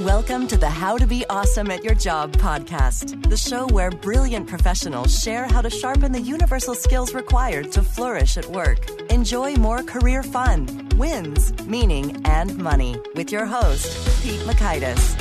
Welcome 0.00 0.46
to 0.48 0.58
the 0.58 0.68
How 0.68 0.98
to 0.98 1.06
Be 1.06 1.24
Awesome 1.30 1.70
at 1.70 1.82
Your 1.82 1.94
Job 1.94 2.32
podcast, 2.32 3.30
the 3.30 3.36
show 3.36 3.66
where 3.68 3.90
brilliant 3.90 4.46
professionals 4.46 5.18
share 5.18 5.46
how 5.46 5.62
to 5.62 5.70
sharpen 5.70 6.12
the 6.12 6.20
universal 6.20 6.74
skills 6.74 7.14
required 7.14 7.72
to 7.72 7.82
flourish 7.82 8.36
at 8.36 8.44
work. 8.44 8.90
Enjoy 9.10 9.54
more 9.54 9.82
career 9.82 10.22
fun, 10.22 10.86
wins, 10.96 11.50
meaning, 11.64 12.20
and 12.26 12.58
money 12.58 13.00
with 13.14 13.32
your 13.32 13.46
host, 13.46 13.86
Pete 14.22 14.40
Mockaitis. 14.40 15.16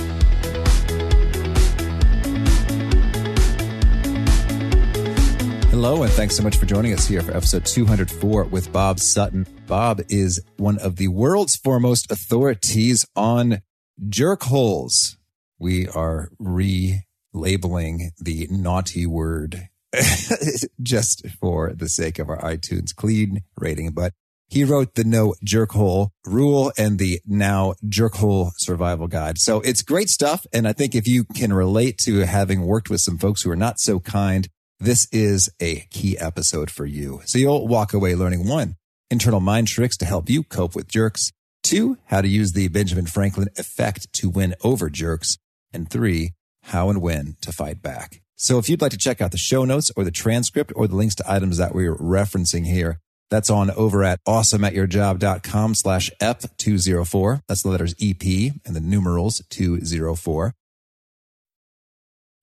Hello, 5.70 6.04
and 6.04 6.12
thanks 6.12 6.36
so 6.36 6.44
much 6.44 6.58
for 6.58 6.66
joining 6.66 6.92
us 6.92 7.08
here 7.08 7.22
for 7.22 7.32
episode 7.32 7.66
204 7.66 8.44
with 8.44 8.74
Bob 8.74 9.00
Sutton. 9.00 9.48
Bob 9.68 10.02
is 10.10 10.42
one 10.58 10.78
of 10.80 10.98
the 10.98 11.08
world's 11.08 11.56
foremost 11.56 12.12
authorities 12.12 13.06
on 13.16 13.62
jerk 14.10 14.44
holes. 14.44 15.18
We 15.60 15.88
are 15.88 16.30
relabeling 16.42 18.12
the 18.20 18.48
naughty 18.50 19.06
word 19.06 19.70
just 20.82 21.28
for 21.40 21.74
the 21.74 21.90
sake 21.90 22.20
of 22.20 22.30
our 22.30 22.42
iTunes 22.42 22.94
clean 22.96 23.44
rating. 23.58 23.92
But 23.92 24.14
he 24.48 24.64
wrote 24.64 24.96
the 24.96 25.04
no 25.04 25.36
jerk 25.44 25.72
hole 25.72 26.12
rule 26.26 26.72
and 26.78 27.00
the 27.00 27.20
now 27.26 27.76
jerk 27.88 28.16
hole 28.16 28.52
survival 28.58 29.08
guide. 29.08 29.38
So 29.38 29.62
it's 29.62 29.82
great 29.82 30.10
stuff. 30.10 30.46
And 30.54 30.68
I 30.68 30.74
think 30.74 30.94
if 30.94 31.08
you 31.08 31.24
can 31.24 31.52
relate 31.52 31.98
to 32.00 32.20
having 32.20 32.66
worked 32.66 32.90
with 32.90 33.02
some 33.02 33.18
folks 33.18 33.42
who 33.42 33.52
are 33.52 33.56
not 33.56 33.80
so 33.80 34.00
kind, 34.00 34.48
this 34.80 35.08
is 35.12 35.50
a 35.60 35.88
key 35.90 36.18
episode 36.18 36.70
for 36.70 36.86
you. 36.86 37.22
So 37.26 37.40
you'll 37.40 37.68
walk 37.68 37.94
away 37.94 38.14
learning 38.14 38.48
one, 38.48 38.76
internal 39.10 39.40
mind 39.40 39.68
tricks 39.68 39.98
to 39.98 40.06
help 40.06 40.30
you 40.30 40.44
cope 40.44 40.76
with 40.76 40.88
jerks. 40.88 41.32
Two, 41.66 41.98
how 42.06 42.22
to 42.22 42.28
use 42.28 42.52
the 42.52 42.68
Benjamin 42.68 43.08
Franklin 43.08 43.48
effect 43.58 44.14
to 44.14 44.30
win 44.30 44.54
over 44.64 44.88
jerks. 44.88 45.40
And 45.74 45.90
three, 45.90 46.34
how 46.66 46.92
and 46.92 47.02
when 47.02 47.38
to 47.42 47.52
fight 47.52 47.82
back. 47.82 48.22
So 48.36 48.60
if 48.60 48.70
you'd 48.70 48.84
like 48.84 48.92
to 48.92 49.00
check 49.00 49.20
out 49.20 49.32
the 49.32 49.40
show 49.40 49.66
notes 49.66 49.90
or 49.98 50.04
the 50.04 50.12
transcript 50.12 50.72
or 50.76 50.88
the 50.88 50.96
links 50.96 51.16
to 51.16 51.24
items 51.28 51.58
that 51.58 51.74
we're 51.74 51.96
referencing 51.96 52.68
here, 52.68 53.00
that's 53.32 53.50
on 53.50 53.72
over 53.72 54.04
at 54.04 54.24
awesomeatyourjob.com 54.28 55.74
slash 55.74 56.12
EP204. 56.22 57.42
That's 57.48 57.64
the 57.64 57.70
letters 57.70 57.96
EP 58.00 58.24
and 58.64 58.76
the 58.76 58.80
numerals 58.80 59.42
204. 59.50 60.54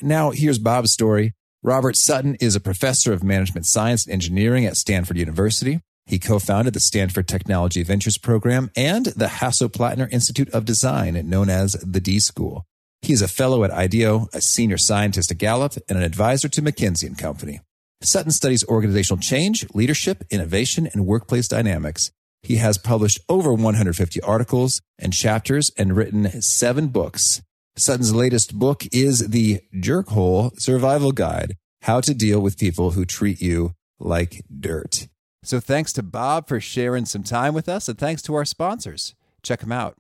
Now 0.00 0.32
here's 0.32 0.58
Bob's 0.58 0.90
story. 0.90 1.32
Robert 1.62 1.94
Sutton 1.94 2.34
is 2.40 2.56
a 2.56 2.60
professor 2.60 3.12
of 3.12 3.22
management 3.22 3.66
science 3.66 4.04
and 4.04 4.14
engineering 4.14 4.66
at 4.66 4.76
Stanford 4.76 5.16
University. 5.16 5.78
He 6.06 6.18
co-founded 6.18 6.74
the 6.74 6.80
Stanford 6.80 7.28
Technology 7.28 7.82
Ventures 7.82 8.18
Program 8.18 8.70
and 8.76 9.06
the 9.06 9.26
Hasso-Plattner 9.26 10.08
Institute 10.10 10.50
of 10.50 10.64
Design, 10.64 11.14
known 11.28 11.48
as 11.48 11.72
the 11.72 12.00
D 12.00 12.18
School. 12.18 12.64
He 13.02 13.12
is 13.12 13.22
a 13.22 13.28
fellow 13.28 13.64
at 13.64 13.72
IDEO, 13.72 14.28
a 14.32 14.40
senior 14.40 14.78
scientist 14.78 15.30
at 15.30 15.38
Gallup, 15.38 15.74
and 15.88 15.98
an 15.98 16.04
advisor 16.04 16.48
to 16.48 16.62
McKinsey 16.62 17.04
and 17.04 17.18
Company. 17.18 17.60
Sutton 18.00 18.32
studies 18.32 18.64
organizational 18.66 19.20
change, 19.20 19.66
leadership, 19.74 20.24
innovation, 20.30 20.88
and 20.92 21.06
workplace 21.06 21.48
dynamics. 21.48 22.10
He 22.42 22.56
has 22.56 22.78
published 22.78 23.20
over 23.28 23.52
150 23.52 24.20
articles 24.22 24.80
and 24.98 25.12
chapters 25.12 25.70
and 25.78 25.96
written 25.96 26.42
seven 26.42 26.88
books. 26.88 27.42
Sutton's 27.76 28.14
latest 28.14 28.58
book 28.58 28.84
is 28.92 29.28
The 29.28 29.60
Jerk 29.78 30.08
Hole 30.08 30.52
Survival 30.58 31.12
Guide, 31.12 31.56
How 31.82 32.00
to 32.00 32.12
Deal 32.12 32.40
with 32.40 32.58
People 32.58 32.92
Who 32.92 33.04
Treat 33.04 33.40
You 33.40 33.74
Like 33.98 34.44
Dirt. 34.60 35.08
So 35.42 35.58
thanks 35.58 35.92
to 35.94 36.02
Bob 36.02 36.46
for 36.46 36.60
sharing 36.60 37.04
some 37.04 37.24
time 37.24 37.52
with 37.52 37.68
us, 37.68 37.88
and 37.88 37.98
thanks 37.98 38.22
to 38.22 38.34
our 38.34 38.44
sponsors. 38.44 39.14
Check 39.42 39.60
them 39.60 39.72
out. 39.72 39.96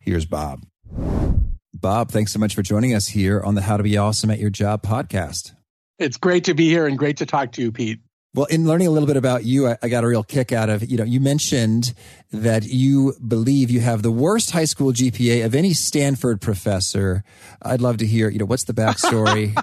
Here's 0.00 0.26
Bob. 0.26 0.66
Bob, 1.72 2.10
thanks 2.10 2.32
so 2.32 2.38
much 2.38 2.54
for 2.54 2.62
joining 2.62 2.94
us 2.94 3.08
here 3.08 3.40
on 3.40 3.54
the 3.54 3.62
How 3.62 3.76
to 3.76 3.82
Be 3.82 3.96
Awesome 3.96 4.30
at 4.30 4.40
Your 4.40 4.50
Job 4.50 4.82
podcast. 4.82 5.52
It's 5.98 6.16
great 6.16 6.44
to 6.44 6.54
be 6.54 6.68
here 6.68 6.86
and 6.86 6.98
great 6.98 7.18
to 7.18 7.26
talk 7.26 7.52
to 7.52 7.62
you, 7.62 7.70
Pete. 7.70 8.00
Well, 8.34 8.46
in 8.46 8.66
learning 8.66 8.86
a 8.86 8.90
little 8.90 9.06
bit 9.06 9.18
about 9.18 9.44
you, 9.44 9.68
I, 9.68 9.76
I, 9.82 9.88
got 9.88 10.04
a 10.04 10.06
real 10.06 10.22
kick 10.22 10.52
out 10.52 10.70
of, 10.70 10.82
you 10.90 10.96
know, 10.96 11.04
you 11.04 11.20
mentioned 11.20 11.92
that 12.32 12.64
you 12.64 13.14
believe 13.26 13.70
you 13.70 13.80
have 13.80 14.02
the 14.02 14.10
worst 14.10 14.52
high 14.52 14.64
school 14.64 14.90
GPA 14.90 15.44
of 15.44 15.54
any 15.54 15.74
Stanford 15.74 16.40
professor. 16.40 17.24
I'd 17.60 17.82
love 17.82 17.98
to 17.98 18.06
hear, 18.06 18.30
you 18.30 18.38
know, 18.38 18.46
what's 18.46 18.64
the 18.64 18.72
backstory? 18.74 19.54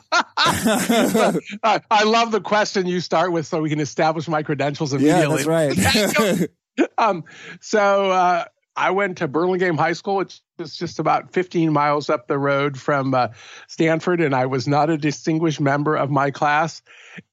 I, 1.64 1.82
I 1.92 2.04
love 2.04 2.32
the 2.32 2.42
question 2.42 2.88
you 2.88 3.02
start 3.02 3.32
with 3.32 3.46
so 3.46 3.62
we 3.62 3.70
can 3.70 3.80
establish 3.80 4.28
my 4.28 4.44
credentials 4.44 4.94
immediately. 4.94 5.44
Yeah, 5.44 5.74
that's 5.74 6.40
right. 6.40 6.50
um, 6.98 7.24
so, 7.60 8.12
uh, 8.12 8.46
I 8.76 8.92
went 8.92 9.18
to 9.18 9.28
Burlingame 9.28 9.78
High 9.78 9.92
School, 9.92 10.16
which 10.16 10.40
is 10.58 10.78
just 10.78 11.00
about 11.00 11.34
15 11.34 11.74
miles 11.74 12.10
up 12.10 12.28
the 12.28 12.38
road 12.38 12.80
from 12.80 13.14
uh, 13.14 13.28
Stanford, 13.68 14.22
and 14.22 14.34
I 14.34 14.46
was 14.46 14.70
not 14.70 14.90
a 14.90 14.98
distinguished 14.98 15.60
member 15.60 15.98
of 15.98 16.10
my 16.10 16.32
class. 16.32 16.82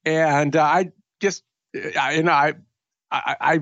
And 0.04 0.56
uh, 0.56 0.62
I 0.62 0.90
just, 1.20 1.44
I, 1.96 2.14
you 2.14 2.24
know, 2.24 2.32
I, 2.32 2.54
I, 3.12 3.36
I 3.40 3.60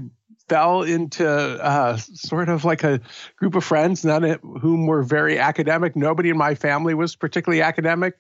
fell 0.49 0.83
into 0.83 1.27
uh, 1.27 1.97
sort 1.97 2.49
of 2.49 2.65
like 2.65 2.85
a 2.85 3.01
group 3.37 3.55
of 3.55 3.65
friends, 3.65 4.05
none 4.05 4.25
of 4.25 4.41
whom 4.61 4.87
were 4.87 5.03
very 5.03 5.39
academic. 5.39 5.97
Nobody 5.97 6.31
in 6.31 6.37
my 6.37 6.55
family 6.55 6.95
was 6.95 7.17
particularly 7.17 7.63
academic. 7.63 8.19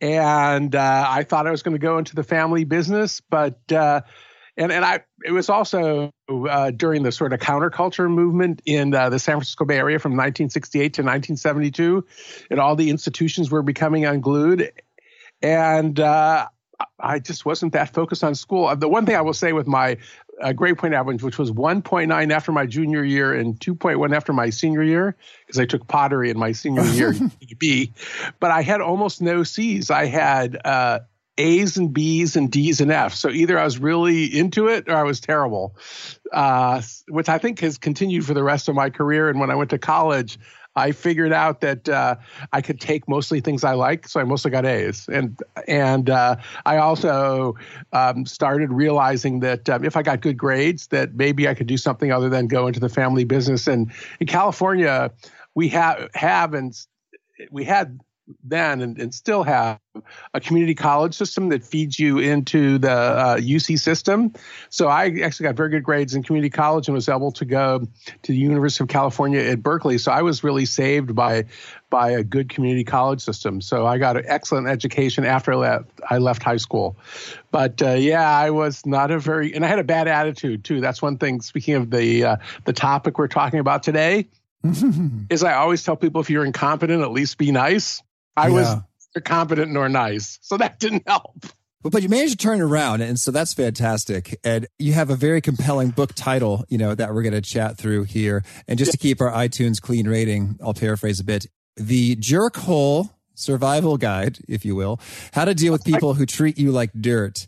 And 0.00 0.74
uh, 0.74 1.06
I 1.08 1.24
thought 1.24 1.46
I 1.46 1.50
was 1.50 1.62
going 1.62 1.74
to 1.74 1.80
go 1.80 1.98
into 1.98 2.14
the 2.14 2.22
family 2.22 2.64
business, 2.64 3.20
but, 3.20 3.60
uh, 3.70 4.00
and, 4.56 4.72
and 4.72 4.84
I, 4.84 5.00
it 5.24 5.30
was 5.30 5.48
also 5.48 6.12
uh, 6.28 6.70
during 6.72 7.02
the 7.02 7.12
sort 7.12 7.32
of 7.32 7.40
counterculture 7.40 8.10
movement 8.10 8.60
in 8.66 8.94
uh, 8.94 9.08
the 9.08 9.18
San 9.18 9.36
Francisco 9.36 9.64
Bay 9.64 9.78
Area 9.78 9.98
from 9.98 10.12
1968 10.12 10.80
to 10.80 11.02
1972, 11.02 12.04
and 12.50 12.58
all 12.58 12.74
the 12.74 12.90
institutions 12.90 13.50
were 13.50 13.62
becoming 13.62 14.04
unglued. 14.04 14.72
And 15.42 16.00
uh, 16.00 16.48
I 16.98 17.18
just 17.18 17.44
wasn't 17.44 17.72
that 17.72 17.92
focused 17.94 18.24
on 18.24 18.34
school. 18.34 18.74
The 18.74 18.88
one 18.88 19.06
thing 19.06 19.14
I 19.14 19.20
will 19.20 19.32
say 19.32 19.52
with 19.52 19.66
my 19.66 19.98
uh, 20.40 20.52
grade 20.52 20.78
point 20.78 20.94
average, 20.94 21.22
which 21.22 21.38
was 21.38 21.50
1.9 21.50 22.32
after 22.32 22.52
my 22.52 22.66
junior 22.66 23.04
year 23.04 23.34
and 23.34 23.58
2.1 23.58 24.14
after 24.14 24.32
my 24.32 24.50
senior 24.50 24.82
year, 24.82 25.16
because 25.46 25.58
I 25.58 25.66
took 25.66 25.86
pottery 25.86 26.30
in 26.30 26.38
my 26.38 26.52
senior 26.52 26.84
year 26.92 27.14
B, 27.58 27.92
but 28.40 28.50
I 28.50 28.62
had 28.62 28.80
almost 28.80 29.20
no 29.20 29.42
C's. 29.42 29.90
I 29.90 30.06
had 30.06 30.60
uh, 30.64 31.00
A's 31.38 31.76
and 31.76 31.92
B's 31.92 32.36
and 32.36 32.50
D's 32.50 32.80
and 32.80 32.90
F's. 32.90 33.18
So 33.18 33.30
either 33.30 33.58
I 33.58 33.64
was 33.64 33.78
really 33.78 34.24
into 34.24 34.68
it 34.68 34.88
or 34.88 34.96
I 34.96 35.04
was 35.04 35.20
terrible, 35.20 35.76
uh, 36.32 36.82
which 37.08 37.28
I 37.28 37.38
think 37.38 37.60
has 37.60 37.78
continued 37.78 38.26
for 38.26 38.34
the 38.34 38.42
rest 38.42 38.68
of 38.68 38.74
my 38.74 38.90
career. 38.90 39.28
And 39.30 39.40
when 39.40 39.50
I 39.50 39.54
went 39.54 39.70
to 39.70 39.78
college, 39.78 40.38
I 40.78 40.92
figured 40.92 41.32
out 41.32 41.60
that 41.60 41.88
uh, 41.88 42.16
I 42.52 42.60
could 42.60 42.80
take 42.80 43.08
mostly 43.08 43.40
things 43.40 43.64
I 43.64 43.72
like, 43.72 44.08
so 44.08 44.20
I 44.20 44.24
mostly 44.24 44.50
got 44.50 44.64
A's, 44.64 45.08
and 45.08 45.38
and 45.66 46.08
uh, 46.08 46.36
I 46.64 46.76
also 46.78 47.56
um, 47.92 48.24
started 48.26 48.72
realizing 48.72 49.40
that 49.40 49.68
um, 49.68 49.84
if 49.84 49.96
I 49.96 50.02
got 50.02 50.20
good 50.20 50.38
grades, 50.38 50.86
that 50.88 51.14
maybe 51.14 51.48
I 51.48 51.54
could 51.54 51.66
do 51.66 51.76
something 51.76 52.12
other 52.12 52.28
than 52.28 52.46
go 52.46 52.66
into 52.66 52.80
the 52.80 52.88
family 52.88 53.24
business. 53.24 53.66
And 53.66 53.92
in 54.20 54.26
California, 54.26 55.10
we 55.54 55.68
have 55.68 56.08
have 56.14 56.54
and 56.54 56.72
we 57.50 57.64
had 57.64 58.00
then 58.44 58.80
and, 58.80 58.98
and, 58.98 59.14
still 59.14 59.42
have 59.42 59.78
a 60.34 60.40
community 60.40 60.74
college 60.74 61.14
system 61.14 61.48
that 61.48 61.64
feeds 61.64 61.98
you 61.98 62.18
into 62.18 62.78
the 62.78 62.90
uh, 62.90 63.36
UC 63.38 63.78
system. 63.78 64.32
So 64.68 64.88
I 64.88 65.06
actually 65.22 65.44
got 65.44 65.56
very 65.56 65.70
good 65.70 65.82
grades 65.82 66.14
in 66.14 66.22
community 66.22 66.50
college 66.50 66.88
and 66.88 66.94
was 66.94 67.08
able 67.08 67.32
to 67.32 67.44
go 67.44 67.80
to 67.80 68.32
the 68.32 68.38
University 68.38 68.84
of 68.84 68.88
California 68.88 69.40
at 69.40 69.62
Berkeley. 69.62 69.98
So 69.98 70.12
I 70.12 70.22
was 70.22 70.44
really 70.44 70.66
saved 70.66 71.14
by 71.14 71.46
by 71.90 72.10
a 72.10 72.22
good 72.22 72.50
community 72.50 72.84
college 72.84 73.22
system. 73.22 73.60
So 73.60 73.86
I 73.86 73.96
got 73.96 74.16
an 74.16 74.24
excellent 74.26 74.68
education 74.68 75.24
after 75.24 75.52
I 75.52 75.56
left 75.56 75.90
I 76.08 76.18
left 76.18 76.42
high 76.42 76.58
school. 76.58 76.96
But 77.50 77.80
uh, 77.82 77.92
yeah, 77.92 78.28
I 78.28 78.50
was 78.50 78.84
not 78.84 79.10
a 79.10 79.18
very 79.18 79.54
and 79.54 79.64
I 79.64 79.68
had 79.68 79.78
a 79.78 79.84
bad 79.84 80.06
attitude 80.06 80.64
too. 80.64 80.80
That's 80.80 81.00
one 81.00 81.18
thing. 81.18 81.40
Speaking 81.40 81.74
of 81.74 81.90
the 81.90 82.24
uh, 82.24 82.36
the 82.64 82.72
topic 82.72 83.18
we're 83.18 83.28
talking 83.28 83.58
about 83.58 83.82
today. 83.82 84.28
is 85.30 85.44
I 85.44 85.54
always 85.54 85.84
tell 85.84 85.96
people 85.96 86.20
if 86.20 86.30
you're 86.30 86.44
incompetent, 86.44 87.02
at 87.02 87.12
least 87.12 87.38
be 87.38 87.52
nice. 87.52 88.02
I 88.38 88.48
yeah. 88.48 88.54
was 88.54 89.22
competent 89.24 89.72
nor 89.72 89.88
nice, 89.88 90.38
so 90.42 90.56
that 90.56 90.78
didn't 90.78 91.02
help. 91.06 91.46
But, 91.82 91.92
but 91.92 92.02
you 92.02 92.08
managed 92.08 92.32
to 92.32 92.38
turn 92.38 92.60
it 92.60 92.64
around, 92.64 93.00
and 93.02 93.18
so 93.18 93.30
that's 93.30 93.54
fantastic. 93.54 94.38
And 94.44 94.66
you 94.78 94.92
have 94.92 95.10
a 95.10 95.16
very 95.16 95.40
compelling 95.40 95.90
book 95.90 96.12
title, 96.14 96.64
you 96.68 96.78
know, 96.78 96.94
that 96.94 97.14
we're 97.14 97.22
going 97.22 97.34
to 97.34 97.40
chat 97.40 97.76
through 97.76 98.04
here. 98.04 98.44
And 98.66 98.78
just 98.78 98.92
to 98.92 98.98
keep 98.98 99.20
our 99.20 99.30
iTunes 99.30 99.80
clean 99.80 100.08
rating, 100.08 100.58
I'll 100.62 100.74
paraphrase 100.74 101.20
a 101.20 101.24
bit: 101.24 101.46
the 101.76 102.16
Jerk 102.16 102.56
Hole 102.56 103.10
Survival 103.34 103.96
Guide, 103.96 104.38
if 104.48 104.64
you 104.64 104.74
will, 104.74 105.00
how 105.32 105.44
to 105.44 105.54
deal 105.54 105.72
with 105.72 105.84
people 105.84 106.14
who 106.14 106.26
treat 106.26 106.58
you 106.58 106.72
like 106.72 106.90
dirt. 106.92 107.46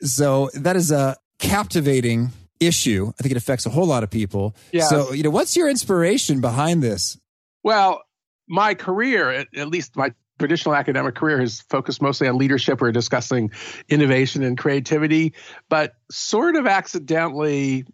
So 0.00 0.50
that 0.54 0.76
is 0.76 0.90
a 0.90 1.16
captivating 1.38 2.30
issue. 2.58 3.12
I 3.18 3.22
think 3.22 3.32
it 3.32 3.38
affects 3.38 3.66
a 3.66 3.70
whole 3.70 3.86
lot 3.86 4.02
of 4.02 4.10
people. 4.10 4.56
Yeah. 4.72 4.84
So, 4.84 5.12
you 5.12 5.22
know, 5.22 5.30
what's 5.30 5.56
your 5.56 5.68
inspiration 5.68 6.40
behind 6.40 6.82
this? 6.82 7.18
Well, 7.62 8.02
my 8.48 8.74
career, 8.74 9.30
at, 9.30 9.48
at 9.56 9.68
least 9.68 9.96
my 9.96 10.12
traditional 10.40 10.74
academic 10.74 11.14
career 11.14 11.38
has 11.38 11.60
focused 11.60 12.00
mostly 12.00 12.26
on 12.26 12.38
leadership 12.38 12.80
or 12.80 12.90
discussing 12.90 13.50
innovation 13.90 14.42
and 14.42 14.56
creativity, 14.56 15.34
but 15.68 15.92
sort 16.10 16.56
of 16.56 16.66
accidentally, 16.66 17.84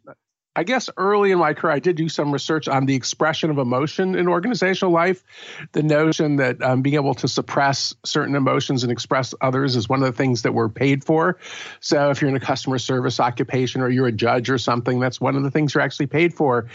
I 0.54 0.62
guess 0.62 0.88
early 0.96 1.32
in 1.32 1.40
my 1.40 1.54
career, 1.54 1.75
I 1.75 1.81
did 1.81 1.96
do 1.96 2.08
some 2.08 2.31
research 2.31 2.69
on 2.69 2.87
the 2.87 2.94
expression 2.94 3.50
of 3.50 3.58
emotion 3.58 4.14
in 4.14 4.28
organizational 4.28 4.93
life. 4.93 5.25
The 5.72 5.82
notion 5.82 6.37
that 6.37 6.62
um, 6.62 6.82
being 6.82 6.94
able 6.94 7.14
to 7.16 7.26
suppress 7.26 7.93
certain 8.04 8.37
emotions 8.37 8.84
and 8.84 8.92
express 8.92 9.34
others 9.40 9.75
is 9.75 9.88
one 9.88 10.00
of 10.00 10.06
the 10.06 10.16
things 10.16 10.42
that 10.42 10.54
we're 10.54 10.69
paid 10.69 11.02
for. 11.02 11.40
So 11.81 12.10
if 12.10 12.22
you're 12.22 12.31
in 12.31 12.37
a 12.37 12.40
customer 12.40 12.78
service 12.78 13.19
occupation 13.19 13.81
or 13.81 13.88
you're 13.88 14.06
a 14.06 14.12
judge 14.12 14.50
or 14.50 14.58
something, 14.58 15.00
that's 15.00 15.20
one 15.20 15.34
of 15.34 15.42
the 15.42 15.50
things 15.50 15.75
you're 15.75 15.82
actually 15.82 16.06
paid 16.06 16.32
for. 16.32 16.69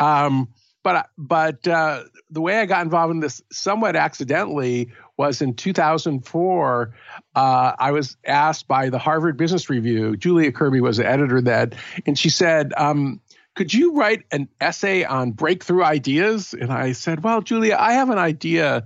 Um, 0.00 0.48
but 0.82 1.10
but 1.16 1.66
uh, 1.68 2.02
the 2.32 2.40
way 2.40 2.58
I 2.58 2.66
got 2.66 2.82
involved 2.82 3.12
in 3.12 3.20
this 3.20 3.42
somewhat 3.52 3.94
accidentally 3.94 4.90
was 5.18 5.42
in 5.42 5.54
2004. 5.54 6.94
Uh, 7.34 7.72
I 7.78 7.92
was 7.92 8.16
asked 8.24 8.66
by 8.66 8.88
the 8.88 8.98
Harvard 8.98 9.36
Business 9.36 9.68
Review. 9.68 10.16
Julia 10.16 10.50
Kirby 10.50 10.80
was 10.80 10.96
the 10.96 11.06
editor 11.06 11.42
that, 11.42 11.74
and 12.06 12.18
she 12.18 12.30
said, 12.30 12.72
um, 12.76 13.20
"Could 13.54 13.74
you 13.74 13.94
write 13.94 14.24
an 14.32 14.48
essay 14.60 15.04
on 15.04 15.32
breakthrough 15.32 15.84
ideas?" 15.84 16.54
And 16.54 16.72
I 16.72 16.92
said, 16.92 17.22
"Well, 17.22 17.42
Julia, 17.42 17.76
I 17.78 17.92
have 17.92 18.08
an 18.08 18.18
idea 18.18 18.84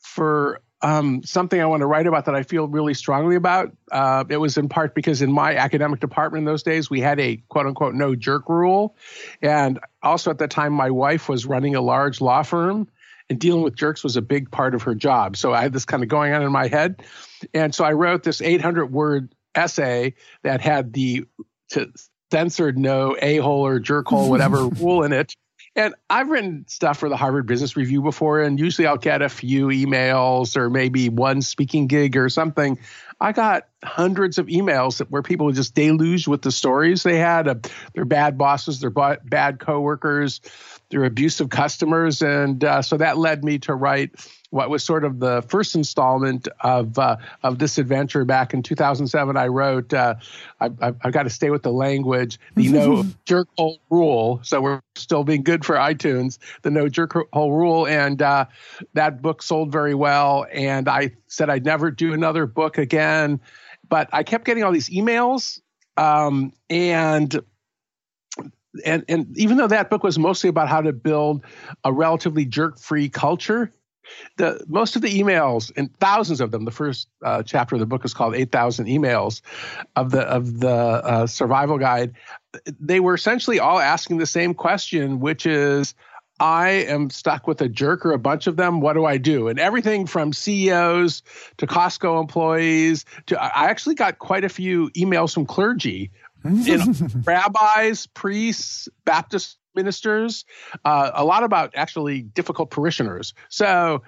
for 0.00 0.62
um, 0.84 1.22
something 1.22 1.60
I 1.60 1.64
want 1.64 1.80
to 1.80 1.86
write 1.86 2.06
about 2.06 2.26
that 2.26 2.34
I 2.34 2.42
feel 2.42 2.68
really 2.68 2.92
strongly 2.92 3.36
about. 3.36 3.74
Uh, 3.90 4.24
it 4.28 4.36
was 4.36 4.58
in 4.58 4.68
part 4.68 4.94
because 4.94 5.22
in 5.22 5.32
my 5.32 5.56
academic 5.56 5.98
department 5.98 6.42
in 6.42 6.44
those 6.44 6.62
days, 6.62 6.90
we 6.90 7.00
had 7.00 7.18
a 7.18 7.38
quote 7.48 7.66
unquote 7.66 7.94
no 7.94 8.14
jerk 8.14 8.50
rule. 8.50 8.94
And 9.40 9.80
also 10.04 10.30
at 10.30 10.38
that 10.38 10.50
time, 10.50 10.72
my 10.72 10.90
wife 10.90 11.28
was 11.28 11.46
running 11.46 11.74
a 11.74 11.80
large 11.80 12.20
law 12.20 12.42
firm 12.42 12.88
and 13.30 13.38
dealing 13.38 13.62
with 13.62 13.74
jerks 13.74 14.04
was 14.04 14.16
a 14.16 14.22
big 14.22 14.50
part 14.50 14.74
of 14.74 14.82
her 14.82 14.94
job. 14.94 15.36
So 15.36 15.52
I 15.52 15.62
had 15.62 15.72
this 15.72 15.84
kind 15.84 16.02
of 16.02 16.08
going 16.08 16.32
on 16.32 16.42
in 16.42 16.52
my 16.52 16.68
head. 16.68 17.02
And 17.52 17.74
so 17.74 17.84
I 17.84 17.92
wrote 17.92 18.22
this 18.22 18.42
800 18.42 18.86
word 18.92 19.34
essay 19.54 20.14
that 20.42 20.60
had 20.60 20.92
the 20.92 21.24
censored 22.30 22.78
no 22.78 23.16
a 23.20 23.38
hole 23.38 23.66
or 23.66 23.78
jerk 23.80 24.08
hole, 24.08 24.28
whatever 24.28 24.66
rule 24.68 25.02
in 25.04 25.12
it. 25.12 25.34
And 25.76 25.94
I've 26.08 26.28
written 26.28 26.66
stuff 26.68 26.98
for 26.98 27.08
the 27.08 27.16
Harvard 27.16 27.46
Business 27.46 27.76
Review 27.76 28.00
before, 28.00 28.40
and 28.40 28.60
usually 28.60 28.86
I'll 28.86 28.96
get 28.96 29.22
a 29.22 29.28
few 29.28 29.66
emails 29.68 30.56
or 30.56 30.70
maybe 30.70 31.08
one 31.08 31.42
speaking 31.42 31.88
gig 31.88 32.16
or 32.16 32.28
something. 32.28 32.78
I 33.20 33.32
got 33.32 33.66
hundreds 33.82 34.38
of 34.38 34.46
emails 34.46 35.00
where 35.10 35.22
people 35.22 35.50
just 35.50 35.74
deluged 35.74 36.28
with 36.28 36.42
the 36.42 36.52
stories 36.52 37.02
they 37.02 37.18
had 37.18 37.48
of 37.48 37.62
their 37.92 38.04
bad 38.04 38.38
bosses, 38.38 38.80
their 38.80 38.90
bad 38.90 39.58
coworkers, 39.58 40.40
their 40.90 41.04
abusive 41.04 41.48
customers, 41.48 42.22
and 42.22 42.62
uh, 42.62 42.82
so 42.82 42.96
that 42.98 43.18
led 43.18 43.42
me 43.44 43.58
to 43.60 43.74
write 43.74 44.12
what 44.50 44.70
was 44.70 44.84
sort 44.84 45.04
of 45.04 45.18
the 45.18 45.42
first 45.48 45.74
installment 45.74 46.46
of 46.60 46.98
uh, 46.98 47.16
of 47.42 47.58
this 47.58 47.76
adventure 47.78 48.24
back 48.24 48.54
in 48.54 48.62
2007. 48.62 49.36
I 49.36 49.48
wrote, 49.48 49.92
uh, 49.92 50.14
I, 50.60 50.70
have 50.80 51.12
got 51.12 51.24
to 51.24 51.30
stay 51.30 51.50
with 51.50 51.62
the 51.62 51.72
language, 51.72 52.38
the 52.54 52.68
no 52.70 53.04
jerk 53.24 53.48
hole 53.58 53.80
rule. 53.90 54.40
So 54.44 54.60
we're 54.60 54.80
still 54.94 55.24
being 55.24 55.42
good 55.42 55.64
for 55.64 55.74
iTunes, 55.74 56.38
the 56.62 56.70
no 56.70 56.88
jerk 56.88 57.14
hole 57.32 57.52
rule, 57.52 57.86
and 57.86 58.20
uh, 58.22 58.46
that 58.92 59.22
book 59.22 59.42
sold 59.42 59.72
very 59.72 59.94
well. 59.94 60.46
And 60.52 60.88
I 60.88 61.12
said 61.26 61.50
I'd 61.50 61.64
never 61.64 61.90
do 61.90 62.12
another 62.12 62.46
book 62.46 62.78
again, 62.78 63.40
but 63.88 64.08
I 64.12 64.22
kept 64.22 64.44
getting 64.44 64.62
all 64.62 64.72
these 64.72 64.90
emails, 64.90 65.60
um, 65.96 66.52
and 66.70 67.40
and 68.84 69.04
and 69.08 69.36
even 69.36 69.56
though 69.56 69.68
that 69.68 69.90
book 69.90 70.02
was 70.02 70.18
mostly 70.18 70.48
about 70.48 70.68
how 70.68 70.80
to 70.80 70.92
build 70.92 71.44
a 71.82 71.92
relatively 71.92 72.44
jerk 72.44 72.78
free 72.78 73.08
culture 73.08 73.72
the 74.36 74.64
most 74.68 74.96
of 74.96 75.02
the 75.02 75.20
emails 75.20 75.72
and 75.76 75.94
thousands 75.98 76.40
of 76.40 76.50
them 76.50 76.64
the 76.64 76.70
first 76.70 77.08
uh, 77.24 77.42
chapter 77.42 77.76
of 77.76 77.80
the 77.80 77.86
book 77.86 78.04
is 78.04 78.14
called 78.14 78.34
8000 78.34 78.86
emails 78.86 79.40
of 79.96 80.10
the 80.10 80.22
of 80.22 80.60
the 80.60 80.68
uh, 80.68 81.26
survival 81.26 81.78
guide 81.78 82.12
they 82.80 83.00
were 83.00 83.14
essentially 83.14 83.58
all 83.58 83.78
asking 83.78 84.18
the 84.18 84.26
same 84.26 84.54
question 84.54 85.20
which 85.20 85.46
is 85.46 85.94
I 86.40 86.70
am 86.70 87.10
stuck 87.10 87.46
with 87.46 87.60
a 87.60 87.68
jerk 87.68 88.04
or 88.04 88.12
a 88.12 88.18
bunch 88.18 88.46
of 88.46 88.56
them. 88.56 88.80
What 88.80 88.94
do 88.94 89.04
I 89.04 89.18
do? 89.18 89.46
And 89.48 89.60
everything 89.60 90.06
from 90.06 90.32
CEOs 90.32 91.22
to 91.58 91.66
Costco 91.66 92.20
employees 92.20 93.04
to 93.26 93.40
I 93.40 93.66
actually 93.66 93.94
got 93.94 94.18
quite 94.18 94.44
a 94.44 94.48
few 94.48 94.90
emails 94.90 95.32
from 95.32 95.46
clergy, 95.46 96.10
you 96.44 96.78
know, 96.78 96.92
rabbis, 97.24 98.06
priests, 98.08 98.88
Baptist 99.04 99.58
ministers, 99.74 100.44
uh, 100.84 101.10
a 101.14 101.24
lot 101.24 101.42
about 101.42 101.72
actually 101.74 102.22
difficult 102.22 102.70
parishioners. 102.70 103.34
So 103.48 104.02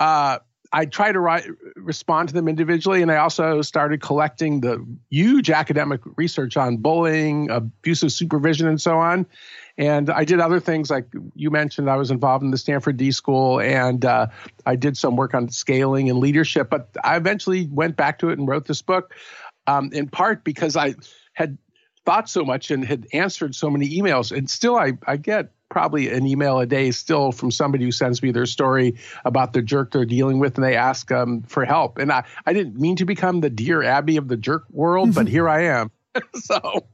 uh, 0.00 0.38
I 0.72 0.86
try 0.86 1.12
to 1.12 1.20
write, 1.20 1.44
respond 1.76 2.30
to 2.30 2.34
them 2.34 2.48
individually, 2.48 3.02
and 3.02 3.12
I 3.12 3.16
also 3.16 3.60
started 3.60 4.00
collecting 4.00 4.60
the 4.60 4.84
huge 5.10 5.50
academic 5.50 6.00
research 6.16 6.56
on 6.56 6.78
bullying, 6.78 7.50
abusive 7.50 8.10
supervision, 8.10 8.66
and 8.66 8.80
so 8.80 8.98
on. 8.98 9.26
And 9.76 10.08
I 10.10 10.24
did 10.24 10.40
other 10.40 10.60
things 10.60 10.90
like 10.90 11.06
you 11.34 11.50
mentioned. 11.50 11.90
I 11.90 11.96
was 11.96 12.10
involved 12.10 12.42
in 12.42 12.50
the 12.50 12.58
Stanford 12.58 12.96
D 12.96 13.12
School, 13.12 13.60
and 13.60 14.04
uh, 14.04 14.28
I 14.64 14.76
did 14.76 14.96
some 14.96 15.16
work 15.16 15.34
on 15.34 15.50
scaling 15.50 16.08
and 16.08 16.18
leadership. 16.18 16.70
But 16.70 16.88
I 17.04 17.16
eventually 17.16 17.68
went 17.70 17.96
back 17.96 18.18
to 18.20 18.30
it 18.30 18.38
and 18.38 18.48
wrote 18.48 18.66
this 18.66 18.82
book, 18.82 19.14
um, 19.66 19.90
in 19.92 20.08
part 20.08 20.42
because 20.42 20.76
I 20.76 20.94
had 21.34 21.58
thought 22.04 22.28
so 22.28 22.44
much 22.44 22.70
and 22.70 22.84
had 22.84 23.06
answered 23.12 23.54
so 23.54 23.70
many 23.70 23.88
emails. 23.88 24.36
And 24.36 24.48
still, 24.50 24.76
I, 24.76 24.92
I 25.06 25.16
get 25.16 25.50
probably 25.68 26.08
an 26.08 26.26
email 26.26 26.60
a 26.60 26.66
day 26.66 26.90
still 26.90 27.32
from 27.32 27.50
somebody 27.50 27.84
who 27.84 27.92
sends 27.92 28.22
me 28.22 28.30
their 28.30 28.46
story 28.46 28.94
about 29.24 29.54
the 29.54 29.62
jerk 29.62 29.90
they're 29.90 30.04
dealing 30.04 30.38
with 30.38 30.56
and 30.56 30.64
they 30.64 30.76
ask 30.76 31.10
um, 31.10 31.42
for 31.42 31.64
help. 31.64 31.98
And 31.98 32.12
I, 32.12 32.24
I 32.44 32.52
didn't 32.52 32.78
mean 32.78 32.96
to 32.96 33.06
become 33.06 33.40
the 33.40 33.50
dear 33.50 33.82
Abby 33.82 34.18
of 34.18 34.28
the 34.28 34.36
jerk 34.36 34.64
world, 34.70 35.14
but 35.14 35.28
here 35.28 35.48
I 35.48 35.64
am. 35.64 35.90
so 36.34 36.84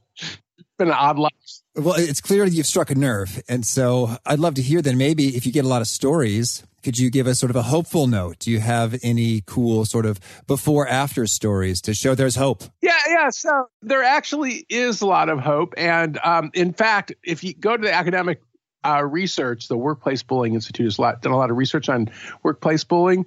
been 0.78 0.88
an 0.88 0.94
odd 0.94 1.18
life. 1.18 1.32
Well, 1.74 1.94
it's 1.96 2.20
clear 2.20 2.44
that 2.44 2.52
you've 2.52 2.66
struck 2.66 2.90
a 2.90 2.94
nerve. 2.94 3.42
And 3.48 3.64
so 3.64 4.16
I'd 4.24 4.38
love 4.38 4.54
to 4.54 4.62
hear 4.62 4.82
then 4.82 4.98
maybe 4.98 5.36
if 5.36 5.46
you 5.46 5.52
get 5.52 5.64
a 5.64 5.68
lot 5.68 5.82
of 5.82 5.88
stories 5.88 6.64
could 6.82 6.98
you 6.98 7.10
give 7.10 7.26
us 7.26 7.38
sort 7.38 7.50
of 7.50 7.56
a 7.56 7.62
hopeful 7.62 8.06
note? 8.06 8.38
Do 8.38 8.50
you 8.50 8.60
have 8.60 8.98
any 9.02 9.42
cool 9.46 9.84
sort 9.84 10.06
of 10.06 10.20
before 10.46 10.86
after 10.86 11.26
stories 11.26 11.80
to 11.82 11.94
show 11.94 12.14
there's 12.14 12.36
hope? 12.36 12.64
Yeah, 12.80 12.96
yeah. 13.08 13.30
So 13.30 13.68
there 13.82 14.02
actually 14.02 14.64
is 14.68 15.00
a 15.00 15.06
lot 15.06 15.28
of 15.28 15.40
hope. 15.40 15.74
And 15.76 16.18
um, 16.24 16.50
in 16.54 16.72
fact, 16.72 17.12
if 17.22 17.42
you 17.42 17.54
go 17.54 17.76
to 17.76 17.82
the 17.82 17.92
academic 17.92 18.40
uh, 18.84 19.02
research, 19.04 19.68
the 19.68 19.76
Workplace 19.76 20.22
Bullying 20.22 20.54
Institute 20.54 20.86
has 20.86 20.96
done 20.96 21.32
a 21.32 21.36
lot 21.36 21.50
of 21.50 21.56
research 21.56 21.88
on 21.88 22.10
workplace 22.42 22.84
bullying. 22.84 23.26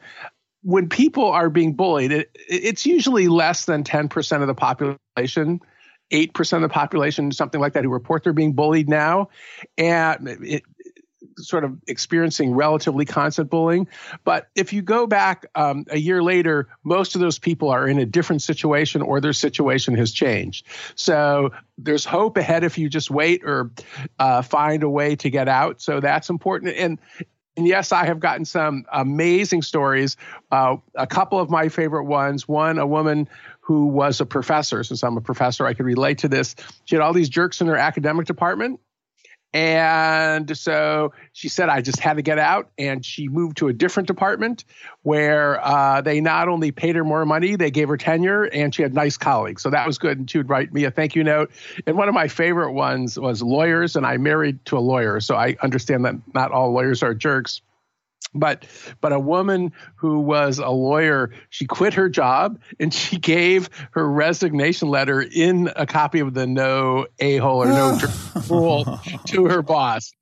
When 0.63 0.89
people 0.89 1.25
are 1.25 1.49
being 1.49 1.73
bullied, 1.73 2.11
it, 2.11 2.31
it's 2.47 2.85
usually 2.85 3.27
less 3.27 3.65
than 3.65 3.83
10% 3.83 4.41
of 4.41 4.47
the 4.47 4.55
population. 4.55 5.59
8% 6.11 6.53
of 6.53 6.61
the 6.61 6.69
population, 6.69 7.31
something 7.31 7.61
like 7.61 7.73
that, 7.73 7.83
who 7.83 7.89
report 7.89 8.23
they're 8.23 8.33
being 8.33 8.53
bullied 8.53 8.89
now. 8.89 9.29
And 9.77 10.27
it, 10.43 10.63
sort 11.37 11.63
of 11.63 11.77
experiencing 11.87 12.53
relatively 12.53 13.05
constant 13.05 13.49
bullying. 13.49 13.87
But 14.23 14.47
if 14.55 14.73
you 14.73 14.81
go 14.81 15.07
back 15.07 15.45
um, 15.55 15.85
a 15.89 15.97
year 15.97 16.21
later, 16.23 16.67
most 16.83 17.15
of 17.15 17.21
those 17.21 17.39
people 17.39 17.69
are 17.69 17.87
in 17.87 17.99
a 17.99 18.05
different 18.05 18.41
situation 18.41 19.01
or 19.01 19.21
their 19.21 19.33
situation 19.33 19.95
has 19.95 20.11
changed. 20.11 20.65
So 20.95 21.51
there's 21.77 22.05
hope 22.05 22.37
ahead 22.37 22.63
if 22.63 22.77
you 22.77 22.89
just 22.89 23.09
wait 23.09 23.43
or 23.43 23.71
uh, 24.19 24.41
find 24.41 24.83
a 24.83 24.89
way 24.89 25.15
to 25.17 25.29
get 25.29 25.47
out. 25.47 25.81
So 25.81 25.99
that's 25.99 26.29
important. 26.29 26.75
And 26.75 26.99
and 27.57 27.67
yes, 27.67 27.91
I 27.91 28.05
have 28.05 28.21
gotten 28.21 28.45
some 28.45 28.85
amazing 28.91 29.61
stories. 29.61 30.15
Uh, 30.51 30.77
a 30.95 31.05
couple 31.05 31.37
of 31.37 31.49
my 31.49 31.67
favorite 31.67 32.05
ones. 32.05 32.47
One, 32.47 32.79
a 32.79 32.87
woman 32.87 33.27
who 33.61 33.87
was 33.87 34.21
a 34.21 34.25
professor. 34.25 34.83
Since 34.83 35.03
I'm 35.03 35.17
a 35.17 35.21
professor, 35.21 35.65
I 35.65 35.73
could 35.73 35.85
relate 35.85 36.19
to 36.19 36.27
this. 36.27 36.55
She 36.85 36.95
had 36.95 37.01
all 37.01 37.13
these 37.13 37.29
jerks 37.29 37.61
in 37.61 37.67
her 37.67 37.77
academic 37.77 38.25
department 38.27 38.79
and 39.53 40.55
so 40.57 41.11
she 41.33 41.49
said, 41.49 41.67
I 41.67 41.81
just 41.81 41.99
had 41.99 42.13
to 42.13 42.21
get 42.21 42.39
out. 42.39 42.71
And 42.77 43.05
she 43.05 43.27
moved 43.27 43.57
to 43.57 43.67
a 43.67 43.73
different 43.73 44.07
department 44.07 44.63
where 45.03 45.63
uh, 45.65 46.01
they 46.01 46.21
not 46.21 46.47
only 46.47 46.71
paid 46.71 46.95
her 46.95 47.03
more 47.03 47.25
money, 47.25 47.57
they 47.57 47.71
gave 47.71 47.89
her 47.89 47.97
tenure 47.97 48.43
and 48.43 48.73
she 48.73 48.81
had 48.81 48.93
nice 48.93 49.17
colleagues. 49.17 49.61
So 49.61 49.69
that 49.69 49.85
was 49.85 49.97
good. 49.97 50.19
And 50.19 50.29
she 50.29 50.37
would 50.37 50.49
write 50.49 50.73
me 50.73 50.85
a 50.85 50.91
thank 50.91 51.15
you 51.15 51.23
note. 51.23 51.51
And 51.85 51.97
one 51.97 52.07
of 52.07 52.13
my 52.13 52.29
favorite 52.29 52.71
ones 52.71 53.19
was 53.19 53.41
lawyers. 53.41 53.95
And 53.97 54.05
I 54.05 54.17
married 54.17 54.63
to 54.65 54.77
a 54.77 54.79
lawyer. 54.79 55.19
So 55.19 55.35
I 55.35 55.57
understand 55.61 56.05
that 56.05 56.15
not 56.33 56.51
all 56.51 56.71
lawyers 56.71 57.03
are 57.03 57.13
jerks 57.13 57.61
but 58.33 58.65
but 59.01 59.11
a 59.11 59.19
woman 59.19 59.73
who 59.95 60.19
was 60.19 60.59
a 60.59 60.69
lawyer 60.69 61.31
she 61.49 61.65
quit 61.65 61.93
her 61.93 62.09
job 62.09 62.59
and 62.79 62.93
she 62.93 63.17
gave 63.17 63.69
her 63.91 64.09
resignation 64.09 64.89
letter 64.89 65.21
in 65.21 65.69
a 65.75 65.85
copy 65.85 66.19
of 66.19 66.33
the 66.33 66.47
no 66.47 67.07
a-hole 67.19 67.63
or 67.63 67.67
no 67.67 67.99
rule 68.49 68.99
to 69.27 69.45
her 69.45 69.61
boss. 69.61 70.13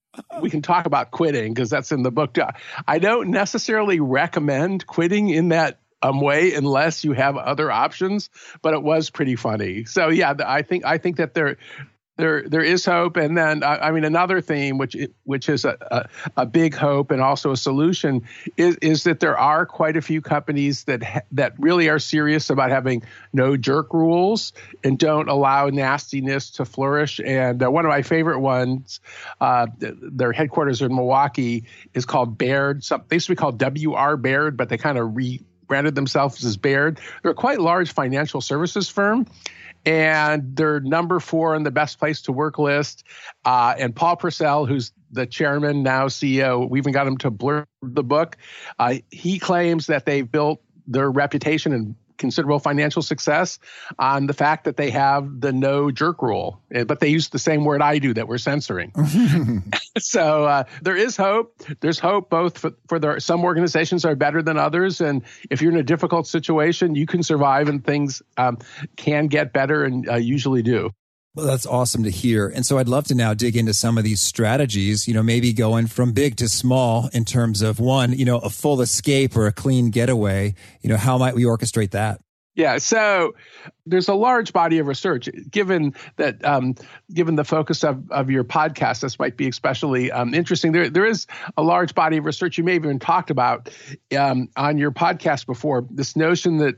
We 0.42 0.50
can 0.50 0.62
talk 0.62 0.86
about 0.86 1.12
quitting 1.12 1.54
because 1.54 1.70
that's 1.70 1.92
in 1.92 2.04
the 2.04 2.12
book. 2.12 2.36
I 2.88 3.00
don't 3.00 3.30
necessarily 3.30 4.00
recommend 4.00 4.86
quitting 4.88 5.30
in 5.30 5.50
that 5.50 5.80
um, 6.02 6.20
way 6.20 6.54
unless 6.54 7.04
you 7.04 7.14
have 7.14 7.36
other 7.38 7.70
options 7.70 8.30
but 8.62 8.74
it 8.74 8.82
was 8.82 9.10
pretty 9.10 9.36
funny. 9.36 9.86
So 9.86 10.10
yeah 10.10 10.34
i 10.46 10.62
think 10.62 10.86
i 10.86 10.98
think 10.98 11.18
that 11.18 11.34
there 11.34 11.58
there 12.20 12.44
there 12.44 12.62
is 12.62 12.86
hope. 12.86 13.18
And 13.18 13.38
then 13.38 13.64
uh, 13.64 13.80
i 13.82 13.92
mean 13.92 14.04
another 14.04 14.42
theme 14.42 14.78
which 14.78 14.96
which 15.24 15.50
is 15.50 15.66
a, 15.66 15.78
a, 15.92 16.42
a, 16.42 16.46
big 16.46 16.76
hope 16.76 17.12
and 17.12 17.22
also 17.22 17.52
a 17.52 17.58
solution 17.58 18.24
is 18.58 18.76
is 18.78 19.04
that 19.06 19.20
there 19.20 19.38
are 19.38 19.66
quite 19.66 19.96
a 19.96 20.02
few 20.02 20.22
companies 20.22 20.84
that 20.84 21.02
ha- 21.02 21.22
that 21.32 21.54
really 21.58 21.90
are 21.90 22.00
serious 22.00 22.50
about 22.50 22.70
having 22.70 23.04
no 23.34 23.56
jerk 23.56 23.94
rules 23.94 24.54
and 24.84 25.00
don't 25.00 25.30
allow 25.30 25.68
nastiness 25.68 26.50
to 26.52 26.66
flourish. 26.66 27.20
And 27.26 27.64
uh, 27.64 27.72
one 27.72 27.86
of 27.86 27.90
my 27.90 28.02
favorite 28.02 28.40
ones 28.40 29.00
uh, 29.40 29.68
their 29.80 30.34
headquarters 30.34 30.82
in 30.82 30.94
milwaukee 30.94 31.66
is 31.94 32.06
called 32.06 32.38
baird. 32.38 32.84
Some, 32.84 33.04
they 33.08 33.16
used 33.16 33.28
to 33.28 33.32
be 33.32 33.38
called 33.38 33.62
wr 33.62 34.16
baird 34.16 34.58
but 34.58 34.70
they 34.70 34.78
kind 34.78 34.98
of 34.98 35.16
rebranded 35.16 35.96
themselves 35.96 36.44
as 36.44 36.58
baird. 36.58 37.00
They're 37.22 37.32
a 37.32 37.36
quite 37.36 37.62
large 37.62 37.94
financial 37.94 38.42
services 38.42 38.90
firm 38.90 39.26
and 39.86 40.56
they're 40.56 40.80
number 40.80 41.20
four 41.20 41.56
in 41.56 41.64
the 41.64 41.72
best 41.72 42.00
place 42.00 42.22
to 42.24 42.32
work 42.32 42.58
list. 42.60 43.04
Uh, 43.46 43.76
and 43.78 43.96
Paul 43.96 44.16
Purcell, 44.16 44.66
who's 44.66 44.92
the 45.12 45.26
chairman 45.26 45.84
now 45.84 46.08
CEO, 46.08 46.70
we 46.70 46.80
even 46.80 46.94
got 46.94 47.08
him 47.08 47.18
to 47.18 47.32
blur 47.32 47.66
the 47.82 48.04
book. 48.04 48.38
Uh, 48.78 48.96
he 49.10 49.40
claims 49.40 49.88
that 49.88 50.06
they've 50.06 50.30
built 50.30 50.62
their 50.88 51.10
reputation 51.10 51.72
and 51.72 51.96
considerable 52.20 52.60
financial 52.60 53.02
success 53.02 53.58
on 53.98 54.28
the 54.28 54.34
fact 54.34 54.66
that 54.66 54.78
they 54.78 54.92
have 54.92 55.42
the 55.42 55.52
no 55.52 55.90
jerk 55.90 56.22
rule, 56.22 56.62
eh, 56.72 56.84
but 56.84 57.00
they 57.00 57.08
use 57.08 57.30
the 57.30 57.40
same 57.40 57.66
word 57.66 57.82
I 57.82 57.98
do 57.98 58.14
that 58.14 58.28
we're 58.28 58.38
censoring. 58.38 58.94
so 59.98 60.46
uh, 60.46 60.64
there 60.84 60.96
is 60.96 61.18
hope. 61.18 61.60
There's 61.80 61.98
hope 61.98 62.30
both 62.30 62.58
for, 62.58 62.74
for 62.88 63.00
the, 63.00 63.20
some 63.20 63.44
organizations 63.44 64.06
are 64.06 64.16
better 64.16 64.44
than 64.44 64.58
others, 64.58 65.02
and 65.02 65.24
if 65.50 65.62
you're 65.62 65.72
in 65.72 65.78
a 65.78 65.84
difficult 65.84 66.28
situation, 66.28 66.94
you 66.94 67.08
can 67.08 67.24
survive, 67.24 67.70
and 67.70 67.84
things 67.84 68.22
um, 68.38 68.60
can 68.98 69.28
get 69.28 69.54
better, 69.54 69.84
and 69.84 70.08
uh, 70.08 70.16
usually 70.16 70.62
do. 70.62 70.92
Well, 71.36 71.46
that's 71.46 71.68
awesome 71.68 72.04
to 72.04 72.10
hear. 72.10 72.48
And 72.48 72.66
so 72.66 72.80
I'd 72.80 72.90
love 72.90 73.06
to 73.08 73.16
now 73.16 73.34
dig 73.34 73.56
into 73.56 73.74
some 73.74 73.98
of 73.98 74.04
these 74.04 74.20
strategies, 74.20 75.08
you 75.08 75.14
know, 75.14 75.22
maybe 75.22 75.54
going 75.54 75.88
from 75.88 76.12
big 76.12 76.36
to 76.38 76.50
small 76.50 77.10
in 77.14 77.24
terms 77.24 77.62
of 77.62 77.80
one, 77.80 78.14
you 78.14 78.26
know, 78.26 78.40
a 78.40 78.50
full 78.50 78.82
escape 78.82 79.36
or 79.36 79.46
a 79.46 79.52
clean 79.52 79.92
getaway. 79.92 80.56
You 80.82 80.90
know, 80.90 80.98
how 80.98 81.18
might 81.20 81.36
we 81.36 81.44
orchestrate 81.44 81.92
that? 81.92 82.20
Yeah, 82.56 82.78
so 82.78 83.36
there's 83.86 84.10
a 84.10 84.14
large 84.16 84.52
body 84.52 84.80
of 84.80 84.88
research. 84.88 85.30
Given 85.50 85.94
that, 86.18 86.44
um, 86.44 86.76
given 87.14 87.36
the 87.36 87.46
focus 87.46 87.86
of, 87.86 88.12
of 88.12 88.30
your 88.30 88.44
podcast, 88.44 89.00
this 89.00 89.18
might 89.18 89.38
be 89.38 89.48
especially 89.48 90.12
um, 90.12 90.34
interesting. 90.34 90.74
There, 90.74 90.90
there 90.90 91.06
is 91.06 91.26
a 91.56 91.64
large 91.64 91.96
body 91.96 92.18
of 92.18 92.26
research 92.26 92.58
you 92.58 92.66
may 92.66 92.74
have 92.74 92.84
even 92.84 93.00
talked 93.00 93.30
about 93.30 93.70
um, 94.18 94.50
on 94.58 94.78
your 94.78 94.92
podcast 94.92 95.46
before. 95.46 95.86
This 95.90 96.18
notion 96.18 96.58
that 96.58 96.76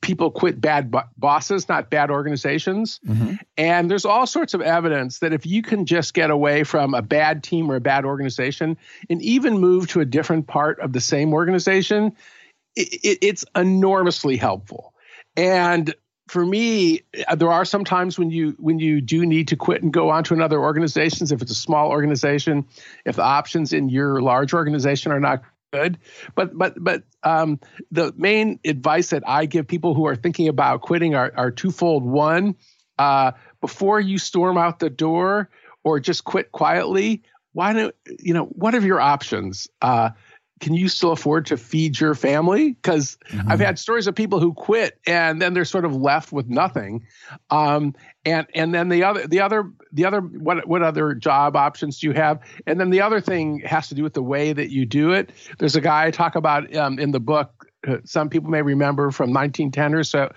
people 0.00 0.30
quit 0.30 0.60
bad 0.60 0.90
bo- 0.90 1.04
bosses, 1.16 1.68
not 1.68 1.90
bad 1.90 2.10
organizations. 2.10 3.00
Mm-hmm. 3.06 3.34
And 3.56 3.90
there's 3.90 4.04
all 4.04 4.26
sorts 4.26 4.54
of 4.54 4.60
evidence 4.60 5.20
that 5.20 5.32
if 5.32 5.46
you 5.46 5.62
can 5.62 5.86
just 5.86 6.14
get 6.14 6.30
away 6.30 6.64
from 6.64 6.94
a 6.94 7.02
bad 7.02 7.42
team 7.42 7.70
or 7.70 7.76
a 7.76 7.80
bad 7.80 8.04
organization 8.04 8.76
and 9.10 9.22
even 9.22 9.58
move 9.58 9.88
to 9.88 10.00
a 10.00 10.04
different 10.04 10.46
part 10.46 10.80
of 10.80 10.92
the 10.92 11.00
same 11.00 11.32
organization, 11.32 12.16
it, 12.76 12.94
it, 13.02 13.18
it's 13.22 13.44
enormously 13.54 14.36
helpful. 14.36 14.94
And 15.36 15.94
for 16.28 16.44
me, 16.44 17.02
there 17.36 17.50
are 17.50 17.64
some 17.64 17.84
times 17.84 18.18
when 18.18 18.30
you 18.30 18.54
when 18.58 18.78
you 18.78 19.00
do 19.00 19.24
need 19.24 19.48
to 19.48 19.56
quit 19.56 19.82
and 19.82 19.92
go 19.92 20.10
on 20.10 20.24
to 20.24 20.34
another 20.34 20.60
organization. 20.60 21.26
If 21.30 21.40
it's 21.40 21.50
a 21.50 21.54
small 21.54 21.88
organization, 21.90 22.66
if 23.06 23.16
the 23.16 23.22
options 23.22 23.72
in 23.72 23.88
your 23.88 24.20
large 24.20 24.52
organization 24.52 25.10
are 25.10 25.20
not 25.20 25.42
good. 25.72 25.98
But 26.34 26.56
but 26.56 26.82
but 26.82 27.02
um, 27.22 27.60
the 27.90 28.12
main 28.16 28.58
advice 28.64 29.10
that 29.10 29.22
I 29.26 29.46
give 29.46 29.66
people 29.66 29.94
who 29.94 30.06
are 30.06 30.16
thinking 30.16 30.48
about 30.48 30.82
quitting 30.82 31.14
are, 31.14 31.32
are 31.36 31.50
twofold. 31.50 32.04
One, 32.04 32.56
uh, 32.98 33.32
before 33.60 34.00
you 34.00 34.18
storm 34.18 34.56
out 34.56 34.78
the 34.78 34.90
door 34.90 35.50
or 35.84 36.00
just 36.00 36.24
quit 36.24 36.52
quietly, 36.52 37.22
why 37.52 37.72
don't 37.72 37.94
you 38.18 38.34
know 38.34 38.44
what 38.44 38.74
are 38.74 38.80
your 38.80 39.00
options? 39.00 39.68
Uh, 39.82 40.10
can 40.60 40.74
you 40.74 40.88
still 40.88 41.12
afford 41.12 41.46
to 41.46 41.56
feed 41.56 41.98
your 41.98 42.14
family? 42.14 42.72
Because 42.72 43.16
mm-hmm. 43.28 43.50
I've 43.50 43.60
had 43.60 43.78
stories 43.78 44.06
of 44.06 44.14
people 44.14 44.40
who 44.40 44.52
quit 44.54 44.98
and 45.06 45.40
then 45.40 45.54
they're 45.54 45.64
sort 45.64 45.84
of 45.84 45.94
left 45.94 46.32
with 46.32 46.48
nothing. 46.48 47.06
Um, 47.50 47.94
and 48.24 48.46
and 48.54 48.74
then 48.74 48.88
the 48.88 49.04
other 49.04 49.26
the 49.26 49.40
other 49.40 49.70
the 49.92 50.04
other 50.04 50.20
what 50.20 50.66
what 50.66 50.82
other 50.82 51.14
job 51.14 51.56
options 51.56 52.00
do 52.00 52.08
you 52.08 52.12
have? 52.14 52.40
And 52.66 52.80
then 52.80 52.90
the 52.90 53.00
other 53.00 53.20
thing 53.20 53.60
has 53.60 53.88
to 53.88 53.94
do 53.94 54.02
with 54.02 54.14
the 54.14 54.22
way 54.22 54.52
that 54.52 54.70
you 54.70 54.84
do 54.86 55.12
it. 55.12 55.30
There's 55.58 55.76
a 55.76 55.80
guy 55.80 56.06
I 56.06 56.10
talk 56.10 56.34
about 56.34 56.74
um, 56.76 56.98
in 56.98 57.12
the 57.12 57.20
book. 57.20 57.66
Uh, 57.86 57.98
some 58.04 58.28
people 58.28 58.50
may 58.50 58.62
remember 58.62 59.10
from 59.10 59.32
1910 59.32 59.94
or 59.94 60.04
so. 60.04 60.32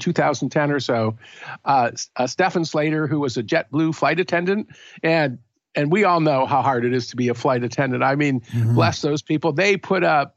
2010 0.00 0.72
or 0.72 0.80
so, 0.80 1.16
uh, 1.64 1.92
uh, 2.16 2.26
Steven 2.26 2.64
Slater, 2.64 3.06
who 3.06 3.20
was 3.20 3.36
a 3.36 3.42
JetBlue 3.42 3.94
flight 3.94 4.18
attendant, 4.18 4.68
and 5.02 5.38
and 5.76 5.92
we 5.92 6.04
all 6.04 6.20
know 6.20 6.46
how 6.46 6.62
hard 6.62 6.84
it 6.84 6.92
is 6.92 7.06
to 7.08 7.16
be 7.16 7.28
a 7.28 7.34
flight 7.34 7.62
attendant. 7.62 8.02
I 8.02 8.16
mean, 8.16 8.40
mm-hmm. 8.40 8.74
bless 8.74 9.02
those 9.02 9.22
people. 9.22 9.52
They 9.52 9.76
put 9.76 10.02
up. 10.02 10.32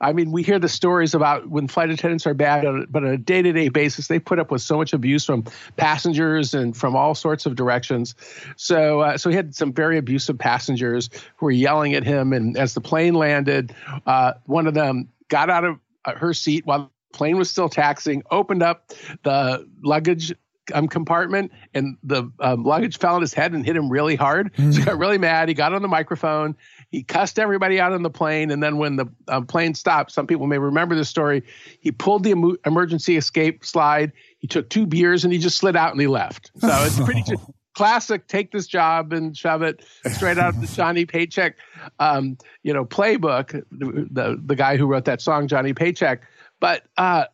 I 0.00 0.12
mean, 0.12 0.32
we 0.32 0.42
hear 0.42 0.58
the 0.58 0.68
stories 0.68 1.14
about 1.14 1.48
when 1.48 1.68
flight 1.68 1.88
attendants 1.90 2.26
are 2.26 2.34
bad, 2.34 2.64
but 2.90 3.04
on 3.04 3.10
a 3.10 3.16
day 3.16 3.40
to 3.40 3.52
day 3.52 3.68
basis, 3.68 4.08
they 4.08 4.18
put 4.18 4.40
up 4.40 4.50
with 4.50 4.60
so 4.60 4.76
much 4.76 4.92
abuse 4.92 5.24
from 5.24 5.44
passengers 5.76 6.54
and 6.54 6.76
from 6.76 6.96
all 6.96 7.14
sorts 7.14 7.46
of 7.46 7.54
directions. 7.54 8.16
So, 8.56 9.00
uh, 9.00 9.16
so 9.16 9.30
he 9.30 9.36
had 9.36 9.54
some 9.54 9.72
very 9.72 9.96
abusive 9.98 10.36
passengers 10.36 11.08
who 11.36 11.46
were 11.46 11.52
yelling 11.52 11.94
at 11.94 12.02
him. 12.02 12.32
And 12.32 12.56
as 12.56 12.74
the 12.74 12.80
plane 12.80 13.14
landed, 13.14 13.74
uh, 14.04 14.32
one 14.46 14.66
of 14.66 14.74
them 14.74 15.08
got 15.28 15.50
out 15.50 15.64
of 15.64 15.78
uh, 16.04 16.16
her 16.16 16.34
seat 16.34 16.66
while 16.66 16.90
the 17.12 17.16
plane 17.16 17.36
was 17.36 17.48
still 17.48 17.68
taxing, 17.68 18.24
opened 18.32 18.64
up 18.64 18.92
the 19.22 19.68
luggage 19.82 20.34
um, 20.72 20.88
compartment, 20.88 21.52
and 21.74 21.96
the 22.02 22.30
um, 22.40 22.64
luggage 22.64 22.98
fell 22.98 23.14
on 23.14 23.20
his 23.20 23.34
head 23.34 23.52
and 23.52 23.64
hit 23.64 23.76
him 23.76 23.88
really 23.88 24.16
hard. 24.16 24.52
Mm. 24.54 24.72
So 24.72 24.78
he 24.78 24.84
got 24.86 24.98
really 24.98 25.18
mad. 25.18 25.48
He 25.48 25.54
got 25.54 25.74
on 25.74 25.82
the 25.82 25.88
microphone. 25.88 26.56
He 26.90 27.02
cussed 27.02 27.38
everybody 27.38 27.78
out 27.78 27.92
on 27.92 28.02
the 28.02 28.10
plane, 28.10 28.50
and 28.50 28.62
then 28.62 28.78
when 28.78 28.96
the 28.96 29.06
um, 29.28 29.46
plane 29.46 29.74
stopped, 29.74 30.12
some 30.12 30.26
people 30.26 30.46
may 30.46 30.58
remember 30.58 30.94
this 30.94 31.08
story. 31.08 31.42
He 31.80 31.92
pulled 31.92 32.24
the 32.24 32.30
em- 32.30 32.56
emergency 32.64 33.16
escape 33.16 33.64
slide. 33.64 34.12
He 34.38 34.46
took 34.46 34.70
two 34.70 34.86
beers 34.86 35.24
and 35.24 35.32
he 35.32 35.38
just 35.38 35.58
slid 35.58 35.76
out 35.76 35.92
and 35.92 36.00
he 36.00 36.06
left. 36.06 36.50
So 36.58 36.68
it's 36.68 36.98
pretty. 36.98 37.22
just 37.26 37.44
classic 37.74 38.26
take 38.26 38.52
this 38.52 38.66
job 38.66 39.12
and 39.12 39.36
shove 39.36 39.62
it 39.62 39.82
straight 40.10 40.38
out 40.38 40.54
of 40.54 40.60
the 40.60 40.66
Johnny 40.66 41.06
Paycheck 41.06 41.56
um, 41.98 42.36
you 42.62 42.72
know 42.72 42.84
playbook 42.84 43.52
the, 43.70 44.08
the, 44.10 44.42
the 44.44 44.54
guy 44.54 44.76
who 44.76 44.86
wrote 44.86 45.06
that 45.06 45.22
song 45.22 45.48
Johnny 45.48 45.72
Paycheck 45.72 46.20
but 46.60 46.84
uh, 46.96 47.24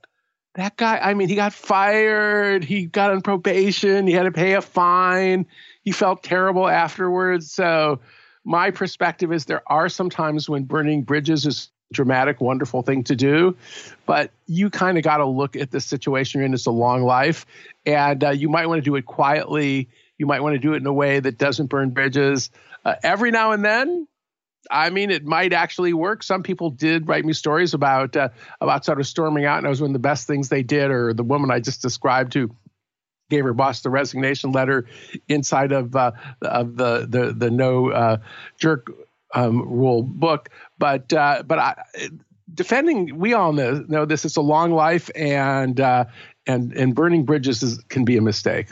that 0.58 0.76
guy, 0.76 0.98
I 0.98 1.14
mean, 1.14 1.28
he 1.28 1.36
got 1.36 1.52
fired. 1.52 2.64
He 2.64 2.86
got 2.86 3.12
on 3.12 3.22
probation. 3.22 4.08
He 4.08 4.12
had 4.12 4.24
to 4.24 4.32
pay 4.32 4.54
a 4.54 4.60
fine. 4.60 5.46
He 5.82 5.92
felt 5.92 6.24
terrible 6.24 6.68
afterwards. 6.68 7.50
So, 7.52 8.00
my 8.44 8.72
perspective 8.72 9.32
is 9.32 9.44
there 9.44 9.62
are 9.68 9.88
some 9.88 10.10
times 10.10 10.48
when 10.48 10.64
burning 10.64 11.02
bridges 11.02 11.46
is 11.46 11.70
a 11.90 11.94
dramatic, 11.94 12.40
wonderful 12.40 12.82
thing 12.82 13.04
to 13.04 13.14
do, 13.14 13.56
but 14.04 14.32
you 14.46 14.68
kind 14.68 14.98
of 14.98 15.04
got 15.04 15.18
to 15.18 15.26
look 15.26 15.54
at 15.54 15.70
the 15.70 15.80
situation 15.80 16.40
you're 16.40 16.46
in. 16.46 16.54
It's 16.54 16.66
a 16.66 16.72
long 16.72 17.04
life, 17.04 17.46
and 17.86 18.24
uh, 18.24 18.30
you 18.30 18.48
might 18.48 18.66
want 18.66 18.78
to 18.78 18.84
do 18.84 18.96
it 18.96 19.06
quietly. 19.06 19.88
You 20.16 20.26
might 20.26 20.40
want 20.40 20.54
to 20.54 20.58
do 20.58 20.72
it 20.72 20.78
in 20.78 20.86
a 20.86 20.92
way 20.92 21.20
that 21.20 21.38
doesn't 21.38 21.66
burn 21.66 21.90
bridges. 21.90 22.50
Uh, 22.84 22.96
every 23.04 23.30
now 23.30 23.52
and 23.52 23.64
then, 23.64 24.08
I 24.70 24.90
mean, 24.90 25.10
it 25.10 25.24
might 25.24 25.52
actually 25.52 25.92
work. 25.92 26.22
Some 26.22 26.42
people 26.42 26.70
did 26.70 27.08
write 27.08 27.24
me 27.24 27.32
stories 27.32 27.74
about 27.74 28.16
uh, 28.16 28.28
about 28.60 28.84
sort 28.84 29.00
of 29.00 29.06
storming 29.06 29.44
out, 29.44 29.58
and 29.58 29.66
it 29.66 29.70
was 29.70 29.80
one 29.80 29.90
of 29.90 29.94
the 29.94 29.98
best 29.98 30.26
things 30.26 30.48
they 30.48 30.62
did. 30.62 30.90
Or 30.90 31.12
the 31.12 31.22
woman 31.22 31.50
I 31.50 31.60
just 31.60 31.82
described 31.82 32.34
who 32.34 32.54
gave 33.30 33.44
her 33.44 33.54
boss 33.54 33.82
the 33.82 33.90
resignation 33.90 34.52
letter 34.52 34.86
inside 35.28 35.72
of 35.72 35.94
uh, 35.96 36.12
of 36.42 36.76
the 36.76 37.06
the 37.08 37.32
the 37.32 37.50
no 37.50 37.90
uh, 37.90 38.16
jerk 38.58 38.90
um, 39.34 39.62
rule 39.68 40.02
book. 40.02 40.50
But 40.78 41.12
uh, 41.12 41.42
but 41.46 41.58
I, 41.58 41.82
defending, 42.52 43.18
we 43.18 43.34
all 43.34 43.52
know, 43.52 43.84
know 43.88 44.04
this. 44.04 44.24
It's 44.24 44.36
a 44.36 44.42
long 44.42 44.72
life, 44.72 45.10
and 45.14 45.80
uh, 45.80 46.06
and 46.46 46.72
and 46.72 46.94
burning 46.94 47.24
bridges 47.24 47.62
is, 47.62 47.78
can 47.88 48.04
be 48.04 48.16
a 48.16 48.22
mistake. 48.22 48.68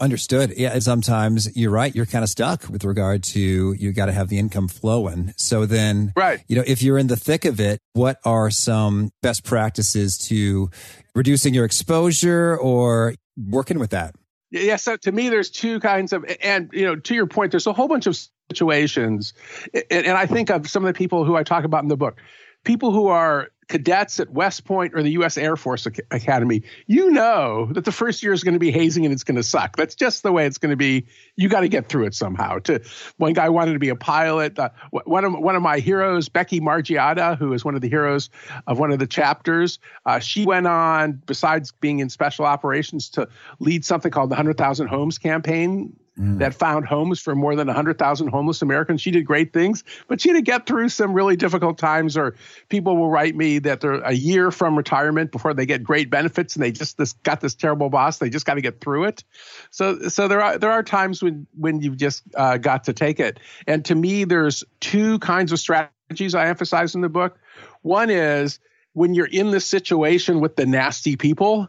Understood. 0.00 0.54
Yeah. 0.56 0.78
Sometimes 0.78 1.54
you're 1.54 1.70
right. 1.70 1.94
You're 1.94 2.06
kind 2.06 2.24
of 2.24 2.30
stuck 2.30 2.68
with 2.70 2.84
regard 2.84 3.22
to 3.24 3.74
you 3.74 3.92
got 3.92 4.06
to 4.06 4.12
have 4.12 4.28
the 4.28 4.38
income 4.38 4.66
flowing. 4.66 5.34
So 5.36 5.66
then, 5.66 6.12
right. 6.16 6.42
You 6.48 6.56
know, 6.56 6.64
if 6.66 6.82
you're 6.82 6.96
in 6.96 7.06
the 7.06 7.16
thick 7.16 7.44
of 7.44 7.60
it, 7.60 7.80
what 7.92 8.18
are 8.24 8.50
some 8.50 9.10
best 9.20 9.44
practices 9.44 10.16
to 10.28 10.70
reducing 11.14 11.52
your 11.52 11.66
exposure 11.66 12.56
or 12.56 13.14
working 13.36 13.78
with 13.78 13.90
that? 13.90 14.14
Yeah. 14.50 14.76
So 14.76 14.96
to 14.96 15.12
me, 15.12 15.28
there's 15.28 15.50
two 15.50 15.80
kinds 15.80 16.14
of, 16.14 16.24
and 16.42 16.70
you 16.72 16.86
know, 16.86 16.96
to 16.96 17.14
your 17.14 17.26
point, 17.26 17.50
there's 17.50 17.66
a 17.66 17.72
whole 17.72 17.86
bunch 17.86 18.06
of 18.06 18.18
situations, 18.50 19.34
and, 19.74 20.06
and 20.06 20.16
I 20.16 20.26
think 20.26 20.50
of 20.50 20.68
some 20.68 20.84
of 20.84 20.92
the 20.92 20.98
people 20.98 21.24
who 21.24 21.36
I 21.36 21.44
talk 21.44 21.64
about 21.64 21.82
in 21.82 21.88
the 21.88 21.96
book, 21.96 22.18
people 22.64 22.90
who 22.90 23.08
are 23.08 23.48
cadets 23.70 24.18
at 24.20 24.30
West 24.30 24.64
Point 24.64 24.94
or 24.94 25.02
the 25.02 25.12
U.S. 25.12 25.38
Air 25.38 25.56
Force 25.56 25.86
Academy, 25.86 26.62
you 26.86 27.10
know 27.10 27.70
that 27.72 27.84
the 27.84 27.92
first 27.92 28.22
year 28.22 28.32
is 28.32 28.44
going 28.44 28.54
to 28.54 28.60
be 28.60 28.70
hazing 28.70 29.06
and 29.06 29.12
it's 29.14 29.22
going 29.24 29.36
to 29.36 29.42
suck. 29.42 29.76
That's 29.76 29.94
just 29.94 30.22
the 30.22 30.32
way 30.32 30.44
it's 30.44 30.58
going 30.58 30.70
to 30.70 30.76
be. 30.76 31.06
You 31.36 31.48
got 31.48 31.60
to 31.60 31.68
get 31.68 31.88
through 31.88 32.06
it 32.06 32.14
somehow. 32.14 32.58
To 32.58 32.82
one 33.16 33.32
guy 33.32 33.48
wanted 33.48 33.74
to 33.74 33.78
be 33.78 33.88
a 33.88 33.96
pilot. 33.96 34.58
Uh, 34.58 34.70
one 34.90 35.24
of 35.24 35.32
one 35.32 35.56
of 35.56 35.62
my 35.62 35.78
heroes, 35.78 36.28
Becky 36.28 36.60
Margiotta, 36.60 37.38
who 37.38 37.52
is 37.52 37.64
one 37.64 37.76
of 37.76 37.80
the 37.80 37.88
heroes 37.88 38.28
of 38.66 38.78
one 38.78 38.90
of 38.90 38.98
the 38.98 39.06
chapters, 39.06 39.78
uh, 40.04 40.18
she 40.18 40.44
went 40.44 40.66
on 40.66 41.22
besides 41.24 41.72
being 41.80 42.00
in 42.00 42.10
special 42.10 42.44
operations 42.44 43.08
to 43.10 43.28
lead 43.60 43.84
something 43.84 44.10
called 44.10 44.30
the 44.30 44.36
Hundred 44.36 44.58
Thousand 44.58 44.88
Homes 44.88 45.16
campaign 45.16 45.96
mm. 46.20 46.38
that 46.38 46.54
found 46.54 46.86
homes 46.86 47.20
for 47.20 47.34
more 47.34 47.56
than 47.56 47.66
100,000 47.66 48.28
homeless 48.28 48.62
Americans. 48.62 49.00
She 49.00 49.10
did 49.10 49.24
great 49.24 49.52
things, 49.52 49.82
but 50.08 50.20
she 50.20 50.28
had 50.28 50.34
to 50.34 50.42
get 50.42 50.66
through 50.66 50.90
some 50.90 51.14
really 51.14 51.36
difficult 51.36 51.78
times. 51.78 52.16
Or 52.16 52.36
people 52.68 52.96
will 52.96 53.08
write 53.08 53.34
me 53.34 53.58
that 53.60 53.80
they're 53.80 54.00
a 54.00 54.12
year 54.12 54.50
from 54.50 54.76
retirement 54.76 55.32
before 55.32 55.54
they 55.54 55.66
get 55.66 55.82
great 55.82 56.10
benefits, 56.10 56.56
and 56.56 56.62
they 56.62 56.72
just 56.72 56.98
this, 56.98 57.14
got 57.14 57.40
this 57.40 57.54
terrible 57.54 57.88
boss. 57.88 58.18
They 58.18 58.30
just 58.30 58.46
got 58.46 58.54
to 58.54 58.60
get 58.60 58.80
through 58.80 59.04
it. 59.04 59.24
So, 59.70 60.08
so 60.08 60.28
there 60.28 60.42
are 60.42 60.58
there 60.58 60.72
are 60.72 60.82
times 60.82 61.22
when 61.22 61.46
when 61.56 61.80
you've 61.80 61.96
just 61.96 62.22
uh, 62.36 62.58
got 62.58 62.84
to 62.84 62.92
take 62.92 63.20
it. 63.20 63.40
And 63.66 63.84
to 63.86 63.94
me, 63.94 64.24
there's 64.24 64.64
two 64.80 65.18
kinds 65.20 65.52
of 65.52 65.58
strategies 65.58 66.34
I 66.34 66.46
emphasize 66.46 66.94
in 66.94 67.00
the 67.00 67.08
book. 67.08 67.38
One 67.82 68.10
is 68.10 68.58
when 68.92 69.14
you're 69.14 69.26
in 69.26 69.50
this 69.50 69.66
situation 69.66 70.40
with 70.40 70.56
the 70.56 70.66
nasty 70.66 71.16
people 71.16 71.68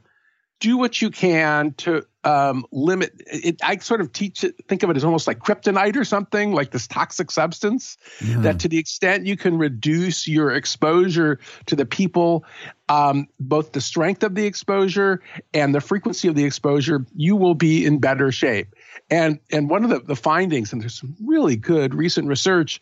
do 0.61 0.77
what 0.77 1.01
you 1.01 1.09
can 1.09 1.73
to 1.73 2.05
um, 2.23 2.65
limit 2.71 3.13
it. 3.25 3.59
I 3.63 3.77
sort 3.77 3.99
of 3.99 4.13
teach 4.13 4.43
it, 4.43 4.55
think 4.67 4.83
of 4.83 4.91
it 4.91 4.95
as 4.95 5.03
almost 5.03 5.27
like 5.27 5.39
kryptonite 5.39 5.97
or 5.97 6.05
something, 6.05 6.53
like 6.53 6.71
this 6.71 6.87
toxic 6.87 7.31
substance. 7.31 7.97
Yeah. 8.23 8.41
That 8.41 8.59
to 8.59 8.69
the 8.69 8.77
extent 8.77 9.25
you 9.25 9.35
can 9.35 9.57
reduce 9.57 10.27
your 10.27 10.51
exposure 10.51 11.39
to 11.65 11.75
the 11.75 11.85
people, 11.85 12.45
um, 12.87 13.27
both 13.39 13.71
the 13.71 13.81
strength 13.81 14.23
of 14.23 14.35
the 14.35 14.45
exposure 14.45 15.21
and 15.53 15.73
the 15.73 15.81
frequency 15.81 16.27
of 16.27 16.35
the 16.35 16.45
exposure, 16.45 17.05
you 17.15 17.35
will 17.35 17.55
be 17.55 17.85
in 17.85 17.99
better 17.99 18.31
shape. 18.31 18.67
And 19.09 19.39
and 19.51 19.69
one 19.69 19.83
of 19.83 19.89
the, 19.89 19.99
the 19.99 20.15
findings, 20.15 20.71
and 20.71 20.81
there's 20.81 20.99
some 20.99 21.15
really 21.25 21.55
good 21.55 21.95
recent 21.95 22.27
research 22.27 22.79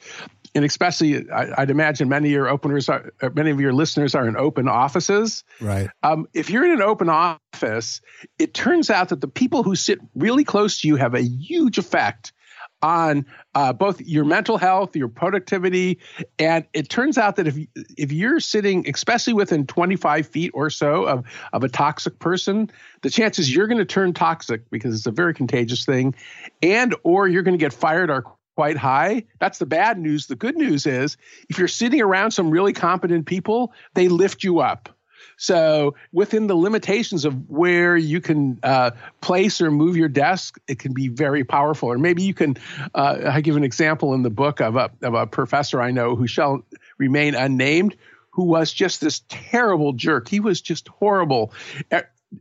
and 0.56 0.66
especially 0.66 1.30
I, 1.30 1.62
would 1.62 1.70
imagine 1.70 2.10
many 2.10 2.30
of 2.30 2.34
your 2.34 2.50
openers 2.50 2.90
are 2.90 3.12
many 3.34 3.52
of 3.52 3.60
your 3.60 3.74
listeners 3.74 4.16
are 4.16 4.28
in 4.28 4.36
open 4.36 4.68
offices. 4.68 5.44
Right. 5.60 5.90
Um, 6.04 6.28
if 6.34 6.50
you're 6.50 6.66
in 6.66 6.72
an 6.72 6.82
open 6.82 7.10
office 7.10 8.02
it 8.38 8.54
turns 8.54 8.90
out 8.90 9.10
that 9.10 9.22
the 9.22 9.28
people 9.28 9.64
who 9.64 9.76
sit 9.76 10.00
really 10.16 10.44
close 10.44 10.82
to 10.82 10.88
you 10.88 10.96
have 10.96 11.14
a 11.14 11.22
huge 11.22 11.78
effect 11.78 12.34
on 12.82 13.26
uh, 13.56 13.74
both 13.74 14.00
your 14.02 14.24
mental 14.24 14.58
health, 14.58 14.96
your 14.96 15.10
productivity, 15.10 16.00
and 16.38 16.66
it 16.74 16.90
turns 16.90 17.18
out 17.18 17.36
that 17.36 17.48
if 17.48 17.58
if 17.98 18.12
you're 18.12 18.40
sitting, 18.40 18.90
especially 18.90 19.34
within 19.34 19.68
25 19.68 20.28
feet 20.28 20.52
or 20.54 20.70
so 20.70 21.04
of 21.04 21.26
of 21.52 21.64
a 21.64 21.70
toxic 21.70 22.20
person, 22.20 22.72
the 23.02 23.10
chances 23.10 23.54
you're 23.54 23.68
going 23.68 23.80
to 23.80 23.86
turn 23.86 24.14
toxic 24.14 24.70
because 24.70 24.96
it's 24.96 25.06
a 25.06 25.12
very 25.12 25.34
contagious 25.34 25.86
thing, 25.86 26.16
and 26.62 26.96
or 27.04 27.28
you're 27.28 27.44
going 27.44 27.58
to 27.58 27.64
get 27.64 27.74
fired 27.74 28.10
are 28.10 28.24
quite 28.60 28.76
high. 28.76 29.24
That's 29.40 29.58
the 29.58 29.66
bad 29.66 29.98
news. 29.98 30.28
The 30.28 30.36
good 30.36 30.58
news 30.58 30.86
is 30.86 31.16
if 31.48 31.58
you're 31.58 31.70
sitting 31.70 32.02
around 32.02 32.32
some 32.32 32.50
really 32.50 32.74
competent 32.74 33.26
people, 33.26 33.72
they 33.94 34.10
lift 34.10 34.44
you 34.44 34.60
up. 34.60 34.90
So 35.38 35.96
within 36.12 36.48
the 36.48 36.56
limitations 36.56 37.24
of 37.24 37.50
where 37.50 37.96
you 37.96 38.20
can 38.20 38.60
uh, 38.62 38.92
place 39.22 39.62
or 39.62 39.72
move 39.72 39.96
your 39.96 40.10
desk, 40.10 40.60
it 40.68 40.78
can 40.78 40.94
be 40.94 41.08
very 41.08 41.46
powerful. 41.46 41.88
Or 41.88 41.98
maybe 41.98 42.22
you 42.22 42.34
can. 42.34 42.58
Uh, 42.94 43.32
I 43.32 43.40
give 43.40 43.56
an 43.56 43.64
example 43.64 44.14
in 44.14 44.24
the 44.24 44.30
book 44.30 44.60
of 44.60 44.76
a 44.76 44.92
of 45.04 45.14
a 45.14 45.26
professor 45.26 45.82
I 45.82 45.92
know 45.92 46.18
who 46.18 46.28
shall 46.28 46.62
remain 46.98 47.36
unnamed, 47.36 47.96
who 48.32 48.44
was 48.44 48.74
just 48.74 49.00
this 49.00 49.22
terrible 49.30 49.94
jerk. 49.94 50.28
He 50.28 50.42
was 50.42 50.60
just 50.60 50.90
horrible 50.90 51.54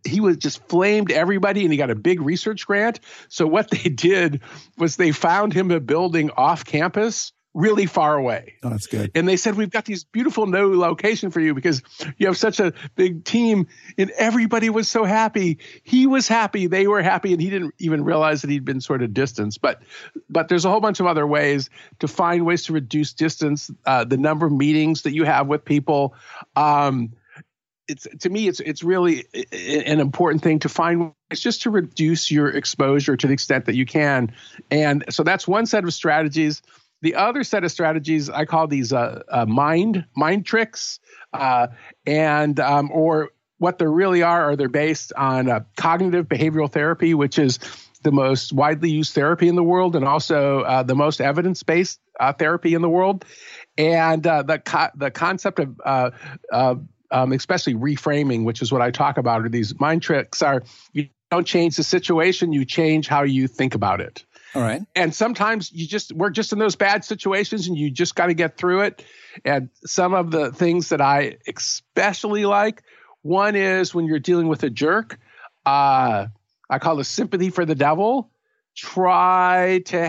he 0.04 0.20
was 0.20 0.36
just 0.36 0.66
flamed 0.68 1.10
everybody 1.10 1.62
and 1.62 1.72
he 1.72 1.78
got 1.78 1.90
a 1.90 1.94
big 1.94 2.20
research 2.20 2.66
grant. 2.66 3.00
So 3.28 3.46
what 3.46 3.70
they 3.70 3.88
did 3.88 4.40
was 4.76 4.96
they 4.96 5.12
found 5.12 5.52
him 5.52 5.70
a 5.70 5.80
building 5.80 6.30
off 6.30 6.64
campus 6.64 7.32
really 7.54 7.86
far 7.86 8.16
away. 8.16 8.54
Oh, 8.62 8.68
that's 8.68 8.86
good. 8.86 9.10
And 9.14 9.26
they 9.26 9.36
said, 9.36 9.56
We've 9.56 9.70
got 9.70 9.84
these 9.84 10.04
beautiful 10.04 10.46
no 10.46 10.68
location 10.68 11.30
for 11.30 11.40
you 11.40 11.54
because 11.54 11.82
you 12.16 12.26
have 12.26 12.36
such 12.36 12.60
a 12.60 12.72
big 12.94 13.24
team. 13.24 13.66
And 13.96 14.10
everybody 14.10 14.70
was 14.70 14.88
so 14.88 15.04
happy. 15.04 15.58
He 15.82 16.06
was 16.06 16.28
happy. 16.28 16.66
They 16.66 16.86
were 16.86 17.02
happy. 17.02 17.32
And 17.32 17.42
he 17.42 17.50
didn't 17.50 17.74
even 17.78 18.04
realize 18.04 18.42
that 18.42 18.50
he'd 18.50 18.64
been 18.64 18.80
sort 18.80 19.02
of 19.02 19.12
distanced. 19.12 19.60
But 19.60 19.82
but 20.30 20.48
there's 20.48 20.64
a 20.64 20.70
whole 20.70 20.80
bunch 20.80 21.00
of 21.00 21.06
other 21.06 21.26
ways 21.26 21.68
to 21.98 22.08
find 22.08 22.46
ways 22.46 22.64
to 22.64 22.72
reduce 22.72 23.12
distance, 23.12 23.70
uh, 23.84 24.04
the 24.04 24.18
number 24.18 24.46
of 24.46 24.52
meetings 24.52 25.02
that 25.02 25.12
you 25.12 25.24
have 25.24 25.48
with 25.48 25.64
people. 25.64 26.14
Um, 26.54 27.14
it's 27.88 28.06
to 28.20 28.28
me 28.28 28.46
it's 28.46 28.60
it's 28.60 28.82
really 28.82 29.24
an 29.34 29.98
important 29.98 30.42
thing 30.42 30.58
to 30.60 30.68
find 30.68 31.12
it's 31.30 31.40
just 31.40 31.62
to 31.62 31.70
reduce 31.70 32.30
your 32.30 32.48
exposure 32.48 33.16
to 33.16 33.26
the 33.26 33.32
extent 33.32 33.64
that 33.64 33.74
you 33.74 33.86
can. 33.86 34.32
And 34.70 35.04
so 35.10 35.22
that's 35.22 35.48
one 35.48 35.66
set 35.66 35.84
of 35.84 35.92
strategies. 35.92 36.62
The 37.00 37.14
other 37.14 37.44
set 37.44 37.64
of 37.64 37.72
strategies 37.72 38.28
i 38.28 38.44
call 38.44 38.66
these 38.66 38.92
uh, 38.92 39.22
uh, 39.28 39.46
mind 39.46 40.04
mind 40.14 40.46
tricks 40.46 41.00
uh, 41.32 41.68
and 42.06 42.60
um, 42.60 42.90
or 42.92 43.30
what 43.58 43.78
they 43.78 43.86
really 43.86 44.22
are 44.22 44.50
are 44.50 44.56
they're 44.56 44.68
based 44.68 45.12
on 45.16 45.48
uh, 45.48 45.60
cognitive 45.76 46.26
behavioral 46.26 46.70
therapy 46.70 47.14
which 47.14 47.38
is 47.38 47.58
the 48.02 48.12
most 48.12 48.52
widely 48.52 48.90
used 48.90 49.14
therapy 49.14 49.48
in 49.48 49.56
the 49.56 49.62
world 49.62 49.96
and 49.96 50.04
also 50.04 50.60
uh, 50.60 50.82
the 50.82 50.94
most 50.94 51.20
evidence-based 51.20 51.98
uh, 52.20 52.32
therapy 52.32 52.74
in 52.74 52.82
the 52.82 52.88
world. 52.88 53.24
And 53.76 54.22
the 54.22 54.62
co- 54.64 54.90
the 54.94 55.10
concept 55.10 55.58
of 55.58 56.88
um, 57.10 57.32
especially 57.32 57.74
reframing, 57.74 58.44
which 58.44 58.62
is 58.62 58.72
what 58.72 58.82
I 58.82 58.90
talk 58.90 59.18
about, 59.18 59.44
are 59.44 59.48
these 59.48 59.78
mind 59.78 60.02
tricks 60.02 60.42
are 60.42 60.62
you 60.92 61.08
don't 61.30 61.46
change 61.46 61.76
the 61.76 61.82
situation, 61.82 62.52
you 62.52 62.64
change 62.64 63.06
how 63.08 63.22
you 63.22 63.48
think 63.48 63.74
about 63.74 64.00
it. 64.00 64.24
All 64.54 64.62
right. 64.62 64.82
And 64.94 65.14
sometimes 65.14 65.70
you 65.72 65.86
just 65.86 66.12
we're 66.12 66.30
just 66.30 66.52
in 66.52 66.58
those 66.58 66.76
bad 66.76 67.04
situations 67.04 67.68
and 67.68 67.76
you 67.76 67.90
just 67.90 68.14
got 68.14 68.26
to 68.26 68.34
get 68.34 68.56
through 68.56 68.80
it. 68.80 69.04
And 69.44 69.68
some 69.84 70.14
of 70.14 70.30
the 70.30 70.52
things 70.52 70.88
that 70.88 71.00
I 71.00 71.36
especially 71.46 72.46
like, 72.46 72.82
one 73.22 73.56
is 73.56 73.94
when 73.94 74.06
you're 74.06 74.18
dealing 74.18 74.48
with 74.48 74.62
a 74.62 74.70
jerk, 74.70 75.18
uh, 75.66 76.28
I 76.70 76.78
call 76.78 76.98
it 77.00 77.04
sympathy 77.04 77.50
for 77.50 77.66
the 77.66 77.74
devil. 77.74 78.30
Try 78.74 79.82
to 79.86 80.08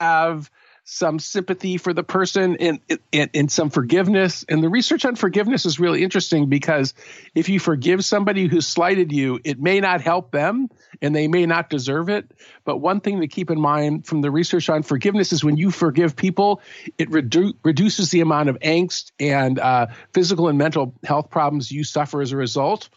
have 0.00 0.50
some 0.88 1.18
sympathy 1.18 1.78
for 1.78 1.92
the 1.92 2.04
person 2.04 2.56
and, 2.58 2.80
and, 3.12 3.30
and 3.34 3.50
some 3.50 3.70
forgiveness. 3.70 4.44
And 4.48 4.62
the 4.62 4.68
research 4.68 5.04
on 5.04 5.16
forgiveness 5.16 5.66
is 5.66 5.80
really 5.80 6.04
interesting 6.04 6.48
because 6.48 6.94
if 7.34 7.48
you 7.48 7.58
forgive 7.58 8.04
somebody 8.04 8.46
who 8.46 8.60
slighted 8.60 9.10
you, 9.10 9.40
it 9.42 9.60
may 9.60 9.80
not 9.80 10.00
help 10.00 10.30
them 10.30 10.68
and 11.02 11.14
they 11.14 11.26
may 11.26 11.44
not 11.44 11.68
deserve 11.70 12.08
it. 12.08 12.30
But 12.64 12.76
one 12.76 13.00
thing 13.00 13.20
to 13.20 13.26
keep 13.26 13.50
in 13.50 13.60
mind 13.60 14.06
from 14.06 14.20
the 14.20 14.30
research 14.30 14.70
on 14.70 14.84
forgiveness 14.84 15.32
is 15.32 15.42
when 15.42 15.56
you 15.56 15.72
forgive 15.72 16.14
people, 16.14 16.62
it 16.98 17.10
redu- 17.10 17.54
reduces 17.64 18.10
the 18.12 18.20
amount 18.20 18.48
of 18.48 18.56
angst 18.60 19.10
and 19.18 19.58
uh, 19.58 19.88
physical 20.14 20.46
and 20.46 20.56
mental 20.56 20.94
health 21.02 21.30
problems 21.30 21.72
you 21.72 21.82
suffer 21.82 22.22
as 22.22 22.30
a 22.30 22.36
result. 22.36 22.90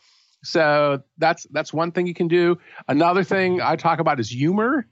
So 0.44 1.02
that's 1.18 1.48
that's 1.50 1.74
one 1.74 1.92
thing 1.92 2.06
you 2.06 2.14
can 2.14 2.28
do. 2.28 2.60
Another 2.88 3.24
thing 3.24 3.62
I 3.62 3.78
talk 3.78 4.00
about 4.00 4.20
is 4.20 4.30
humor. 4.30 4.86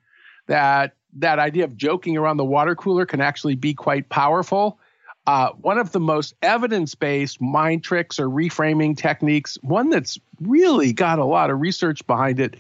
That 0.48 0.96
that 1.18 1.40
idea 1.40 1.64
of 1.64 1.76
joking 1.76 2.18
around 2.18 2.38
the 2.38 2.46
water 2.46 2.76
cooler 2.76 3.06
can 3.06 3.22
actually 3.22 3.56
be 3.56 3.74
quite 3.74 4.10
powerful. 4.10 4.80
Uh, 5.26 5.50
one 5.60 5.78
of 5.78 5.92
the 5.92 6.00
most 6.00 6.34
evidence 6.42 6.96
based 6.96 7.42
mind 7.42 7.84
tricks 7.84 8.18
or 8.18 8.30
reframing 8.30 8.96
techniques, 8.96 9.58
one 9.62 9.90
that's 9.90 10.18
really 10.40 10.94
got 10.94 11.20
a 11.20 11.26
lot 11.26 11.50
of 11.50 11.60
research 11.60 12.08
behind 12.08 12.40
it, 12.40 12.56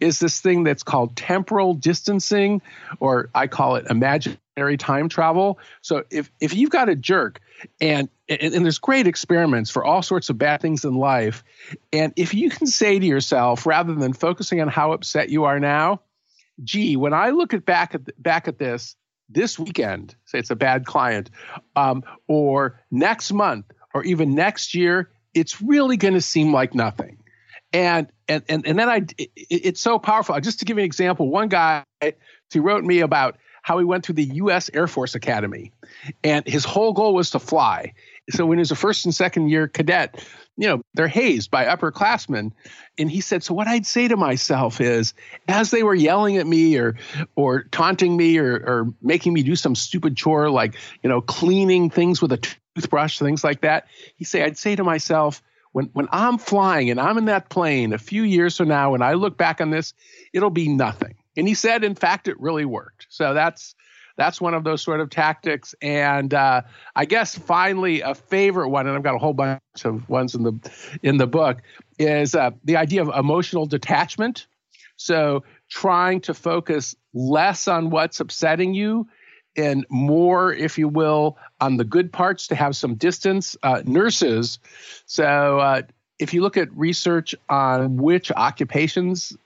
is 0.00 0.18
this 0.18 0.40
thing 0.40 0.64
that's 0.64 0.82
called 0.82 1.14
temporal 1.14 1.74
distancing, 1.74 2.60
or 2.98 3.30
I 3.36 3.46
call 3.46 3.76
it 3.76 3.86
imaginary 3.88 4.76
time 4.78 5.08
travel. 5.08 5.60
So 5.80 6.02
if, 6.10 6.28
if 6.40 6.54
you've 6.54 6.70
got 6.70 6.88
a 6.88 6.96
jerk, 6.96 7.40
and, 7.80 8.08
and, 8.28 8.52
and 8.54 8.64
there's 8.64 8.78
great 8.78 9.06
experiments 9.06 9.70
for 9.70 9.84
all 9.84 10.02
sorts 10.02 10.28
of 10.28 10.38
bad 10.38 10.60
things 10.60 10.84
in 10.84 10.96
life, 10.96 11.44
and 11.92 12.12
if 12.16 12.34
you 12.34 12.50
can 12.50 12.66
say 12.66 12.98
to 12.98 13.06
yourself, 13.06 13.64
rather 13.64 13.94
than 13.94 14.12
focusing 14.12 14.60
on 14.60 14.66
how 14.66 14.90
upset 14.90 15.28
you 15.28 15.44
are 15.44 15.60
now, 15.60 16.00
gee, 16.64 16.96
when 16.96 17.12
I 17.12 17.30
look 17.30 17.54
at 17.54 17.64
back 17.64 17.94
at 17.94 18.22
back 18.22 18.48
at 18.48 18.58
this 18.58 18.96
this 19.28 19.58
weekend, 19.58 20.14
say 20.24 20.38
it's 20.38 20.50
a 20.50 20.56
bad 20.56 20.86
client, 20.86 21.30
um, 21.76 22.02
or 22.26 22.80
next 22.90 23.32
month, 23.32 23.66
or 23.94 24.02
even 24.04 24.34
next 24.34 24.74
year, 24.74 25.10
it's 25.34 25.60
really 25.60 25.96
going 25.96 26.14
to 26.14 26.20
seem 26.20 26.52
like 26.52 26.74
nothing. 26.74 27.18
And 27.72 28.10
and 28.28 28.42
and 28.48 28.66
and 28.66 28.78
then 28.78 28.88
I, 28.88 28.96
it, 29.18 29.30
it's 29.50 29.80
so 29.80 29.98
powerful. 29.98 30.38
Just 30.40 30.60
to 30.60 30.64
give 30.64 30.78
you 30.78 30.82
an 30.82 30.86
example, 30.86 31.28
one 31.28 31.48
guy 31.48 31.84
who 32.00 32.62
wrote 32.62 32.84
me 32.84 33.00
about 33.00 33.36
how 33.62 33.78
he 33.78 33.84
went 33.84 34.04
through 34.06 34.14
the 34.14 34.24
U.S. 34.24 34.70
Air 34.72 34.86
Force 34.86 35.14
Academy, 35.14 35.72
and 36.24 36.46
his 36.46 36.64
whole 36.64 36.94
goal 36.94 37.14
was 37.14 37.30
to 37.30 37.38
fly. 37.38 37.92
So 38.30 38.46
when 38.46 38.58
he 38.58 38.60
was 38.60 38.70
a 38.70 38.76
first 38.76 39.04
and 39.04 39.14
second 39.14 39.48
year 39.48 39.68
cadet, 39.68 40.24
you 40.58 40.66
know, 40.66 40.82
they're 40.94 41.06
hazed 41.08 41.52
by 41.52 41.64
upperclassmen. 41.64 42.50
And 42.98 43.10
he 43.10 43.20
said, 43.20 43.44
so 43.44 43.54
what 43.54 43.68
I'd 43.68 43.86
say 43.86 44.08
to 44.08 44.16
myself 44.16 44.80
is, 44.80 45.14
as 45.46 45.70
they 45.70 45.84
were 45.84 45.94
yelling 45.94 46.36
at 46.36 46.48
me 46.48 46.76
or 46.76 46.96
or 47.36 47.62
taunting 47.62 48.16
me 48.16 48.38
or, 48.38 48.54
or 48.54 48.92
making 49.00 49.32
me 49.32 49.44
do 49.44 49.54
some 49.54 49.76
stupid 49.76 50.16
chore 50.16 50.50
like, 50.50 50.74
you 51.02 51.08
know, 51.08 51.20
cleaning 51.20 51.90
things 51.90 52.20
with 52.20 52.32
a 52.32 52.38
toothbrush, 52.74 53.20
things 53.20 53.44
like 53.44 53.60
that, 53.60 53.86
he 54.16 54.24
say, 54.24 54.42
I'd 54.42 54.58
say 54.58 54.74
to 54.74 54.82
myself, 54.82 55.40
when 55.72 55.86
when 55.92 56.08
I'm 56.10 56.38
flying 56.38 56.90
and 56.90 57.00
I'm 57.00 57.18
in 57.18 57.26
that 57.26 57.50
plane 57.50 57.92
a 57.92 57.98
few 57.98 58.24
years 58.24 58.56
from 58.56 58.66
now, 58.66 58.90
when 58.90 59.02
I 59.02 59.12
look 59.12 59.36
back 59.38 59.60
on 59.60 59.70
this, 59.70 59.94
it'll 60.32 60.50
be 60.50 60.68
nothing. 60.68 61.14
And 61.36 61.46
he 61.46 61.54
said, 61.54 61.84
in 61.84 61.94
fact, 61.94 62.26
it 62.26 62.38
really 62.40 62.64
worked. 62.64 63.06
So 63.10 63.32
that's 63.32 63.76
that's 64.18 64.40
one 64.40 64.52
of 64.52 64.64
those 64.64 64.82
sort 64.82 65.00
of 65.00 65.08
tactics. 65.08 65.74
And 65.80 66.34
uh, 66.34 66.62
I 66.94 67.04
guess 67.06 67.38
finally, 67.38 68.02
a 68.02 68.14
favorite 68.14 68.68
one, 68.68 68.86
and 68.86 68.96
I've 68.96 69.04
got 69.04 69.14
a 69.14 69.18
whole 69.18 69.32
bunch 69.32 69.60
of 69.84 70.06
ones 70.08 70.34
in 70.34 70.42
the 70.42 70.70
in 71.02 71.16
the 71.16 71.26
book, 71.26 71.62
is 71.98 72.34
uh, 72.34 72.50
the 72.64 72.76
idea 72.76 73.00
of 73.00 73.16
emotional 73.16 73.64
detachment. 73.64 74.46
So 74.96 75.44
trying 75.70 76.20
to 76.22 76.34
focus 76.34 76.96
less 77.14 77.68
on 77.68 77.90
what's 77.90 78.18
upsetting 78.18 78.74
you 78.74 79.06
and 79.56 79.86
more, 79.88 80.52
if 80.52 80.76
you 80.78 80.88
will, 80.88 81.38
on 81.60 81.76
the 81.76 81.84
good 81.84 82.12
parts 82.12 82.48
to 82.48 82.56
have 82.56 82.76
some 82.76 82.96
distance. 82.96 83.56
Uh, 83.62 83.82
nurses, 83.86 84.58
so 85.06 85.60
uh, 85.60 85.82
if 86.18 86.34
you 86.34 86.42
look 86.42 86.56
at 86.56 86.68
research 86.76 87.36
on 87.48 87.96
which 87.96 88.32
occupations 88.32 89.36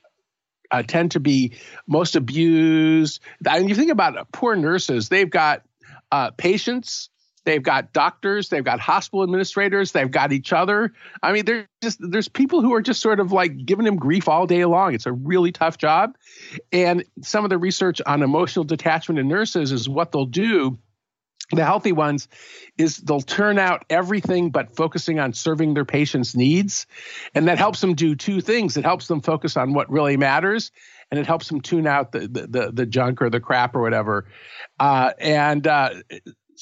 uh, 0.72 0.82
tend 0.82 1.12
to 1.12 1.20
be 1.20 1.52
most 1.86 2.16
abused, 2.16 3.20
and 3.48 3.68
you 3.68 3.74
think 3.74 3.90
about 3.90 4.32
poor 4.32 4.56
nurses, 4.56 5.08
they've 5.08 5.30
got 5.30 5.62
uh, 6.10 6.30
patients 6.32 7.10
They've 7.44 7.62
got 7.62 7.92
doctors, 7.92 8.48
they've 8.48 8.64
got 8.64 8.78
hospital 8.78 9.24
administrators, 9.24 9.92
they've 9.92 10.10
got 10.10 10.32
each 10.32 10.52
other. 10.52 10.92
I 11.22 11.32
mean, 11.32 11.44
there's 11.44 11.66
just 11.82 11.98
there's 12.00 12.28
people 12.28 12.62
who 12.62 12.72
are 12.74 12.82
just 12.82 13.00
sort 13.00 13.18
of 13.18 13.32
like 13.32 13.66
giving 13.66 13.86
him 13.86 13.96
grief 13.96 14.28
all 14.28 14.46
day 14.46 14.64
long. 14.64 14.94
It's 14.94 15.06
a 15.06 15.12
really 15.12 15.50
tough 15.50 15.76
job. 15.76 16.16
And 16.70 17.04
some 17.22 17.44
of 17.44 17.50
the 17.50 17.58
research 17.58 18.00
on 18.06 18.22
emotional 18.22 18.64
detachment 18.64 19.18
in 19.18 19.26
nurses 19.28 19.72
is 19.72 19.88
what 19.88 20.12
they'll 20.12 20.24
do 20.24 20.78
the 21.58 21.64
healthy 21.64 21.92
ones 21.92 22.28
is 22.78 22.96
they'll 22.98 23.20
turn 23.20 23.58
out 23.58 23.84
everything 23.90 24.50
but 24.50 24.74
focusing 24.76 25.18
on 25.18 25.32
serving 25.32 25.74
their 25.74 25.84
patients 25.84 26.34
needs 26.34 26.86
and 27.34 27.48
that 27.48 27.58
helps 27.58 27.80
them 27.80 27.94
do 27.94 28.14
two 28.14 28.40
things 28.40 28.76
it 28.76 28.84
helps 28.84 29.06
them 29.08 29.20
focus 29.20 29.56
on 29.56 29.72
what 29.72 29.90
really 29.90 30.16
matters 30.16 30.72
and 31.10 31.20
it 31.20 31.26
helps 31.26 31.48
them 31.48 31.60
tune 31.60 31.86
out 31.86 32.12
the 32.12 32.20
the, 32.20 32.46
the, 32.46 32.72
the 32.72 32.86
junk 32.86 33.20
or 33.20 33.30
the 33.30 33.40
crap 33.40 33.76
or 33.76 33.82
whatever 33.82 34.26
uh, 34.80 35.12
and 35.18 35.66
uh, 35.66 35.90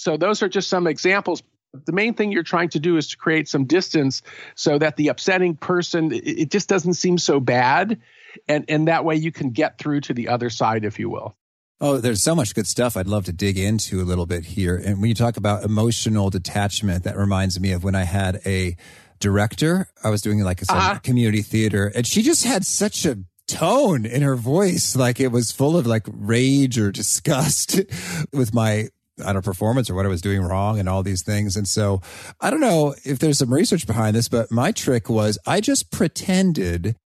so 0.00 0.16
those 0.16 0.42
are 0.42 0.48
just 0.48 0.68
some 0.68 0.86
examples. 0.86 1.42
The 1.84 1.92
main 1.92 2.14
thing 2.14 2.32
you're 2.32 2.42
trying 2.42 2.70
to 2.70 2.80
do 2.80 2.96
is 2.96 3.08
to 3.08 3.16
create 3.16 3.48
some 3.48 3.66
distance 3.66 4.22
so 4.54 4.78
that 4.78 4.96
the 4.96 5.08
upsetting 5.08 5.56
person 5.56 6.10
it 6.12 6.50
just 6.50 6.68
doesn't 6.68 6.94
seem 6.94 7.18
so 7.18 7.38
bad, 7.38 8.00
and 8.48 8.64
and 8.68 8.88
that 8.88 9.04
way 9.04 9.16
you 9.16 9.30
can 9.30 9.50
get 9.50 9.78
through 9.78 10.00
to 10.02 10.14
the 10.14 10.28
other 10.28 10.50
side, 10.50 10.84
if 10.84 10.98
you 10.98 11.10
will. 11.10 11.36
Oh, 11.82 11.96
there's 11.96 12.22
so 12.22 12.34
much 12.34 12.54
good 12.54 12.66
stuff 12.66 12.96
I'd 12.96 13.06
love 13.06 13.24
to 13.24 13.32
dig 13.32 13.58
into 13.58 14.02
a 14.02 14.04
little 14.04 14.26
bit 14.26 14.44
here. 14.44 14.76
And 14.76 15.00
when 15.00 15.08
you 15.08 15.14
talk 15.14 15.38
about 15.38 15.64
emotional 15.64 16.28
detachment, 16.28 17.04
that 17.04 17.16
reminds 17.16 17.58
me 17.58 17.72
of 17.72 17.82
when 17.82 17.94
I 17.94 18.04
had 18.04 18.40
a 18.44 18.76
director. 19.18 19.88
I 20.04 20.10
was 20.10 20.20
doing 20.20 20.40
like 20.40 20.60
a 20.60 20.66
uh-huh. 20.68 20.98
community 20.98 21.40
theater, 21.40 21.90
and 21.94 22.06
she 22.06 22.22
just 22.22 22.44
had 22.44 22.66
such 22.66 23.06
a 23.06 23.20
tone 23.46 24.04
in 24.04 24.22
her 24.22 24.36
voice, 24.36 24.94
like 24.94 25.20
it 25.20 25.28
was 25.28 25.52
full 25.52 25.76
of 25.76 25.86
like 25.86 26.06
rage 26.12 26.78
or 26.78 26.92
disgust 26.92 27.80
with 28.32 28.52
my 28.52 28.88
on 29.24 29.36
a 29.36 29.42
performance 29.42 29.90
or 29.90 29.94
what 29.94 30.06
I 30.06 30.08
was 30.08 30.22
doing 30.22 30.40
wrong 30.40 30.78
and 30.78 30.88
all 30.88 31.02
these 31.02 31.22
things. 31.22 31.56
And 31.56 31.68
so 31.68 32.00
I 32.40 32.50
don't 32.50 32.60
know 32.60 32.94
if 33.04 33.18
there's 33.18 33.38
some 33.38 33.52
research 33.52 33.86
behind 33.86 34.16
this, 34.16 34.28
but 34.28 34.50
my 34.50 34.72
trick 34.72 35.10
was 35.10 35.38
I 35.46 35.60
just 35.60 35.90
pretended 35.90 36.96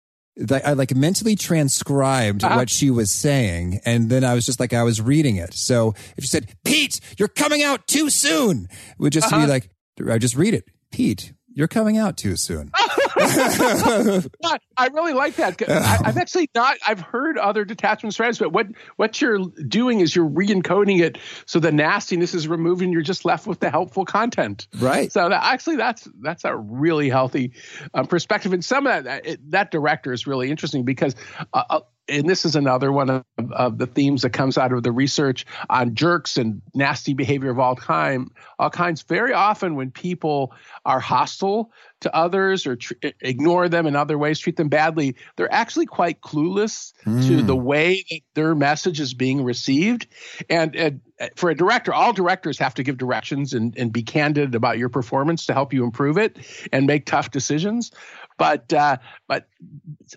I 0.50 0.72
like 0.72 0.94
mentally 0.94 1.36
transcribed 1.36 2.42
uh-huh. 2.42 2.56
what 2.56 2.70
she 2.70 2.90
was 2.90 3.10
saying. 3.10 3.80
And 3.84 4.10
then 4.10 4.24
I 4.24 4.34
was 4.34 4.44
just 4.44 4.58
like, 4.58 4.72
I 4.72 4.82
was 4.82 5.00
reading 5.00 5.36
it. 5.36 5.54
So 5.54 5.94
if 6.16 6.24
she 6.24 6.28
said, 6.28 6.48
Pete, 6.64 7.00
you're 7.18 7.28
coming 7.28 7.62
out 7.62 7.86
too 7.86 8.10
soon, 8.10 8.68
it 8.70 8.98
would 8.98 9.12
just 9.12 9.32
uh-huh. 9.32 9.46
be 9.46 9.50
like, 9.50 9.70
I 10.10 10.18
just 10.18 10.34
read 10.34 10.54
it. 10.54 10.64
Pete, 10.90 11.32
you're 11.52 11.68
coming 11.68 11.98
out 11.98 12.16
too 12.16 12.36
soon. 12.36 12.72
I 13.16 14.88
really 14.92 15.12
like 15.12 15.36
that. 15.36 15.60
I, 15.68 16.06
have 16.06 16.16
actually 16.16 16.50
not. 16.54 16.76
I've 16.86 17.00
heard 17.00 17.38
other 17.38 17.64
detachment 17.64 18.14
strategies, 18.14 18.38
but 18.38 18.52
what 18.52 18.66
what 18.96 19.20
you're 19.20 19.38
doing 19.68 20.00
is 20.00 20.14
you're 20.14 20.24
re-encoding 20.24 21.00
it 21.00 21.18
so 21.46 21.60
the 21.60 21.72
nastiness 21.72 22.34
is 22.34 22.48
removed 22.48 22.82
and 22.82 22.92
you're 22.92 23.02
just 23.02 23.24
left 23.24 23.46
with 23.46 23.60
the 23.60 23.70
helpful 23.70 24.04
content. 24.04 24.66
Right. 24.78 25.12
So 25.12 25.28
that, 25.28 25.42
actually, 25.44 25.76
that's 25.76 26.08
that's 26.20 26.44
a 26.44 26.56
really 26.56 27.08
healthy 27.08 27.52
um, 27.92 28.06
perspective. 28.06 28.52
And 28.52 28.64
some 28.64 28.86
of 28.86 29.04
that 29.04 29.26
it, 29.26 29.50
that 29.50 29.70
director 29.70 30.12
is 30.12 30.26
really 30.26 30.50
interesting 30.50 30.84
because 30.84 31.14
uh, 31.52 31.62
uh 31.70 31.80
and 32.08 32.28
this 32.28 32.44
is 32.44 32.56
another 32.56 32.92
one 32.92 33.10
of, 33.10 33.24
of, 33.52 33.78
the 33.78 33.86
themes 33.86 34.22
that 34.22 34.30
comes 34.30 34.58
out 34.58 34.72
of 34.72 34.82
the 34.82 34.92
research 34.92 35.46
on 35.70 35.94
jerks 35.94 36.36
and 36.36 36.60
nasty 36.74 37.14
behavior 37.14 37.50
of 37.50 37.58
all 37.58 37.74
kind, 37.74 38.30
all 38.58 38.70
kinds. 38.70 39.02
Very 39.02 39.32
often, 39.32 39.74
when 39.74 39.90
people 39.90 40.52
are 40.84 41.00
hostile 41.00 41.72
to 42.00 42.14
others 42.14 42.66
or 42.66 42.76
tr- 42.76 42.94
ignore 43.20 43.68
them 43.68 43.86
in 43.86 43.96
other 43.96 44.18
ways, 44.18 44.38
treat 44.38 44.56
them 44.56 44.68
badly, 44.68 45.16
they're 45.36 45.52
actually 45.52 45.86
quite 45.86 46.20
clueless 46.20 46.92
mm. 47.04 47.26
to 47.26 47.40
hmm. 47.40 47.46
the 47.46 47.56
way 47.56 48.04
that 48.10 48.20
their 48.34 48.54
message 48.54 49.00
is 49.00 49.14
being 49.14 49.42
received. 49.42 50.06
And, 50.50 50.76
and, 50.76 51.00
for 51.36 51.48
a 51.48 51.54
director, 51.54 51.94
all 51.94 52.12
directors 52.12 52.58
have 52.58 52.74
to 52.74 52.82
give 52.82 52.98
directions 52.98 53.54
and, 53.54 53.76
and 53.78 53.92
be 53.92 54.02
candid 54.02 54.54
about 54.54 54.78
your 54.78 54.88
performance 54.88 55.46
to 55.46 55.54
help 55.54 55.72
you 55.72 55.84
improve 55.84 56.18
it 56.18 56.36
and 56.72 56.86
make 56.86 57.06
tough 57.06 57.30
decisions. 57.30 57.92
But 58.36 58.72
uh, 58.72 58.96
but 59.28 59.48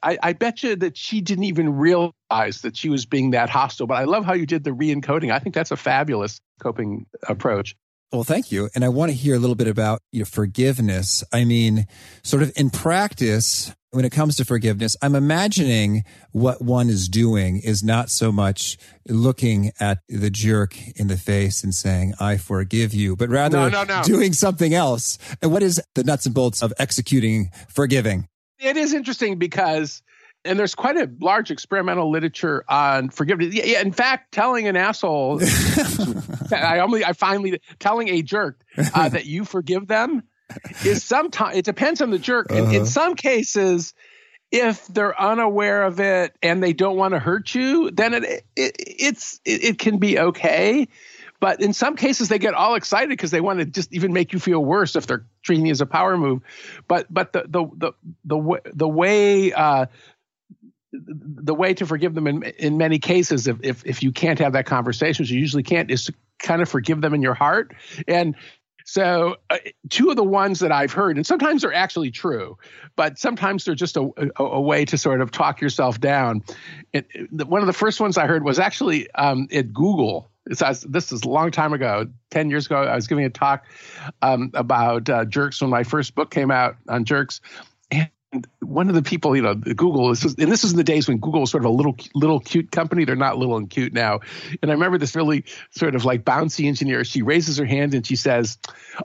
I, 0.01 0.17
I 0.21 0.33
bet 0.33 0.63
you 0.63 0.75
that 0.77 0.97
she 0.97 1.21
didn't 1.21 1.43
even 1.45 1.75
realize 1.75 2.61
that 2.61 2.75
she 2.75 2.89
was 2.89 3.05
being 3.05 3.31
that 3.31 3.49
hostile. 3.49 3.87
But 3.87 3.95
I 3.95 4.05
love 4.05 4.25
how 4.25 4.33
you 4.33 4.45
did 4.45 4.63
the 4.63 4.73
re-encoding. 4.73 5.31
I 5.31 5.39
think 5.39 5.53
that's 5.53 5.71
a 5.71 5.77
fabulous 5.77 6.41
coping 6.59 7.05
approach. 7.27 7.75
Well, 8.11 8.23
thank 8.23 8.51
you. 8.51 8.69
And 8.73 8.85
I 8.85 8.89
want 8.89 9.11
to 9.11 9.17
hear 9.17 9.35
a 9.35 9.39
little 9.39 9.55
bit 9.55 9.67
about 9.67 10.01
your 10.11 10.25
forgiveness. 10.25 11.23
I 11.33 11.43
mean, 11.43 11.87
sort 12.23 12.41
of 12.41 12.53
in 12.55 12.69
practice, 12.69 13.75
when 13.91 14.05
it 14.05 14.11
comes 14.11 14.35
to 14.37 14.45
forgiveness, 14.45 14.95
I'm 15.01 15.15
imagining 15.15 16.03
what 16.31 16.61
one 16.61 16.89
is 16.89 17.07
doing 17.07 17.57
is 17.57 17.83
not 17.83 18.09
so 18.09 18.31
much 18.31 18.77
looking 19.07 19.71
at 19.79 19.99
the 20.09 20.29
jerk 20.29 20.75
in 20.97 21.07
the 21.07 21.17
face 21.17 21.63
and 21.63 21.73
saying, 21.73 22.13
I 22.19 22.37
forgive 22.37 22.93
you, 22.93 23.15
but 23.15 23.29
rather 23.29 23.57
no, 23.57 23.69
no, 23.69 23.83
no. 23.83 24.03
doing 24.03 24.33
something 24.33 24.73
else. 24.73 25.17
And 25.41 25.51
what 25.51 25.63
is 25.63 25.81
the 25.95 26.03
nuts 26.03 26.25
and 26.25 26.35
bolts 26.35 26.61
of 26.61 26.73
executing 26.77 27.49
forgiving? 27.69 28.27
It 28.59 28.75
is 28.75 28.93
interesting 28.93 29.37
because 29.37 30.01
and 30.45 30.57
there's 30.57 30.75
quite 30.75 30.95
a 30.95 31.09
large 31.19 31.51
experimental 31.51 32.09
literature 32.09 32.63
on 32.69 33.09
forgiveness. 33.09 33.53
Yeah, 33.53 33.81
in 33.81 33.91
fact, 33.91 34.31
telling 34.31 34.67
an 34.67 34.75
asshole, 34.75 35.41
I 36.51 36.79
only, 36.79 37.03
I 37.03 37.13
finally 37.13 37.59
telling 37.79 38.07
a 38.07 38.21
jerk 38.21 38.61
uh, 38.93 39.09
that 39.09 39.25
you 39.25 39.43
forgive 39.43 39.87
them 39.87 40.23
is 40.83 41.03
sometimes 41.03 41.57
it 41.57 41.65
depends 41.65 42.01
on 42.01 42.09
the 42.09 42.19
jerk. 42.19 42.51
Uh-huh. 42.51 42.63
In, 42.63 42.69
in 42.69 42.75
uh-huh. 42.77 42.85
some 42.85 43.15
cases, 43.15 43.93
if 44.51 44.87
they're 44.87 45.19
unaware 45.19 45.83
of 45.83 45.99
it 45.99 46.35
and 46.41 46.63
they 46.63 46.73
don't 46.73 46.97
want 46.97 47.13
to 47.13 47.19
hurt 47.19 47.53
you, 47.53 47.91
then 47.91 48.13
it, 48.13 48.45
it 48.55 48.75
it's 48.77 49.41
it, 49.45 49.63
it 49.63 49.79
can 49.79 49.97
be 49.97 50.19
okay. 50.19 50.87
But 51.39 51.61
in 51.61 51.73
some 51.73 51.95
cases, 51.95 52.29
they 52.29 52.39
get 52.39 52.55
all 52.55 52.75
excited 52.75 53.09
because 53.09 53.29
they 53.29 53.41
want 53.41 53.59
to 53.59 53.65
just 53.65 53.93
even 53.93 54.11
make 54.11 54.33
you 54.33 54.39
feel 54.39 54.63
worse 54.63 54.95
if 54.95 55.05
they're 55.05 55.25
treating 55.43 55.67
you 55.67 55.71
as 55.71 55.81
a 55.81 55.85
power 55.85 56.17
move. 56.17 56.41
But 56.87 57.13
but 57.13 57.33
the 57.33 57.43
the 57.47 57.67
the 57.75 57.91
the, 58.25 58.61
the 58.73 58.87
way 58.87 59.53
uh, 59.53 59.85
the 60.93 61.53
way 61.53 61.73
to 61.75 61.85
forgive 61.85 62.15
them 62.15 62.25
in 62.25 62.43
in 62.43 62.77
many 62.77 62.99
cases, 62.99 63.47
if 63.47 63.57
if 63.61 63.85
if 63.85 64.01
you 64.01 64.11
can't 64.11 64.39
have 64.39 64.53
that 64.53 64.65
conversation, 64.65 65.23
which 65.23 65.29
you 65.29 65.39
usually 65.39 65.63
can't, 65.63 65.91
is 65.91 66.05
to 66.05 66.13
kind 66.39 66.61
of 66.61 66.69
forgive 66.69 67.01
them 67.01 67.13
in 67.13 67.21
your 67.21 67.33
heart. 67.33 67.75
And 68.07 68.35
so, 68.87 69.35
uh, 69.49 69.57
two 69.89 70.09
of 70.11 70.15
the 70.15 70.23
ones 70.23 70.61
that 70.61 70.71
I've 70.71 70.93
heard, 70.93 71.17
and 71.17 71.27
sometimes 71.27 71.61
they're 71.61 71.73
actually 71.73 72.09
true, 72.09 72.57
but 72.95 73.19
sometimes 73.19 73.65
they're 73.65 73.75
just 73.75 73.97
a, 73.97 74.09
a, 74.39 74.43
a 74.43 74.61
way 74.61 74.85
to 74.85 74.97
sort 74.97 75.19
of 75.19 75.29
talk 75.29 75.59
yourself 75.59 75.99
down. 75.99 76.41
It, 76.93 77.05
it, 77.13 77.47
one 77.49 77.59
of 77.59 77.67
the 77.67 77.73
first 77.73 77.99
ones 77.99 78.17
I 78.17 78.27
heard 78.27 78.45
was 78.45 78.59
actually 78.59 79.11
um, 79.11 79.49
at 79.51 79.73
Google. 79.73 80.31
This 80.45 81.11
is 81.11 81.23
a 81.23 81.27
long 81.27 81.51
time 81.51 81.73
ago, 81.73 82.05
10 82.31 82.49
years 82.49 82.67
ago. 82.67 82.81
I 82.81 82.95
was 82.95 83.07
giving 83.07 83.25
a 83.25 83.29
talk 83.29 83.65
um, 84.21 84.51
about 84.53 85.09
uh, 85.09 85.25
jerks 85.25 85.59
when 85.59 85.69
my 85.69 85.83
first 85.83 86.15
book 86.15 86.31
came 86.31 86.49
out 86.49 86.77
on 86.87 87.03
jerks 87.03 87.41
one 88.59 88.89
of 88.89 88.95
the 88.95 89.01
people, 89.01 89.35
you 89.35 89.41
know, 89.41 89.55
Google 89.55 90.11
is, 90.11 90.23
and 90.23 90.51
this 90.51 90.63
is 90.63 90.71
in 90.71 90.77
the 90.77 90.83
days 90.83 91.07
when 91.07 91.17
Google 91.17 91.41
was 91.41 91.51
sort 91.51 91.63
of 91.63 91.71
a 91.71 91.73
little, 91.73 91.95
little 92.13 92.39
cute 92.39 92.71
company. 92.71 93.05
They're 93.05 93.15
not 93.15 93.37
little 93.37 93.55
and 93.55 93.69
cute 93.69 93.93
now. 93.93 94.19
And 94.61 94.69
I 94.69 94.73
remember 94.73 94.97
this 94.97 95.15
really 95.15 95.45
sort 95.71 95.95
of 95.95 96.03
like 96.03 96.25
bouncy 96.25 96.67
engineer. 96.67 97.03
She 97.05 97.21
raises 97.21 97.57
her 97.57 97.65
hand 97.65 97.93
and 97.93 98.05
she 98.05 98.17
says, 98.17 98.57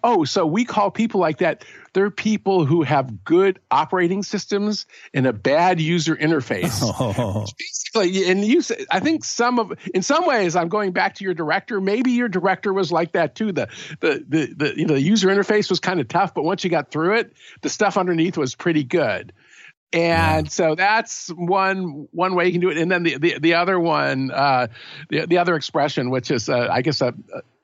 "Oh, 0.03 0.25
so 0.25 0.45
we 0.45 0.65
call 0.65 0.91
people 0.91 1.21
like 1.21 1.39
that 1.39 1.65
they're 1.93 2.11
people 2.11 2.65
who 2.65 2.83
have 2.83 3.25
good 3.25 3.61
operating 3.71 4.23
systems 4.23 4.87
and 5.13 5.27
a 5.27 5.33
bad 5.33 5.81
user 5.81 6.17
interface. 6.17 6.83
Oh. 7.03 7.47
Basically, 7.59 8.31
and 8.31 8.45
you, 8.45 8.63
I 8.91 9.01
think 9.01 9.25
some 9.25 9.59
of, 9.59 9.73
in 9.93 10.03
some 10.03 10.27
ways, 10.27 10.55
I'm 10.57 10.69
going 10.69 10.93
back 10.93 11.17
to 11.17 11.25
your 11.25 11.35
director. 11.35 11.81
Maybe 11.81 12.13
your 12.13 12.29
director 12.29 12.73
was 12.73 12.93
like 12.93 13.13
that 13.13 13.35
too. 13.35 13.51
The, 13.51 13.69
the, 14.01 14.25
the, 14.29 14.55
the 14.55 14.79
you 14.79 14.87
know, 14.87 14.95
the 14.95 15.01
user 15.01 15.29
interface 15.29 15.69
was 15.69 15.81
kind 15.81 16.01
of 16.01 16.09
tough, 16.09 16.35
but 16.35 16.45
once 16.45 16.65
you 16.65 16.71
got 16.71 16.91
through 16.91 17.17
it, 17.17 17.33
the 17.63 17.69
stuff 17.69 17.97
underneath 17.97 18.37
was 18.37 18.55
pretty 18.55 18.85
good 18.85 19.33
and 19.93 20.51
so 20.51 20.75
that's 20.75 21.29
one 21.29 22.09
one 22.13 22.35
way 22.35 22.47
you 22.47 22.53
can 22.53 22.61
do 22.61 22.71
it. 22.71 22.79
And 22.79 22.91
then 22.91 23.03
the 23.03 23.19
the, 23.19 23.39
the 23.39 23.55
other 23.55 23.79
one 23.79 24.31
uh, 24.31 24.69
the, 25.11 25.27
the 25.27 25.39
other 25.39 25.55
expression 25.55 26.11
which 26.11 26.31
is 26.31 26.49
uh, 26.49 26.69
i 26.71 26.83
guess 26.83 27.01
a, 27.01 27.15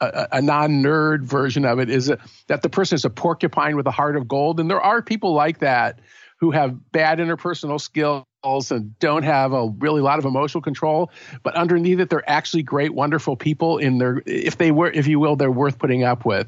a, 0.00 0.28
a 0.32 0.42
non-nerd 0.42 1.22
version 1.24 1.64
of 1.64 1.78
it 1.78 1.90
is 1.90 2.08
a, 2.08 2.18
that 2.46 2.62
the 2.62 2.68
person 2.68 2.96
is 2.96 3.04
a 3.04 3.10
porcupine 3.10 3.76
with 3.76 3.86
a 3.86 3.90
heart 3.90 4.16
of 4.16 4.28
gold. 4.28 4.60
And 4.60 4.70
there 4.70 4.80
are 4.80 5.02
people 5.02 5.32
like 5.32 5.58
that 5.58 6.00
who 6.38 6.50
have 6.52 6.92
bad 6.92 7.18
interpersonal 7.18 7.80
skills 7.80 8.70
and 8.70 8.96
don't 9.00 9.24
have 9.24 9.52
a 9.52 9.68
really 9.78 10.00
lot 10.00 10.18
of 10.18 10.24
emotional 10.24 10.62
control. 10.62 11.10
But 11.42 11.54
underneath 11.54 11.98
it 11.98 12.10
they're 12.10 12.28
actually 12.28 12.62
great 12.62 12.94
wonderful 12.94 13.36
people 13.36 13.78
in 13.78 13.98
their 13.98 14.22
if 14.26 14.58
they 14.58 14.70
were 14.70 14.90
if 14.90 15.06
you 15.06 15.18
will 15.18 15.36
they're 15.36 15.50
worth 15.50 15.78
putting 15.78 16.04
up 16.04 16.24
with 16.24 16.46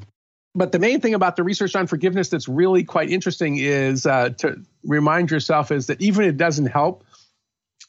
but 0.55 0.73
the 0.73 0.79
main 0.79 1.01
thing 1.01 1.15
about 1.15 1.37
the 1.37 1.45
research 1.45 1.77
on 1.77 1.87
forgiveness 1.87 2.29
that's 2.29 2.49
really 2.49 2.85
quite 2.85 3.11
interesting 3.11 3.57
is 3.57 4.07
uh, 4.07 4.31
to 4.39 4.61
remind 4.85 5.31
yourself 5.31 5.71
is 5.71 5.87
that 5.87 6.01
even 6.01 6.25
if 6.25 6.31
it 6.31 6.37
doesn't 6.37 6.67
help 6.67 7.05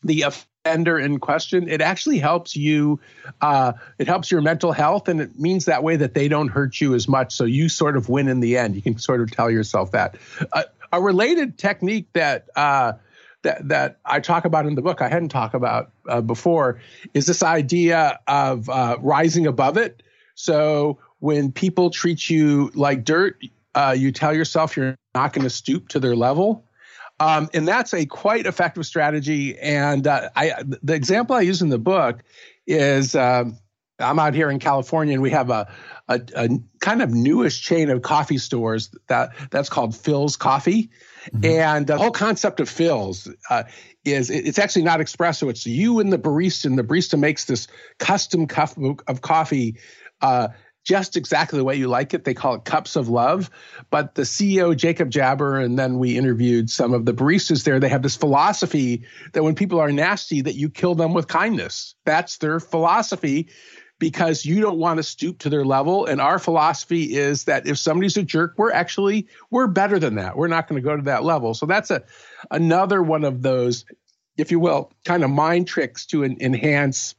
the 0.04 0.24
offender 0.24 1.00
in 1.00 1.20
question, 1.20 1.68
it 1.68 1.82
actually 1.82 2.20
helps 2.20 2.56
you. 2.56 3.00
Uh, 3.42 3.74
it 3.98 4.08
helps 4.08 4.30
your 4.32 4.42
mental 4.42 4.72
health, 4.72 5.08
and 5.08 5.22
it 5.22 5.40
means 5.40 5.66
that 5.66 5.84
way 5.84 5.96
that 5.96 6.14
they 6.14 6.28
don't 6.28 6.50
hurt 6.50 6.80
you 6.80 6.94
as 6.94 7.08
much. 7.08 7.34
So 7.34 7.46
you 7.46 7.70
sort 7.70 7.98
of 7.98 8.10
win 8.10 8.28
in 8.28 8.40
the 8.40 8.58
end. 8.58 8.76
You 8.76 8.82
can 8.82 8.98
sort 9.00 9.22
of 9.22 9.32
tell 9.32 9.50
yourself 9.50 9.92
that. 9.92 10.18
Uh, 10.54 10.64
a 10.92 11.02
related 11.02 11.58
technique 11.58 12.08
that 12.14 12.50
uh, 12.56 12.94
that 13.44 13.68
that 13.70 14.00
I 14.06 14.20
talk 14.20 14.46
about 14.46 14.66
in 14.66 14.76
the 14.76 14.82
book, 14.82 15.02
I 15.02 15.10
hadn't 15.10 15.30
talked 15.30 15.56
about 15.56 15.92
uh, 16.08 16.22
before, 16.22 16.80
is 17.14 17.26
this 17.26 17.42
idea 17.44 18.20
of 18.28 18.70
uh, 18.70 18.98
rising 19.00 19.48
above 19.48 19.78
it. 19.78 20.04
So 20.36 21.00
when 21.22 21.52
people 21.52 21.92
treat 21.92 22.30
you 22.30 22.72
like 22.74 23.06
dirt, 23.06 23.42
uh, 23.76 23.96
you 23.98 24.12
tell 24.12 24.34
yourself 24.34 24.76
you're 24.76 24.98
not 25.14 25.34
going 25.34 25.44
to 25.44 25.50
stoop 25.50 25.88
to 25.90 26.00
their 26.00 26.16
level. 26.16 26.66
Um, 27.20 27.48
and 27.54 27.68
that's 27.68 27.94
a 27.94 28.08
quite 28.08 28.48
effective 28.48 28.86
strategy. 28.88 29.58
And 29.60 30.08
uh, 30.08 30.30
I, 30.36 30.64
the 30.66 30.96
example 30.96 31.36
I 31.36 31.42
use 31.42 31.62
in 31.62 31.70
the 31.70 31.78
book 31.78 32.24
is 32.66 33.16
um, 33.16 33.60
I'm 34.00 34.18
out 34.18 34.34
here 34.34 34.50
in 34.50 34.58
California, 34.58 35.14
and 35.14 35.22
we 35.22 35.30
have 35.30 35.52
a, 35.52 35.72
a, 36.08 36.20
a, 36.36 36.50
kind 36.80 37.04
of 37.04 37.12
newish 37.12 37.62
chain 37.62 37.92
of 37.92 38.02
coffee 38.02 38.40
stores 38.40 38.90
that 39.08 39.30
that's 39.52 39.70
called 39.70 39.92
Philz 39.92 40.40
Coffee. 40.40 40.90
Mm-hmm. 41.28 41.46
And 41.46 41.86
the 41.86 42.00
whole 42.00 42.10
concept 42.10 42.60
of 42.60 42.68
Philz 42.68 43.32
uh, 43.52 43.64
is 44.04 44.32
it's 44.32 44.58
actually 44.58 44.86
not 44.86 45.00
espresso. 45.00 45.52
It's 45.52 45.68
you 45.68 46.00
and 46.00 46.12
the 46.12 46.18
barista, 46.18 46.66
and 46.66 46.80
the 46.80 46.84
barista 46.84 47.20
makes 47.20 47.46
this 47.46 47.68
custom 48.00 48.48
cup 48.48 48.72
of 49.08 49.22
coffee 49.22 49.78
uh, 50.22 50.48
just 50.84 51.16
exactly 51.16 51.58
the 51.58 51.64
way 51.64 51.76
you 51.76 51.88
like 51.88 52.14
it. 52.14 52.24
They 52.24 52.34
call 52.34 52.56
it 52.56 52.66
cups 52.66 52.96
of 52.96 53.08
love. 53.08 53.50
But 53.90 54.16
the 54.16 54.24
CEO, 54.24 54.76
Jacob 54.76 55.12
Jaber, 55.12 55.64
and 55.64 55.78
then 55.78 56.00
we 56.00 56.18
interviewed 56.18 56.70
some 56.70 56.94
of 56.94 57.06
the 57.06 57.14
baristas 57.14 57.64
there. 57.64 57.80
They 57.80 57.90
have 57.90 58.02
this 58.02 58.16
philosophy 58.16 59.04
that 59.34 59.44
when 59.44 59.56
people 59.56 59.80
are 59.80 59.92
nasty, 59.92 60.42
that 60.42 60.56
you 60.56 60.70
kill 60.70 60.96
them 60.96 61.14
with 61.14 61.28
kindness. 61.28 61.96
That's 62.06 62.38
their 62.38 62.60
philosophy 62.60 63.50
because 64.02 64.46
you 64.46 64.60
don't 64.60 64.80
want 64.80 64.98
to 64.98 65.04
stoop 65.04 65.38
to 65.40 65.50
their 65.50 65.64
level. 65.64 66.08
And 66.08 66.20
our 66.20 66.40
philosophy 66.40 67.16
is 67.16 67.44
that 67.44 67.68
if 67.68 67.78
somebody's 67.78 68.18
a 68.18 68.24
jerk, 68.24 68.56
we're 68.58 68.72
actually 68.72 69.28
we're 69.52 69.68
better 69.68 70.00
than 70.00 70.16
that. 70.16 70.36
We're 70.36 70.48
not 70.48 70.68
going 70.68 70.82
to 70.82 70.86
go 70.86 70.98
to 70.98 71.04
that 71.04 71.24
level. 71.24 71.54
So 71.54 71.68
that's 71.68 71.92
a 71.92 72.04
another 72.50 73.04
one 73.04 73.24
of 73.24 73.44
those, 73.44 73.86
if 74.38 74.50
you 74.50 74.60
will, 74.60 74.92
kind 75.06 75.24
of 75.24 75.30
mind 75.30 75.68
tricks 75.68 76.08
to 76.08 76.24
enhance 76.24 77.14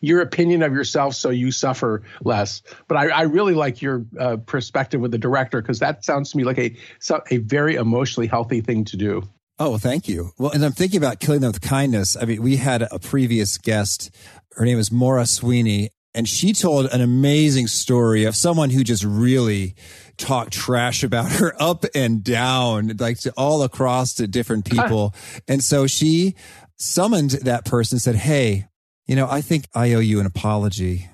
your 0.00 0.20
opinion 0.20 0.62
of 0.62 0.72
yourself 0.72 1.14
so 1.14 1.30
you 1.30 1.50
suffer 1.50 2.02
less. 2.22 2.62
But 2.86 2.96
I, 2.96 3.08
I 3.08 3.22
really 3.22 3.54
like 3.54 3.82
your 3.82 4.04
uh, 4.18 4.36
perspective 4.38 5.00
with 5.00 5.10
the 5.10 5.18
director 5.18 5.60
because 5.60 5.78
that 5.80 6.04
sounds 6.04 6.32
to 6.32 6.36
me 6.36 6.44
like 6.44 6.58
a 6.58 6.74
a 7.30 7.38
very 7.38 7.74
emotionally 7.76 8.26
healthy 8.26 8.60
thing 8.60 8.84
to 8.86 8.96
do. 8.96 9.22
Oh, 9.58 9.76
thank 9.76 10.08
you. 10.08 10.30
Well, 10.38 10.52
and 10.52 10.64
I'm 10.64 10.72
thinking 10.72 10.98
about 10.98 11.18
killing 11.18 11.40
them 11.40 11.50
with 11.50 11.60
kindness. 11.60 12.16
I 12.16 12.24
mean, 12.26 12.42
we 12.42 12.56
had 12.56 12.82
a 12.82 12.98
previous 12.98 13.58
guest. 13.58 14.14
Her 14.52 14.64
name 14.64 14.78
is 14.78 14.92
Maura 14.92 15.26
Sweeney, 15.26 15.90
and 16.14 16.28
she 16.28 16.52
told 16.52 16.86
an 16.86 17.00
amazing 17.00 17.66
story 17.66 18.24
of 18.24 18.36
someone 18.36 18.70
who 18.70 18.84
just 18.84 19.04
really 19.04 19.74
talked 20.16 20.52
trash 20.52 21.02
about 21.02 21.32
her 21.32 21.54
up 21.60 21.84
and 21.94 22.22
down, 22.22 22.96
like 22.98 23.18
to 23.20 23.32
all 23.36 23.62
across 23.64 24.14
to 24.14 24.28
different 24.28 24.64
people. 24.64 25.12
and 25.48 25.62
so 25.62 25.88
she 25.88 26.34
summoned 26.76 27.30
that 27.30 27.64
person, 27.64 27.98
said, 27.98 28.14
Hey, 28.14 28.66
you 29.08 29.16
know, 29.16 29.26
I 29.28 29.40
think 29.40 29.66
I 29.74 29.94
owe 29.94 30.00
you 30.00 30.20
an 30.20 30.26
apology. 30.26 31.08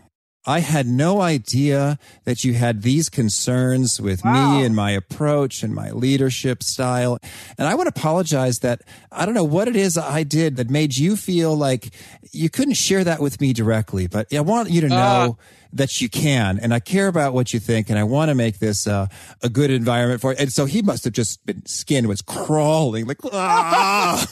I 0.47 0.61
had 0.61 0.87
no 0.87 1.21
idea 1.21 1.99
that 2.25 2.45
you 2.45 2.55
had 2.55 2.83
these 2.83 3.09
concerns 3.09 4.01
with 4.01 4.25
wow. 4.25 4.59
me 4.59 4.65
and 4.65 4.77
my 4.77 4.91
approach 4.91 5.63
and 5.63 5.75
my 5.75 5.91
leadership 5.91 6.63
style. 6.63 7.19
And 7.57 7.67
I 7.67 7.75
want 7.75 7.95
to 7.95 7.99
apologize 7.99 8.59
that 8.61 8.83
I 9.11 9.25
don't 9.25 9.35
know 9.35 9.45
what 9.45 9.69
it 9.69 9.77
is 9.77 9.97
I 9.97 10.23
did 10.23 10.57
that 10.57 10.71
made 10.71 10.97
you 10.97 11.17
feel 11.17 11.57
like 11.57 11.95
you 12.33 12.51
couldn't 12.51 12.75
share 12.75 13.05
that 13.05 13.21
with 13.21 13.41
me 13.41 13.53
directly, 13.53 14.07
but 14.07 14.33
I 14.35 14.41
want 14.41 14.71
you 14.71 14.83
to 14.83 14.87
uh. 14.87 14.91
know 14.91 15.39
uh 15.41 15.45
that 15.75 16.01
you 16.01 16.09
can. 16.09 16.59
And 16.61 16.73
I 16.73 16.79
care 16.79 17.09
about 17.09 17.35
what 17.35 17.53
you 17.53 17.61
think. 17.61 17.91
And 17.91 17.99
I 17.99 18.05
want 18.05 18.29
to 18.29 18.35
make 18.35 18.61
this 18.61 18.87
uh, 18.87 19.09
a 19.43 19.49
good 19.49 19.71
environment 19.71 20.21
for 20.21 20.31
you. 20.31 20.39
And 20.39 20.53
so 20.53 20.67
he 20.67 20.83
must 20.83 21.05
have 21.05 21.13
just 21.13 21.45
been 21.45 21.67
skin 21.67 22.07
was 22.09 22.23
crawling 22.23 23.07
like, 23.07 23.19
ah. 23.33 24.25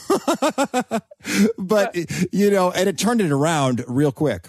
but 1.57 1.95
you 2.33 2.49
know, 2.49 2.71
and 2.71 2.89
it 2.89 2.97
turned 2.97 3.21
it 3.21 3.31
around 3.31 3.83
real 3.87 4.11
quick. 4.11 4.47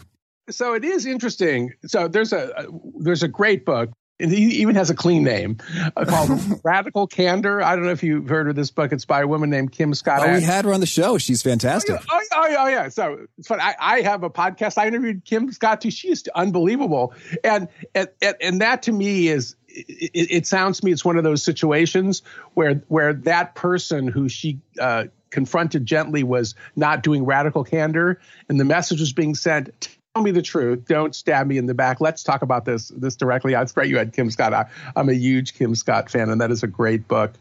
So 0.50 0.74
it 0.74 0.84
is 0.84 1.06
interesting. 1.06 1.72
So 1.86 2.08
there's 2.08 2.32
a, 2.32 2.66
there's 2.98 3.22
a 3.22 3.28
great 3.28 3.64
book 3.64 3.90
and 4.20 4.30
he 4.30 4.60
even 4.60 4.76
has 4.76 4.90
a 4.90 4.94
clean 4.94 5.24
name 5.24 5.58
uh, 5.96 6.04
called 6.04 6.40
Radical 6.64 7.06
Candor. 7.06 7.60
I 7.60 7.74
don't 7.74 7.84
know 7.84 7.90
if 7.90 8.02
you've 8.02 8.28
heard 8.28 8.48
of 8.48 8.54
this 8.54 8.70
book. 8.70 8.92
It's 8.92 9.04
by 9.04 9.22
a 9.22 9.26
woman 9.26 9.50
named 9.50 9.72
Kim 9.72 9.92
Scott. 9.92 10.20
Oh, 10.22 10.32
we 10.32 10.40
had 10.40 10.64
her 10.64 10.72
on 10.72 10.80
the 10.80 10.86
show. 10.86 11.18
She's 11.18 11.42
fantastic. 11.42 11.96
Oh, 12.10 12.20
yeah. 12.20 12.28
Oh, 12.32 12.56
oh, 12.60 12.68
yeah. 12.68 12.88
So 12.88 13.26
it's 13.38 13.48
fun. 13.48 13.60
I, 13.60 13.74
I, 13.78 14.00
have 14.02 14.22
a 14.22 14.30
podcast. 14.30 14.78
I 14.78 14.86
interviewed 14.86 15.24
Kim 15.24 15.50
Scott 15.50 15.80
too. 15.80 15.90
She 15.90 16.12
is 16.12 16.24
unbelievable. 16.34 17.12
And, 17.42 17.68
and, 17.94 18.08
and 18.40 18.60
that 18.60 18.82
to 18.84 18.92
me 18.92 19.28
is, 19.28 19.56
it, 19.66 20.30
it, 20.30 20.46
sounds 20.46 20.78
to 20.78 20.86
me 20.86 20.92
it's 20.92 21.04
one 21.04 21.16
of 21.16 21.24
those 21.24 21.42
situations 21.42 22.22
where, 22.54 22.74
where 22.86 23.14
that 23.14 23.56
person 23.56 24.06
who 24.06 24.28
she, 24.28 24.60
uh, 24.78 25.06
confronted 25.30 25.84
gently 25.84 26.22
was 26.22 26.54
not 26.76 27.02
doing 27.02 27.24
radical 27.24 27.64
candor 27.64 28.20
and 28.48 28.60
the 28.60 28.64
message 28.64 29.00
was 29.00 29.12
being 29.12 29.34
sent 29.34 29.88
me 30.22 30.30
the 30.30 30.42
truth. 30.42 30.84
Don't 30.86 31.12
stab 31.14 31.48
me 31.48 31.58
in 31.58 31.66
the 31.66 31.74
back. 31.74 32.00
Let's 32.00 32.22
talk 32.22 32.42
about 32.42 32.64
this 32.64 32.88
this 32.90 33.16
directly. 33.16 33.54
It's 33.54 33.72
great 33.72 33.88
you 33.88 33.98
had 33.98 34.12
Kim 34.12 34.30
Scott. 34.30 34.54
I, 34.54 34.66
am 34.94 35.08
a 35.08 35.12
huge 35.12 35.54
Kim 35.54 35.74
Scott 35.74 36.08
fan, 36.08 36.30
and 36.30 36.40
that 36.40 36.52
is 36.52 36.62
a 36.62 36.68
great 36.68 37.08
book, 37.08 37.32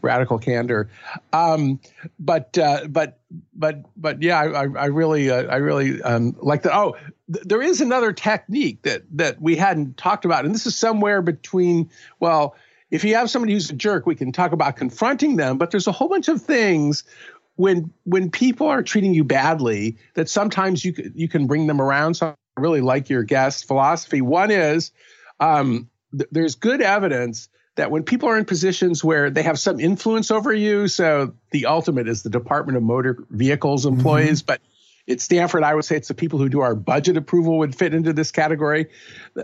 Radical 0.00 0.38
Candor. 0.38 0.88
Um, 1.34 1.78
but 2.18 2.56
uh, 2.56 2.86
but 2.88 3.18
but 3.54 3.84
but 3.96 4.22
yeah, 4.22 4.40
I, 4.40 4.62
I 4.62 4.86
really 4.86 5.30
uh, 5.30 5.42
I 5.42 5.56
really 5.56 6.00
um, 6.02 6.34
like 6.40 6.62
that. 6.62 6.74
Oh, 6.74 6.96
th- 7.30 7.44
there 7.44 7.60
is 7.60 7.82
another 7.82 8.14
technique 8.14 8.80
that 8.82 9.02
that 9.10 9.40
we 9.42 9.54
hadn't 9.54 9.98
talked 9.98 10.24
about, 10.24 10.46
and 10.46 10.54
this 10.54 10.66
is 10.66 10.76
somewhere 10.76 11.20
between 11.20 11.90
well. 12.18 12.56
If 12.90 13.04
you 13.04 13.14
have 13.14 13.30
somebody 13.30 13.54
who's 13.54 13.70
a 13.70 13.74
jerk, 13.74 14.04
we 14.04 14.14
can 14.14 14.32
talk 14.32 14.52
about 14.52 14.76
confronting 14.76 15.36
them, 15.36 15.56
but 15.56 15.70
there's 15.70 15.86
a 15.86 15.92
whole 15.92 16.08
bunch 16.08 16.28
of 16.28 16.42
things 16.42 17.04
when 17.56 17.92
when 18.04 18.30
people 18.30 18.68
are 18.68 18.82
treating 18.82 19.14
you 19.14 19.24
badly, 19.24 19.98
that 20.14 20.28
sometimes 20.28 20.84
you 20.84 20.94
you 21.14 21.28
can 21.28 21.46
bring 21.46 21.66
them 21.66 21.80
around. 21.80 22.14
So 22.14 22.28
I 22.28 22.60
really 22.60 22.80
like 22.80 23.10
your 23.10 23.22
guest 23.22 23.66
philosophy. 23.66 24.20
One 24.20 24.50
is 24.50 24.92
um, 25.40 25.88
th- 26.16 26.30
there's 26.30 26.54
good 26.54 26.80
evidence 26.80 27.48
that 27.76 27.90
when 27.90 28.02
people 28.02 28.28
are 28.28 28.36
in 28.36 28.44
positions 28.44 29.02
where 29.02 29.30
they 29.30 29.42
have 29.42 29.58
some 29.58 29.80
influence 29.80 30.30
over 30.30 30.52
you, 30.52 30.88
so 30.88 31.34
the 31.50 31.66
ultimate 31.66 32.06
is 32.06 32.22
the 32.22 32.30
Department 32.30 32.76
of 32.76 32.82
Motor 32.82 33.24
Vehicles 33.30 33.86
mm-hmm. 33.86 33.96
employees, 33.96 34.42
mm-hmm. 34.42 34.46
but 34.46 34.60
at 35.08 35.20
Stanford, 35.20 35.64
I 35.64 35.74
would 35.74 35.84
say 35.84 35.96
it's 35.96 36.08
the 36.08 36.14
people 36.14 36.38
who 36.38 36.48
do 36.48 36.60
our 36.60 36.74
budget 36.74 37.16
approval 37.16 37.58
would 37.58 37.74
fit 37.74 37.92
into 37.92 38.12
this 38.12 38.30
category. 38.30 38.86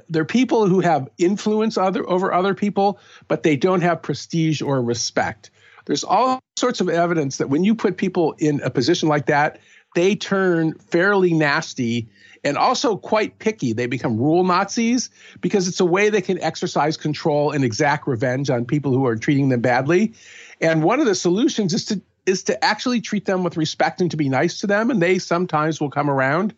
They're 0.09 0.25
people 0.25 0.69
who 0.69 0.81
have 0.81 1.09
influence 1.19 1.77
other, 1.77 2.09
over 2.09 2.33
other 2.33 2.55
people, 2.55 3.01
but 3.27 3.43
they 3.43 3.57
don't 3.57 3.81
have 3.81 4.03
prestige 4.03 4.63
or 4.63 4.81
respect. 4.81 5.51
There's 5.89 6.05
all 6.05 6.39
sorts 6.59 6.83
of 6.83 6.91
evidence 6.91 7.39
that 7.39 7.49
when 7.49 7.65
you 7.65 7.75
put 7.75 7.97
people 7.97 8.35
in 8.39 8.61
a 8.61 8.69
position 8.69 9.09
like 9.09 9.25
that, 9.27 9.59
they 9.95 10.15
turn 10.15 10.75
fairly 10.75 11.33
nasty 11.33 12.09
and 12.45 12.59
also 12.59 12.97
quite 12.97 13.39
picky. 13.39 13.73
They 13.73 13.87
become 13.87 14.19
rule 14.19 14.45
Nazis 14.45 15.09
because 15.41 15.67
it's 15.67 15.81
a 15.81 15.87
way 15.87 16.11
they 16.11 16.21
can 16.21 16.41
exercise 16.43 16.99
control 16.99 17.53
and 17.53 17.65
exact 17.65 18.07
revenge 18.07 18.51
on 18.51 18.67
people 18.67 18.93
who 18.93 19.07
are 19.07 19.17
treating 19.17 19.49
them 19.49 19.63
badly. 19.63 20.13
And 20.61 20.83
one 20.83 21.01
of 21.01 21.07
the 21.07 21.15
solutions 21.15 21.73
is 21.73 21.87
to 21.87 22.03
is 22.27 22.43
to 22.43 22.63
actually 22.63 23.01
treat 23.01 23.25
them 23.25 23.43
with 23.43 23.57
respect 23.57 24.03
and 24.03 24.11
to 24.11 24.17
be 24.19 24.29
nice 24.29 24.61
to 24.61 24.67
them 24.67 24.91
and 24.91 25.01
they 25.01 25.19
sometimes 25.19 25.81
will 25.81 25.89
come 25.89 26.11
around. 26.11 26.55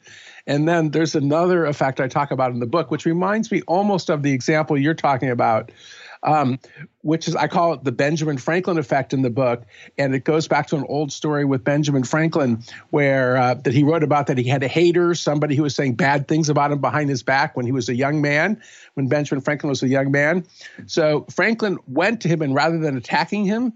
And 0.48 0.66
then 0.66 0.90
there's 0.90 1.14
another 1.14 1.64
effect 1.64 2.00
I 2.00 2.08
talk 2.08 2.32
about 2.32 2.50
in 2.50 2.58
the 2.58 2.66
book 2.66 2.90
which 2.90 3.06
reminds 3.06 3.52
me 3.52 3.62
almost 3.68 4.10
of 4.10 4.24
the 4.24 4.32
example 4.32 4.76
you're 4.76 4.94
talking 4.94 5.30
about 5.30 5.70
um, 6.22 6.58
which 7.02 7.28
is 7.28 7.34
I 7.34 7.48
call 7.48 7.74
it 7.74 7.84
the 7.84 7.92
Benjamin 7.92 8.36
Franklin 8.36 8.78
effect 8.78 9.12
in 9.12 9.22
the 9.22 9.30
book, 9.30 9.64
and 9.96 10.14
it 10.14 10.24
goes 10.24 10.48
back 10.48 10.66
to 10.68 10.76
an 10.76 10.84
old 10.88 11.12
story 11.12 11.44
with 11.44 11.64
Benjamin 11.64 12.04
Franklin 12.04 12.62
where 12.90 13.36
uh, 13.36 13.54
that 13.54 13.72
he 13.72 13.82
wrote 13.82 14.02
about 14.02 14.26
that 14.26 14.38
he 14.38 14.44
had 14.44 14.62
a 14.62 14.68
hater, 14.68 15.14
somebody 15.14 15.56
who 15.56 15.62
was 15.62 15.74
saying 15.74 15.94
bad 15.94 16.28
things 16.28 16.48
about 16.48 16.72
him 16.72 16.80
behind 16.80 17.08
his 17.08 17.22
back 17.22 17.56
when 17.56 17.64
he 17.64 17.72
was 17.72 17.88
a 17.88 17.94
young 17.94 18.20
man, 18.20 18.60
when 18.94 19.08
Benjamin 19.08 19.42
Franklin 19.42 19.70
was 19.70 19.82
a 19.82 19.88
young 19.88 20.10
man. 20.10 20.46
So 20.86 21.26
Franklin 21.30 21.78
went 21.86 22.20
to 22.22 22.28
him, 22.28 22.42
and 22.42 22.54
rather 22.54 22.78
than 22.78 22.96
attacking 22.96 23.44
him, 23.44 23.72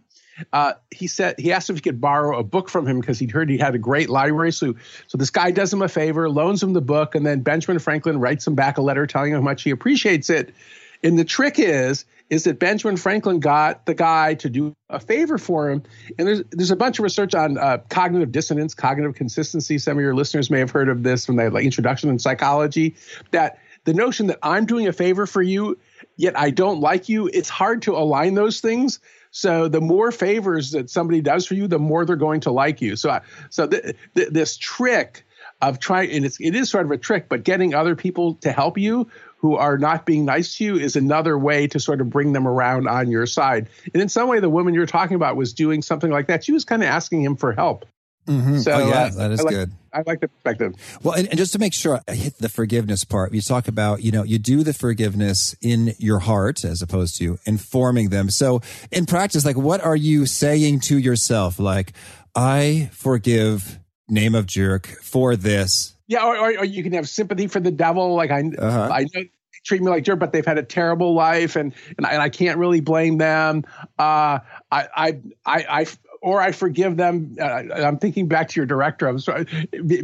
uh, 0.53 0.73
he 0.91 1.07
said 1.07 1.37
he 1.39 1.53
asked 1.53 1.71
if 1.71 1.77
he 1.77 1.83
could 1.83 2.01
borrow 2.01 2.39
a 2.39 2.43
book 2.43 2.69
from 2.69 2.87
him 2.87 3.01
because 3.01 3.19
he'd 3.19 3.31
heard 3.31 3.49
he 3.49 3.57
had 3.57 3.75
a 3.75 3.79
great 3.79 4.11
library. 4.11 4.53
So, 4.53 4.75
so 5.07 5.17
this 5.17 5.31
guy 5.31 5.51
does 5.51 5.73
him 5.73 5.81
a 5.81 5.89
favor, 5.89 6.29
loans 6.29 6.63
him 6.63 6.73
the 6.73 6.81
book, 6.81 7.15
and 7.15 7.25
then 7.25 7.41
Benjamin 7.41 7.79
Franklin 7.79 8.19
writes 8.19 8.47
him 8.47 8.55
back 8.55 8.77
a 8.77 8.83
letter 8.83 9.07
telling 9.07 9.33
him 9.33 9.39
how 9.39 9.45
much 9.45 9.63
he 9.63 9.71
appreciates 9.71 10.31
it. 10.31 10.55
And 11.03 11.19
the 11.19 11.25
trick 11.25 11.59
is 11.59 12.05
is 12.31 12.45
that 12.45 12.59
Benjamin 12.59 12.97
Franklin 12.97 13.39
got 13.39 13.87
the 13.87 13.95
guy 13.95 14.35
to 14.35 14.49
do 14.49 14.75
a 14.89 14.99
favor 14.99 15.39
for 15.39 15.71
him. 15.71 15.83
And 16.19 16.27
there's 16.27 16.43
there's 16.51 16.71
a 16.71 16.77
bunch 16.77 16.99
of 16.99 17.03
research 17.03 17.35
on 17.35 17.59
uh, 17.59 17.79
cognitive 17.91 18.33
dissonance, 18.33 18.75
cognitive 18.75 19.15
consistency. 19.15 19.79
Some 19.79 19.99
of 19.99 20.03
your 20.03 20.15
listeners 20.15 20.51
may 20.51 20.59
have 20.59 20.71
heard 20.71 20.89
of 20.89 21.03
this 21.03 21.27
from 21.27 21.37
the 21.37 21.51
like, 21.51 21.65
introduction 21.65 22.11
in 22.11 22.19
psychology. 22.19 22.97
That 23.31 23.59
the 23.85 23.95
notion 23.95 24.29
that 24.29 24.39
I'm 24.43 24.67
doing 24.67 24.89
a 24.89 24.93
favor 24.93 25.27
for 25.27 25.43
you, 25.43 25.79
yet 26.17 26.39
I 26.39 26.51
don't 26.51 26.81
like 26.81 27.09
you, 27.09 27.29
it's 27.33 27.51
hard 27.51 27.83
to 27.83 27.97
align 27.97 28.35
those 28.35 28.61
things. 28.61 29.01
So 29.31 29.69
the 29.69 29.81
more 29.81 30.13
favors 30.13 30.71
that 30.71 30.89
somebody 30.89 31.21
does 31.21 31.45
for 31.45 31.55
you, 31.55 31.67
the 31.67 31.79
more 31.79 32.05
they're 32.05 32.17
going 32.17 32.41
to 32.43 32.53
like 32.53 32.81
you. 32.81 32.97
So, 32.97 33.21
so 33.51 33.67
th- 33.67 33.97
th- 34.15 34.29
this 34.31 34.57
trick 34.57 35.27
of 35.61 35.81
trying, 35.81 36.11
and 36.13 36.25
it's, 36.25 36.41
it 36.41 36.55
is 36.55 36.71
sort 36.71 36.87
of 36.87 36.93
a 36.93 36.99
trick, 36.99 37.29
but 37.29 37.43
getting 37.43 37.75
other 37.75 37.97
people 37.97 38.35
to 38.37 38.53
help 38.53 38.79
you 38.79 39.09
who 39.45 39.57
are 39.57 39.77
not 39.77 40.07
being 40.07 40.25
nice 40.25 40.57
to 40.57 40.65
you 40.65 40.77
is 40.77 40.97
another 40.97 41.39
way 41.39 41.67
to 41.67 41.79
sort 41.79 42.01
of 42.01 42.09
bring 42.09 42.33
them 42.33 42.49
around 42.49 42.89
on 42.89 43.11
your 43.11 43.27
side. 43.27 43.69
And 43.93 44.03
in 44.03 44.09
some 44.09 44.27
way, 44.27 44.41
the 44.41 44.49
woman 44.49 44.73
you're 44.73 44.87
talking 44.87 45.17
about 45.17 45.37
was 45.37 45.53
doing 45.53 45.83
something 45.83 46.11
like 46.11 46.29
that. 46.29 46.45
She 46.45 46.53
was 46.53 46.65
kind 46.65 46.83
of 46.83 46.89
asking 46.89 47.21
him 47.21 47.37
for 47.37 47.53
help. 47.53 47.85
Mm-hmm. 48.27 48.61
So 48.61 48.73
oh, 48.73 48.89
yeah, 48.89 49.03
uh, 49.03 49.11
that 49.11 49.33
is 49.33 49.41
I 49.41 49.43
like, 49.43 49.55
good. 49.55 49.73
I 49.93 50.03
like 50.07 50.21
the 50.21 50.29
perspective. 50.29 50.99
Well, 51.03 51.13
and, 51.13 51.29
and, 51.29 51.37
just 51.37 51.53
to 51.53 51.59
make 51.59 51.75
sure 51.75 52.01
I 52.09 52.15
hit 52.15 52.39
the 52.39 52.49
forgiveness 52.49 53.05
part, 53.05 53.35
you 53.35 53.43
talk 53.43 53.69
about, 53.69 54.03
you 54.03 54.13
know, 54.13 54.23
you 54.23 54.39
do 54.39 54.63
the 54.63 54.73
forgiveness 54.73 55.55
in 55.61 55.93
your 55.99 56.21
heart 56.21 56.65
as 56.65 56.81
opposed 56.81 57.19
to 57.19 57.39
informing 57.45 58.09
them. 58.09 58.31
So 58.31 58.63
in 58.91 59.05
practice, 59.05 59.45
like 59.45 59.59
what 59.59 59.85
are 59.85 59.95
you 59.95 60.25
saying 60.25 60.81
to 60.85 60.97
yourself? 60.97 61.59
Like, 61.59 61.93
I 62.35 62.89
forgive 62.95 63.79
name 64.09 64.35
of 64.35 64.47
jerk 64.47 64.87
for 65.03 65.37
this. 65.37 65.94
Yeah. 66.07 66.25
Or, 66.25 66.37
or, 66.37 66.59
or 66.59 66.65
you 66.65 66.83
can 66.83 66.93
have 66.93 67.09
sympathy 67.09 67.47
for 67.47 67.61
the 67.61 67.71
devil. 67.71 68.15
Like 68.15 68.31
I, 68.31 68.43
uh-huh. 68.59 68.89
I 68.93 69.07
know 69.15 69.25
treat 69.65 69.83
me 69.83 69.89
like 69.89 70.05
jerk, 70.05 70.19
but 70.19 70.33
they've 70.33 70.45
had 70.45 70.59
a 70.59 70.63
terrible 70.63 71.15
life, 71.15 71.57
and 71.57 71.73
and 71.97 72.07
I, 72.07 72.13
and 72.13 72.23
I 72.23 72.29
can't 72.29 72.59
really 72.59 72.81
blame 72.81 73.19
them. 73.19 73.65
Uh, 73.99 74.39
I, 74.71 74.89
I 74.95 75.21
I 75.47 75.87
or 76.25 76.41
I 76.41 76.53
forgive 76.53 76.97
them. 76.97 77.37
Uh, 77.39 77.45
I'm 77.45 77.99
thinking 77.99 78.29
back 78.29 78.49
to 78.49 78.59
your 78.59 78.65
director. 78.65 79.07
I'm 79.07 79.19
sorry 79.19 79.45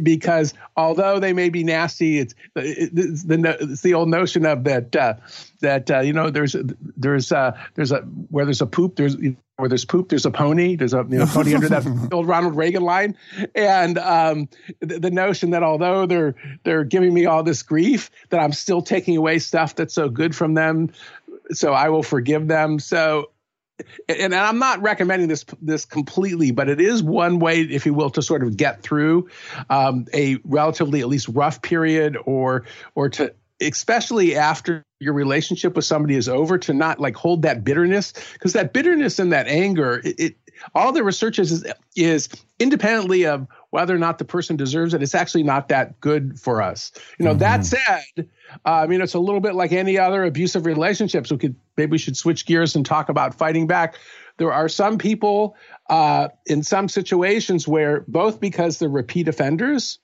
because 0.03 0.53
although 0.77 1.19
they 1.19 1.33
may 1.33 1.49
be 1.49 1.63
nasty, 1.63 2.19
it's, 2.19 2.35
it's 2.55 3.23
the 3.23 3.57
it's 3.59 3.81
the 3.81 3.95
old 3.95 4.07
notion 4.07 4.45
of 4.45 4.63
that 4.65 4.95
uh, 4.95 5.15
that 5.61 5.89
uh, 5.89 6.01
you 6.01 6.13
know 6.13 6.29
there's 6.29 6.55
there's 6.95 7.31
uh, 7.31 7.57
there's 7.73 7.91
a 7.91 8.01
where 8.29 8.45
there's 8.45 8.61
a 8.61 8.67
poop 8.67 8.97
there's 8.97 9.17
where 9.55 9.67
there's 9.67 9.83
poop 9.83 10.09
there's 10.09 10.27
a 10.27 10.31
pony 10.31 10.75
there's 10.75 10.93
a 10.93 11.03
you 11.09 11.17
know, 11.17 11.25
pony 11.25 11.55
under 11.55 11.67
that 11.67 11.87
old 12.11 12.27
Ronald 12.27 12.55
Reagan 12.55 12.83
line 12.83 13.17
and 13.55 13.97
um, 13.97 14.47
the, 14.79 14.99
the 14.99 15.11
notion 15.11 15.49
that 15.51 15.63
although 15.63 16.05
they're 16.05 16.35
they're 16.63 16.83
giving 16.83 17.15
me 17.15 17.25
all 17.25 17.41
this 17.41 17.63
grief 17.63 18.11
that 18.29 18.39
I'm 18.39 18.53
still 18.53 18.83
taking 18.83 19.17
away 19.17 19.39
stuff 19.39 19.73
that's 19.73 19.95
so 19.95 20.07
good 20.07 20.35
from 20.35 20.53
them 20.53 20.91
so 21.49 21.73
I 21.73 21.89
will 21.89 22.03
forgive 22.03 22.47
them 22.47 22.77
so 22.77 23.30
and, 24.09 24.33
I'm 24.33 24.59
not 24.59 24.81
recommending 24.81 25.27
this 25.27 25.45
this 25.61 25.85
completely, 25.85 26.51
but 26.51 26.69
it 26.69 26.81
is 26.81 27.03
one 27.03 27.39
way, 27.39 27.61
if 27.61 27.85
you 27.85 27.93
will, 27.93 28.09
to 28.11 28.21
sort 28.21 28.43
of 28.43 28.57
get 28.57 28.81
through 28.81 29.29
um, 29.69 30.05
a 30.13 30.37
relatively 30.43 31.01
at 31.01 31.07
least 31.07 31.27
rough 31.29 31.61
period, 31.61 32.17
or 32.25 32.65
or 32.95 33.09
to 33.09 33.33
especially 33.61 34.35
after 34.35 34.83
your 34.99 35.13
relationship 35.13 35.75
with 35.75 35.85
somebody 35.85 36.15
is 36.15 36.27
over, 36.27 36.57
to 36.57 36.73
not 36.73 36.99
like 36.99 37.15
hold 37.15 37.43
that 37.43 37.63
bitterness. 37.63 38.13
Because 38.33 38.53
that 38.53 38.73
bitterness 38.73 39.19
and 39.19 39.33
that 39.33 39.47
anger, 39.47 40.01
it, 40.03 40.19
it 40.19 40.35
all 40.75 40.91
the 40.91 41.03
research 41.03 41.39
is 41.39 41.65
is 41.95 42.29
independently 42.59 43.25
of 43.25 43.47
whether 43.71 43.95
or 43.95 43.97
not 43.97 44.19
the 44.19 44.25
person 44.25 44.55
deserves 44.55 44.93
it. 44.93 45.01
It's 45.01 45.15
actually 45.15 45.43
not 45.43 45.69
that 45.69 45.99
good 45.99 46.39
for 46.39 46.61
us. 46.61 46.91
You 47.17 47.25
know, 47.25 47.31
mm-hmm. 47.31 47.39
that 47.39 47.65
said, 47.65 48.29
uh, 48.65 48.69
I 48.69 48.87
mean, 48.87 49.01
it's 49.01 49.15
a 49.15 49.19
little 49.19 49.39
bit 49.39 49.55
like 49.55 49.71
any 49.71 49.97
other 49.97 50.23
abusive 50.23 50.65
relationships. 50.65 51.31
We 51.31 51.37
could 51.37 51.55
maybe 51.75 51.91
we 51.91 51.97
should 51.97 52.15
switch 52.15 52.45
gears 52.45 52.75
and 52.75 52.85
talk 52.85 53.09
about 53.09 53.33
fighting 53.35 53.67
back. 53.67 53.95
There 54.37 54.53
are 54.53 54.69
some 54.69 54.97
people 54.97 55.55
uh, 55.89 56.29
in 56.45 56.63
some 56.63 56.89
situations 56.89 57.67
where 57.67 58.05
both 58.07 58.39
because 58.39 58.79
they're 58.79 58.89
repeat 58.89 59.27
offenders 59.27 59.99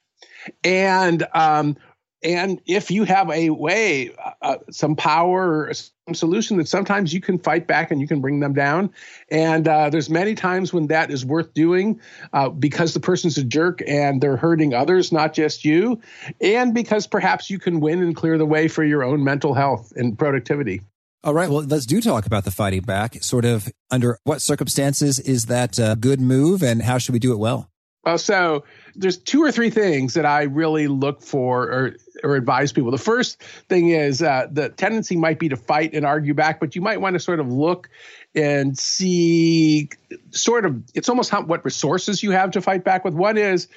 and 0.64 1.26
um, 1.34 1.78
and 2.24 2.60
if 2.66 2.90
you 2.90 3.04
have 3.04 3.30
a 3.30 3.52
way, 3.52 4.12
uh, 4.42 4.58
some 4.72 4.96
power, 4.96 5.72
some 5.74 6.16
solution 6.16 6.58
that 6.58 6.68
sometimes 6.68 7.14
you 7.14 7.22
can 7.22 7.38
fight 7.38 7.68
back 7.68 7.92
and 7.92 8.02
you 8.02 8.08
can 8.08 8.22
bring 8.22 8.40
them 8.40 8.54
down. 8.54 8.92
And 9.30 9.68
uh, 9.68 9.90
there's 9.90 10.10
many 10.10 10.34
times 10.34 10.74
when 10.74 10.88
that 10.88 11.12
is 11.12 11.24
worth 11.24 11.54
doing 11.54 12.02
uh, 12.34 12.50
because 12.50 12.94
the 12.94 13.00
person's 13.00 13.38
a 13.38 13.44
jerk 13.44 13.82
and 13.88 14.20
they're 14.20 14.38
hurting 14.38 14.74
others, 14.74 15.12
not 15.12 15.34
just 15.34 15.64
you, 15.64 16.02
and 16.42 16.74
because 16.74 17.06
perhaps 17.06 17.50
you 17.50 17.60
can 17.60 17.80
win 17.80 18.02
and 18.02 18.16
clear 18.16 18.38
the 18.38 18.46
way 18.46 18.68
for 18.68 18.84
your 18.84 19.04
own 19.04 19.24
mental 19.24 19.54
health 19.54 19.94
and 19.96 20.18
productivity. 20.18 20.82
All 21.24 21.34
right. 21.34 21.50
Well, 21.50 21.64
let's 21.64 21.86
do 21.86 22.02
talk 22.02 22.26
about 22.26 22.46
the 22.46 22.52
fighting 22.52 22.82
back. 22.82 23.22
Sort 23.24 23.46
of 23.46 23.68
under 23.92 24.18
what 24.24 24.42
circumstances 24.42 25.20
is 25.20 25.48
that 25.48 25.78
a 25.78 25.96
good 26.00 26.22
move 26.22 26.64
and 26.64 26.82
how 26.82 26.98
should 26.98 27.14
we 27.14 27.20
do 27.20 27.34
it 27.34 27.38
well? 27.38 27.70
Well, 28.08 28.18
so 28.18 28.64
there's 28.96 29.18
two 29.18 29.44
or 29.44 29.52
three 29.52 29.70
things 29.70 30.14
that 30.14 30.26
I 30.26 30.44
really 30.44 30.88
look 30.88 31.22
for 31.22 31.64
or 31.64 31.96
or 32.24 32.38
advise 32.38 32.72
people. 32.72 32.90
The 32.90 32.98
first 32.98 33.44
thing 33.68 33.90
is 33.90 34.22
uh, 34.22 34.48
the 34.50 34.70
tendency 34.70 35.18
might 35.18 35.40
be 35.40 35.50
to 35.50 35.58
fight 35.58 35.94
and 35.94 36.06
argue 36.06 36.34
back, 36.34 36.62
but 36.62 36.74
you 36.74 36.82
might 36.82 37.02
want 37.02 37.16
to 37.16 37.20
sort 37.20 37.42
of 37.42 37.52
look 37.52 37.90
and 38.34 38.78
see 38.78 39.90
sort 40.32 40.66
of 40.66 40.82
it's 40.94 41.10
almost 41.10 41.30
how, 41.32 41.42
what 41.42 41.66
resources 41.66 42.24
you 42.24 42.32
have 42.32 42.52
to 42.52 42.62
fight 42.62 42.86
back 42.86 43.04
with. 43.04 43.14
One 43.14 43.38
is 43.38 43.68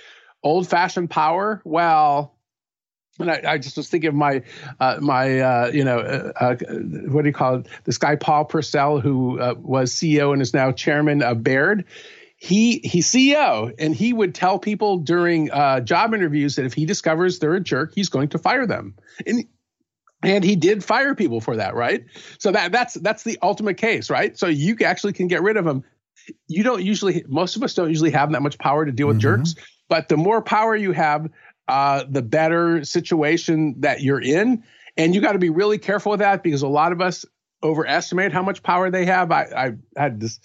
old 0.44 0.68
fashioned 0.68 1.10
power. 1.10 1.60
Well, 1.64 2.32
and 3.18 3.32
I, 3.32 3.42
I, 3.44 3.58
just 3.58 3.76
was 3.76 3.88
thinking 3.88 4.10
of 4.10 4.14
my 4.14 4.42
uh, 4.78 4.98
my 5.00 5.40
uh, 5.40 5.70
you 5.74 5.82
know 5.82 5.98
uh, 5.98 6.32
uh 6.40 6.56
what 7.08 7.22
do 7.22 7.28
you 7.28 7.34
call 7.34 7.56
it? 7.56 7.66
This 7.82 7.98
guy 7.98 8.14
Paul 8.14 8.44
Purcell, 8.44 9.00
who 9.00 9.40
uh, 9.40 9.54
was 9.58 9.92
CEO 9.92 10.32
and 10.32 10.40
is 10.40 10.54
now 10.54 10.70
chairman 10.70 11.20
of 11.20 11.42
Baird 11.42 11.84
he 12.40 12.78
he's 12.78 13.06
CEO, 13.06 13.72
and 13.78 13.94
he 13.94 14.14
would 14.14 14.34
tell 14.34 14.58
people 14.58 14.96
during 14.96 15.50
uh, 15.50 15.80
job 15.80 16.14
interviews 16.14 16.56
that 16.56 16.64
if 16.64 16.72
he 16.72 16.86
discovers 16.86 17.38
they're 17.38 17.54
a 17.54 17.60
jerk, 17.60 17.92
he's 17.94 18.08
going 18.08 18.30
to 18.30 18.38
fire 18.38 18.66
them. 18.66 18.94
And 19.26 19.44
and 20.22 20.42
he 20.42 20.56
did 20.56 20.82
fire 20.82 21.14
people 21.14 21.42
for 21.42 21.56
that, 21.56 21.74
right? 21.74 22.02
So 22.38 22.50
that 22.50 22.72
that's 22.72 22.94
that's 22.94 23.24
the 23.24 23.38
ultimate 23.42 23.76
case, 23.76 24.08
right? 24.08 24.38
So 24.38 24.46
you 24.46 24.74
actually 24.82 25.12
can 25.12 25.28
get 25.28 25.42
rid 25.42 25.58
of 25.58 25.66
them. 25.66 25.84
You 26.48 26.62
don't 26.62 26.82
usually, 26.82 27.24
most 27.28 27.56
of 27.56 27.62
us 27.62 27.74
don't 27.74 27.90
usually 27.90 28.10
have 28.12 28.32
that 28.32 28.40
much 28.40 28.58
power 28.58 28.86
to 28.86 28.92
deal 28.92 29.06
with 29.06 29.18
mm-hmm. 29.18 29.42
jerks, 29.42 29.54
but 29.90 30.08
the 30.08 30.16
more 30.16 30.40
power 30.40 30.74
you 30.74 30.92
have, 30.92 31.28
uh, 31.68 32.04
the 32.08 32.22
better 32.22 32.84
situation 32.84 33.74
that 33.80 34.00
you're 34.00 34.20
in. 34.20 34.64
And 34.96 35.14
you 35.14 35.20
got 35.20 35.32
to 35.32 35.38
be 35.38 35.50
really 35.50 35.78
careful 35.78 36.10
with 36.10 36.20
that 36.20 36.42
because 36.42 36.62
a 36.62 36.68
lot 36.68 36.92
of 36.92 37.02
us 37.02 37.26
overestimate 37.62 38.32
how 38.32 38.42
much 38.42 38.62
power 38.62 38.90
they 38.90 39.04
have. 39.06 39.30
I, 39.30 39.44
I 39.96 40.00
had 40.00 40.20
this 40.20 40.40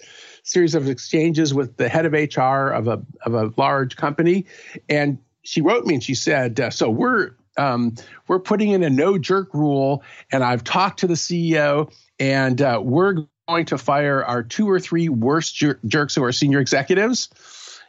series 0.46 0.74
of 0.74 0.88
exchanges 0.88 1.52
with 1.52 1.76
the 1.76 1.88
head 1.88 2.06
of 2.06 2.12
HR 2.12 2.70
of 2.70 2.88
a 2.88 3.02
of 3.22 3.34
a 3.34 3.52
large 3.56 3.96
company, 3.96 4.46
and 4.88 5.18
she 5.42 5.60
wrote 5.60 5.84
me 5.84 5.94
and 5.94 6.02
she 6.02 6.14
said, 6.14 6.58
uh, 6.58 6.70
"So 6.70 6.88
we're 6.88 7.32
um, 7.58 7.94
we're 8.28 8.38
putting 8.38 8.70
in 8.70 8.82
a 8.82 8.90
no 8.90 9.18
jerk 9.18 9.52
rule, 9.52 10.02
and 10.32 10.42
I've 10.42 10.64
talked 10.64 11.00
to 11.00 11.06
the 11.06 11.14
CEO, 11.14 11.92
and 12.18 12.60
uh, 12.62 12.80
we're 12.82 13.26
going 13.48 13.66
to 13.66 13.78
fire 13.78 14.24
our 14.24 14.42
two 14.42 14.70
or 14.70 14.80
three 14.80 15.08
worst 15.08 15.54
jer- 15.56 15.80
jerks 15.86 16.14
who 16.14 16.24
are 16.24 16.32
senior 16.32 16.60
executives." 16.60 17.28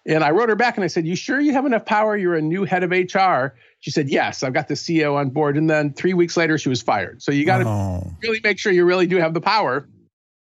And 0.05 0.23
I 0.23 0.31
wrote 0.31 0.47
her 0.47 0.55
back 0.55 0.77
and 0.77 0.83
I 0.83 0.87
said, 0.87 1.05
"You 1.05 1.15
sure 1.15 1.39
you 1.39 1.53
have 1.53 1.65
enough 1.65 1.85
power? 1.85 2.17
You're 2.17 2.35
a 2.35 2.41
new 2.41 2.63
head 2.65 2.83
of 2.83 2.91
HR." 2.91 3.55
She 3.79 3.91
said, 3.91 4.09
"Yes, 4.09 4.41
I've 4.41 4.53
got 4.53 4.67
the 4.67 4.73
CEO 4.73 5.15
on 5.15 5.29
board." 5.29 5.57
And 5.57 5.69
then 5.69 5.93
three 5.93 6.13
weeks 6.13 6.35
later, 6.37 6.57
she 6.57 6.69
was 6.69 6.81
fired. 6.81 7.21
So 7.21 7.31
you 7.31 7.45
got 7.45 7.59
to 7.59 7.67
oh. 7.67 8.11
really 8.23 8.39
make 8.43 8.57
sure 8.57 8.71
you 8.71 8.85
really 8.85 9.05
do 9.05 9.17
have 9.17 9.33
the 9.33 9.41
power. 9.41 9.87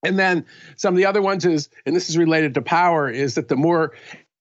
And 0.06 0.20
then 0.20 0.46
some 0.76 0.94
of 0.94 0.98
the 0.98 1.06
other 1.06 1.22
ones 1.22 1.46
is, 1.46 1.70
and 1.86 1.96
this 1.96 2.10
is 2.10 2.18
related 2.18 2.54
to 2.54 2.62
power, 2.62 3.10
is 3.10 3.36
that 3.36 3.48
the 3.48 3.56
more 3.56 3.94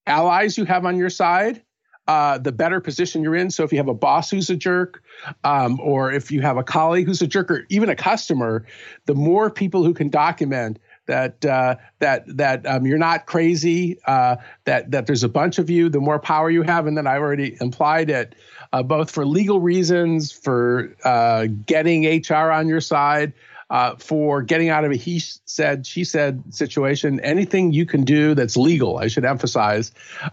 allies 0.06 0.58
you 0.58 0.64
have 0.66 0.84
on 0.84 0.96
your 0.96 1.10
side, 1.10 1.62
uh, 2.06 2.36
the 2.36 2.52
better 2.52 2.80
position 2.80 3.22
you're 3.22 3.34
in. 3.34 3.50
So 3.50 3.64
if 3.64 3.72
you 3.72 3.78
have 3.78 3.88
a 3.88 3.94
boss 3.94 4.30
who's 4.30 4.50
a 4.50 4.56
jerk, 4.56 5.02
um, 5.42 5.80
or 5.80 6.12
if 6.12 6.30
you 6.30 6.42
have 6.42 6.58
a 6.58 6.62
colleague 6.62 7.06
who's 7.06 7.22
a 7.22 7.26
jerk, 7.26 7.50
or 7.50 7.64
even 7.70 7.88
a 7.88 7.96
customer, 7.96 8.66
the 9.06 9.14
more 9.14 9.50
people 9.50 9.82
who 9.84 9.94
can 9.94 10.10
document 10.10 10.78
that 11.06 11.44
uh, 11.44 11.76
that 12.00 12.24
that 12.36 12.66
um, 12.66 12.86
you're 12.86 12.98
not 12.98 13.26
crazy, 13.26 13.98
uh, 14.06 14.36
that 14.64 14.90
that 14.90 15.06
there's 15.06 15.24
a 15.24 15.28
bunch 15.28 15.58
of 15.58 15.70
you, 15.70 15.88
the 15.88 16.00
more 16.00 16.18
power 16.18 16.50
you 16.50 16.62
have, 16.62 16.86
and 16.86 16.96
then 16.96 17.06
I 17.06 17.16
already 17.16 17.56
implied 17.60 18.10
it, 18.10 18.34
uh, 18.72 18.82
both 18.82 19.10
for 19.10 19.24
legal 19.24 19.60
reasons, 19.60 20.30
for 20.30 20.94
uh, 21.04 21.46
getting 21.66 22.04
HR 22.04 22.50
on 22.50 22.68
your 22.68 22.80
side 22.80 23.32
uh, 23.74 23.96
for 23.96 24.40
getting 24.40 24.68
out 24.68 24.84
of 24.84 24.92
a 24.92 24.94
he 24.94 25.18
said, 25.18 25.84
she 25.84 26.04
said 26.04 26.44
situation. 26.54 27.18
Anything 27.18 27.72
you 27.72 27.86
can 27.86 28.04
do 28.04 28.32
that's 28.32 28.56
legal, 28.56 28.98
I 28.98 29.08
should 29.08 29.24
emphasize, 29.24 29.90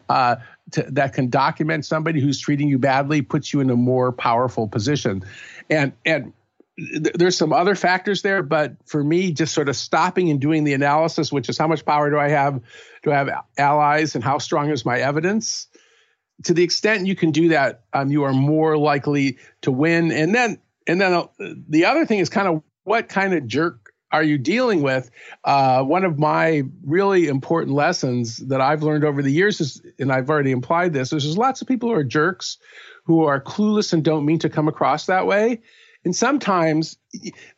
uh, 0.09 0.35
to, 0.73 0.83
that 0.91 1.13
can 1.13 1.31
document 1.31 1.83
somebody 1.83 2.21
who's 2.21 2.39
treating 2.39 2.67
you 2.67 2.77
badly 2.77 3.23
puts 3.23 3.51
you 3.51 3.59
in 3.59 3.71
a 3.71 3.75
more 3.75 4.11
powerful 4.11 4.67
position. 4.67 5.23
And, 5.71 5.93
and 6.05 6.33
th- 6.77 7.15
there's 7.15 7.35
some 7.35 7.51
other 7.51 7.73
factors 7.73 8.21
there, 8.21 8.43
but 8.43 8.75
for 8.85 9.03
me, 9.03 9.31
just 9.31 9.55
sort 9.55 9.69
of 9.69 9.75
stopping 9.75 10.29
and 10.29 10.39
doing 10.39 10.63
the 10.63 10.73
analysis, 10.73 11.31
which 11.31 11.49
is 11.49 11.57
how 11.57 11.67
much 11.67 11.83
power 11.83 12.11
do 12.11 12.19
I 12.19 12.29
have? 12.29 12.61
Do 13.01 13.11
I 13.11 13.15
have 13.15 13.29
allies 13.57 14.13
and 14.13 14.23
how 14.23 14.37
strong 14.37 14.69
is 14.69 14.85
my 14.85 14.99
evidence? 14.99 15.65
To 16.43 16.53
the 16.53 16.61
extent 16.61 17.07
you 17.07 17.15
can 17.15 17.31
do 17.31 17.47
that, 17.47 17.85
um, 17.91 18.11
you 18.11 18.21
are 18.21 18.33
more 18.33 18.77
likely 18.77 19.39
to 19.63 19.71
win. 19.71 20.11
And 20.11 20.35
then, 20.35 20.59
and 20.85 21.01
then 21.01 21.13
uh, 21.13 21.25
the 21.39 21.85
other 21.85 22.05
thing 22.05 22.19
is 22.19 22.29
kind 22.29 22.47
of 22.47 22.61
what 22.83 23.09
kind 23.09 23.33
of 23.33 23.47
jerk 23.47 23.93
are 24.11 24.23
you 24.23 24.37
dealing 24.37 24.81
with? 24.81 25.09
Uh, 25.43 25.83
one 25.83 26.03
of 26.03 26.19
my 26.19 26.63
really 26.85 27.27
important 27.27 27.75
lessons 27.75 28.37
that 28.37 28.59
I've 28.59 28.83
learned 28.83 29.05
over 29.05 29.21
the 29.21 29.31
years 29.31 29.61
is, 29.61 29.81
and 29.99 30.11
I've 30.11 30.29
already 30.29 30.51
implied 30.51 30.93
this, 30.93 31.13
is 31.13 31.23
there's 31.23 31.37
lots 31.37 31.61
of 31.61 31.67
people 31.67 31.89
who 31.89 31.95
are 31.95 32.03
jerks 32.03 32.57
who 33.05 33.25
are 33.25 33.41
clueless 33.41 33.93
and 33.93 34.03
don't 34.03 34.25
mean 34.25 34.39
to 34.39 34.49
come 34.49 34.67
across 34.67 35.05
that 35.05 35.25
way. 35.25 35.61
And 36.03 36.15
sometimes 36.15 36.97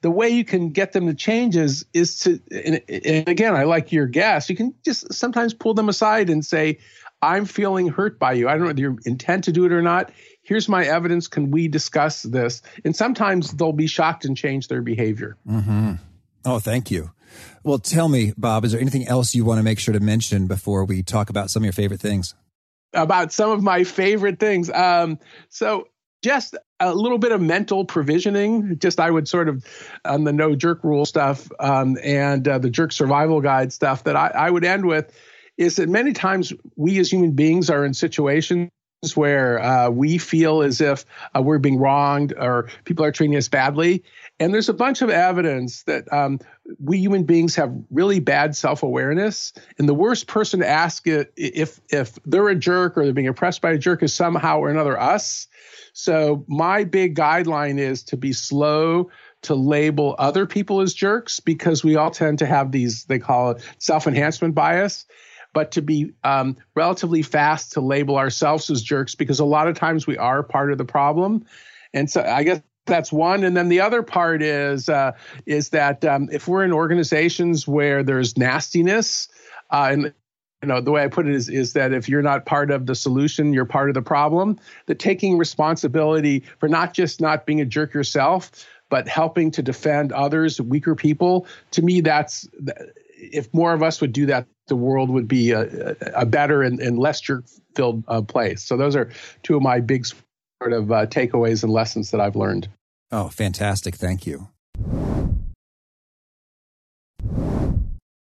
the 0.01 0.11
way 0.11 0.29
you 0.29 0.43
can 0.43 0.69
get 0.69 0.91
them 0.91 1.07
to 1.07 1.13
change 1.13 1.55
is, 1.55 1.85
is 1.93 2.19
to, 2.19 2.41
and, 2.51 2.81
and 2.89 3.27
again, 3.27 3.55
I 3.55 3.63
like 3.63 3.91
your 3.91 4.07
guess, 4.07 4.49
you 4.49 4.55
can 4.55 4.73
just 4.83 5.13
sometimes 5.13 5.53
pull 5.53 5.73
them 5.73 5.89
aside 5.89 6.29
and 6.29 6.45
say, 6.45 6.79
I'm 7.21 7.45
feeling 7.45 7.87
hurt 7.87 8.19
by 8.19 8.33
you. 8.33 8.49
I 8.49 8.57
don't 8.57 8.65
know 8.65 8.81
your 8.81 8.97
intent 9.05 9.45
to 9.45 9.53
do 9.53 9.65
it 9.65 9.71
or 9.71 9.81
not. 9.81 10.11
Here's 10.43 10.67
my 10.67 10.83
evidence. 10.83 11.27
Can 11.27 11.51
we 11.51 11.69
discuss 11.69 12.21
this? 12.21 12.61
And 12.83 12.95
sometimes 12.95 13.51
they'll 13.51 13.71
be 13.71 13.87
shocked 13.87 14.25
and 14.25 14.35
change 14.35 14.67
their 14.67 14.81
behavior. 14.81 15.37
Mm-hmm. 15.47 15.93
Oh, 16.45 16.59
thank 16.59 16.91
you. 16.91 17.11
Well, 17.63 17.79
tell 17.79 18.09
me, 18.09 18.33
Bob, 18.37 18.65
is 18.65 18.73
there 18.73 18.81
anything 18.81 19.07
else 19.07 19.33
you 19.33 19.45
want 19.45 19.59
to 19.59 19.63
make 19.63 19.79
sure 19.79 19.93
to 19.93 20.01
mention 20.01 20.47
before 20.47 20.83
we 20.83 21.01
talk 21.01 21.29
about 21.29 21.49
some 21.49 21.63
of 21.63 21.65
your 21.65 21.73
favorite 21.73 22.01
things? 22.01 22.35
About 22.93 23.31
some 23.31 23.51
of 23.51 23.63
my 23.63 23.85
favorite 23.85 24.39
things. 24.39 24.69
Um, 24.69 25.17
so, 25.49 25.87
just 26.21 26.55
a 26.79 26.93
little 26.93 27.17
bit 27.17 27.31
of 27.31 27.41
mental 27.41 27.85
provisioning. 27.85 28.77
Just 28.79 28.99
I 28.99 29.09
would 29.09 29.27
sort 29.27 29.49
of 29.49 29.65
on 30.05 30.25
the 30.25 30.33
no 30.33 30.55
jerk 30.55 30.83
rule 30.83 31.05
stuff 31.05 31.49
um, 31.59 31.97
and 32.03 32.47
uh, 32.47 32.59
the 32.59 32.69
jerk 32.69 32.91
survival 32.91 33.41
guide 33.41 33.73
stuff 33.73 34.03
that 34.05 34.15
I, 34.15 34.27
I 34.27 34.49
would 34.49 34.63
end 34.63 34.85
with 34.85 35.13
is 35.57 35.77
that 35.77 35.89
many 35.89 36.13
times 36.13 36.53
we 36.75 36.97
as 36.99 37.11
human 37.11 37.31
beings 37.31 37.69
are 37.69 37.85
in 37.85 37.93
situations 37.93 38.69
where 39.11 39.61
uh, 39.61 39.89
we 39.89 40.17
feel 40.17 40.61
as 40.61 40.79
if 40.79 41.05
uh, 41.35 41.41
we're 41.41 41.59
being 41.59 41.77
wronged 41.77 42.33
or 42.37 42.69
people 42.85 43.03
are 43.03 43.11
treating 43.11 43.35
us 43.35 43.49
badly. 43.49 44.03
And 44.39 44.53
there's 44.53 44.69
a 44.69 44.73
bunch 44.73 45.01
of 45.01 45.09
evidence 45.09 45.83
that 45.83 46.11
um, 46.11 46.39
we 46.79 46.97
human 46.97 47.23
beings 47.23 47.55
have 47.55 47.73
really 47.91 48.19
bad 48.19 48.55
self-awareness, 48.55 49.53
and 49.77 49.87
the 49.87 49.93
worst 49.93 50.27
person 50.27 50.61
to 50.61 50.67
ask 50.67 51.03
if 51.05 51.81
if 51.89 52.17
they're 52.25 52.49
a 52.49 52.55
jerk 52.55 52.97
or 52.97 53.03
they're 53.03 53.13
being 53.13 53.27
oppressed 53.27 53.61
by 53.61 53.71
a 53.71 53.77
jerk 53.77 54.01
is 54.01 54.13
somehow 54.13 54.59
or 54.59 54.69
another 54.69 54.99
us. 54.99 55.47
So 55.93 56.43
my 56.47 56.85
big 56.85 57.15
guideline 57.15 57.77
is 57.79 58.03
to 58.05 58.17
be 58.17 58.33
slow 58.33 59.11
to 59.43 59.55
label 59.55 60.15
other 60.17 60.45
people 60.45 60.81
as 60.81 60.93
jerks 60.93 61.39
because 61.39 61.83
we 61.83 61.95
all 61.95 62.11
tend 62.11 62.39
to 62.39 62.45
have 62.45 62.71
these 62.71 63.03
they 63.05 63.19
call 63.19 63.51
it 63.51 63.61
self-enhancement 63.77 64.55
bias 64.55 65.05
but 65.53 65.71
to 65.71 65.81
be 65.81 66.11
um, 66.23 66.57
relatively 66.75 67.21
fast 67.21 67.73
to 67.73 67.81
label 67.81 68.17
ourselves 68.17 68.69
as 68.69 68.81
jerks 68.81 69.15
because 69.15 69.39
a 69.39 69.45
lot 69.45 69.67
of 69.67 69.77
times 69.77 70.05
we 70.05 70.17
are 70.17 70.43
part 70.43 70.71
of 70.71 70.77
the 70.77 70.85
problem. 70.85 71.45
And 71.93 72.09
so 72.09 72.23
I 72.23 72.43
guess 72.43 72.61
that's 72.85 73.11
one. 73.11 73.43
And 73.43 73.55
then 73.55 73.69
the 73.69 73.81
other 73.81 74.03
part 74.03 74.41
is 74.41 74.89
uh, 74.89 75.13
is 75.45 75.69
that 75.69 76.03
um, 76.03 76.29
if 76.31 76.47
we're 76.47 76.63
in 76.63 76.73
organizations 76.73 77.67
where 77.67 78.03
there's 78.03 78.37
nastiness, 78.37 79.29
uh, 79.69 79.89
and 79.91 80.13
you 80.61 80.67
know 80.67 80.81
the 80.81 80.91
way 80.91 81.03
I 81.03 81.07
put 81.07 81.27
it 81.27 81.35
is 81.35 81.49
is 81.49 81.73
that 81.73 81.93
if 81.93 82.09
you're 82.09 82.21
not 82.21 82.45
part 82.45 82.71
of 82.71 82.85
the 82.85 82.95
solution, 82.95 83.53
you're 83.53 83.65
part 83.65 83.89
of 83.89 83.93
the 83.93 84.01
problem. 84.01 84.59
That 84.87 84.99
taking 84.99 85.37
responsibility 85.37 86.43
for 86.59 86.67
not 86.67 86.93
just 86.93 87.21
not 87.21 87.45
being 87.45 87.61
a 87.61 87.65
jerk 87.65 87.93
yourself, 87.93 88.51
but 88.89 89.07
helping 89.07 89.51
to 89.51 89.61
defend 89.61 90.11
others, 90.11 90.59
weaker 90.59 90.95
people. 90.95 91.47
To 91.71 91.81
me, 91.81 92.01
that's 92.01 92.47
if 93.15 93.53
more 93.53 93.73
of 93.73 93.81
us 93.81 94.01
would 94.01 94.11
do 94.11 94.25
that, 94.27 94.45
the 94.67 94.75
world 94.75 95.09
would 95.09 95.27
be 95.27 95.51
a, 95.51 95.95
a 96.15 96.25
better 96.25 96.61
and, 96.61 96.79
and 96.79 96.97
less 96.97 97.21
jerk 97.21 97.45
filled 97.75 98.03
uh, 98.07 98.21
place. 98.21 98.63
So 98.63 98.77
those 98.77 98.95
are 98.95 99.11
two 99.43 99.55
of 99.55 99.61
my 99.61 99.79
big 99.79 100.05
sort 100.05 100.73
of 100.73 100.91
uh, 100.91 101.05
takeaways 101.07 101.63
and 101.63 101.71
lessons 101.71 102.11
that 102.11 102.21
I've 102.21 102.35
learned. 102.35 102.69
Oh, 103.11 103.29
fantastic. 103.29 103.95
Thank 103.95 104.25
you. 104.25 104.49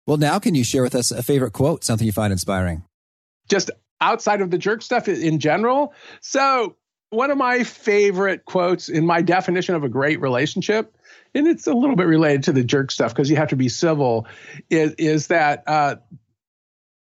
Well, 0.05 0.17
now 0.17 0.39
can 0.39 0.53
you 0.53 0.63
share 0.63 0.83
with 0.83 0.95
us 0.95 1.11
a 1.11 1.23
favorite 1.23 1.53
quote, 1.53 1.83
something 1.83 2.05
you 2.05 2.11
find 2.11 2.33
inspiring? 2.33 2.83
Just 3.49 3.71
outside 4.01 4.41
of 4.41 4.51
the 4.51 4.57
jerk 4.57 4.81
stuff 4.81 5.07
in 5.07 5.39
general. 5.39 5.93
So, 6.21 6.75
one 7.09 7.31
of 7.31 7.37
my 7.37 7.63
favorite 7.63 8.45
quotes 8.45 8.89
in 8.89 9.05
my 9.05 9.21
definition 9.21 9.75
of 9.75 9.83
a 9.83 9.89
great 9.89 10.19
relationship, 10.19 10.95
and 11.33 11.47
it's 11.47 11.67
a 11.67 11.73
little 11.73 11.95
bit 11.95 12.07
related 12.07 12.43
to 12.43 12.51
the 12.51 12.63
jerk 12.63 12.91
stuff 12.91 13.13
because 13.13 13.29
you 13.29 13.35
have 13.35 13.49
to 13.49 13.55
be 13.55 13.69
civil, 13.69 14.27
is, 14.69 14.93
is 14.97 15.27
that 15.27 15.63
uh, 15.67 15.95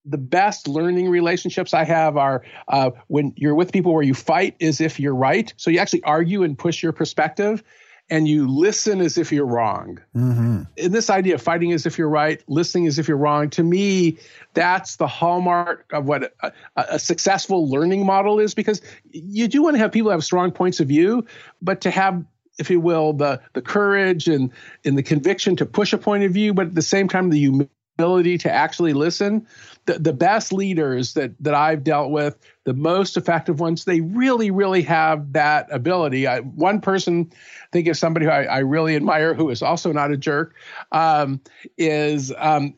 the 0.05 0.19
best 0.19 0.67
learning 0.67 1.09
relationships 1.09 1.75
I 1.75 1.85
have 1.85 2.17
are 2.17 2.43
uh, 2.69 2.91
when 3.09 3.33
you're 3.37 3.55
with 3.55 3.73
people 3.73 3.93
where 3.93 4.03
you 4.03 4.15
fight 4.15 4.57
as 4.61 4.81
if 4.81 4.99
you're 4.99 5.15
right. 5.15 5.53
So 5.57 5.71
you 5.71 5.79
actually 5.79 6.03
argue 6.05 6.43
and 6.43 6.57
push 6.57 6.83
your 6.83 6.93
perspective, 6.93 7.63
and 8.09 8.27
you 8.27 8.49
listen 8.49 9.01
as 9.01 9.17
if 9.17 9.31
you're 9.31 9.47
wrong. 9.47 10.01
Mm-hmm. 10.17 10.63
And 10.77 10.93
this 10.93 11.11
idea 11.11 11.37
of 11.37 11.43
fighting 11.43 11.73
as 11.73 11.87
if 11.87 11.97
you're 11.97 12.09
right, 12.09 12.43
listening 12.49 12.87
as 12.89 12.99
if 12.99 13.07
you're 13.07 13.17
wrong, 13.17 13.51
to 13.51 13.63
me, 13.63 14.19
that's 14.53 14.97
the 14.97 15.07
hallmark 15.07 15.87
of 15.93 16.07
what 16.07 16.35
a, 16.43 16.53
a 16.77 16.99
successful 16.99 17.71
learning 17.71 18.05
model 18.05 18.41
is 18.41 18.53
because 18.53 18.83
you 19.13 19.47
do 19.47 19.63
want 19.63 19.75
to 19.75 19.79
have 19.79 19.93
people 19.93 20.11
have 20.11 20.25
strong 20.25 20.51
points 20.51 20.81
of 20.81 20.89
view, 20.89 21.25
but 21.63 21.83
to 21.83 21.91
have 21.91 22.25
if 22.59 22.69
you 22.69 22.81
will, 22.81 23.15
the 23.15 23.41
the 23.55 23.63
courage 23.63 24.29
and 24.29 24.51
and 24.85 24.99
the 24.99 25.03
conviction 25.03 25.57
to 25.57 25.67
push 25.67 25.93
a 25.93 25.99
point 25.99 26.25
of 26.25 26.33
view, 26.33 26.53
but 26.53 26.67
at 26.67 26.75
the 26.75 26.83
same 26.83 27.09
time 27.09 27.31
the 27.31 27.67
ability 28.01 28.39
to 28.39 28.51
actually 28.51 28.93
listen. 28.93 29.47
The, 29.87 29.99
the 29.99 30.13
best 30.13 30.53
leaders 30.53 31.15
that, 31.15 31.33
that 31.41 31.55
I've 31.55 31.85
dealt 31.85 32.11
with, 32.11 32.39
the 32.65 32.75
most 32.75 33.17
effective 33.17 33.61
ones, 33.61 33.85
they 33.85 34.01
really, 34.01 34.51
really 34.51 34.83
have 34.83 35.33
that 35.33 35.69
ability. 35.71 36.27
I, 36.27 36.41
one 36.41 36.81
person, 36.81 37.31
I 37.33 37.67
think 37.73 37.89
of 37.89 37.97
somebody 37.97 38.27
who 38.27 38.33
I, 38.33 38.45
I, 38.45 38.59
really 38.59 38.97
admire, 38.97 39.35
who 39.35 39.51
is 39.51 39.63
also 39.63 39.93
not 39.93 40.11
a 40.11 40.17
jerk, 40.17 40.55
um, 40.93 41.41
is, 41.77 42.33
um, 42.39 42.75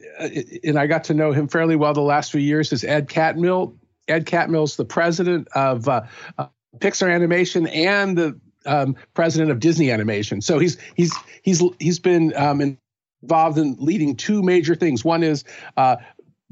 and 0.64 0.78
I 0.78 0.86
got 0.86 1.04
to 1.04 1.14
know 1.14 1.32
him 1.32 1.48
fairly 1.48 1.76
well 1.76 1.92
the 1.92 2.00
last 2.00 2.32
few 2.32 2.40
years, 2.40 2.72
is 2.72 2.84
Ed 2.84 3.08
Catmull. 3.08 3.76
Ed 4.08 4.26
Catmull's 4.26 4.76
the 4.76 4.84
president 4.84 5.48
of 5.54 5.88
uh, 5.88 6.02
uh, 6.38 6.46
Pixar 6.78 7.12
Animation 7.12 7.66
and 7.68 8.16
the 8.16 8.40
um, 8.66 8.96
president 9.14 9.50
of 9.50 9.60
Disney 9.60 9.90
Animation. 9.90 10.40
So 10.40 10.58
he's 10.58 10.78
he's 10.94 11.14
he's 11.42 11.62
he's 11.78 11.98
been 11.98 12.32
um, 12.36 12.60
in, 12.60 12.78
involved 13.22 13.58
in 13.58 13.76
leading 13.78 14.16
two 14.16 14.42
major 14.42 14.74
things. 14.74 15.04
One 15.04 15.22
is 15.22 15.44
uh, 15.76 15.96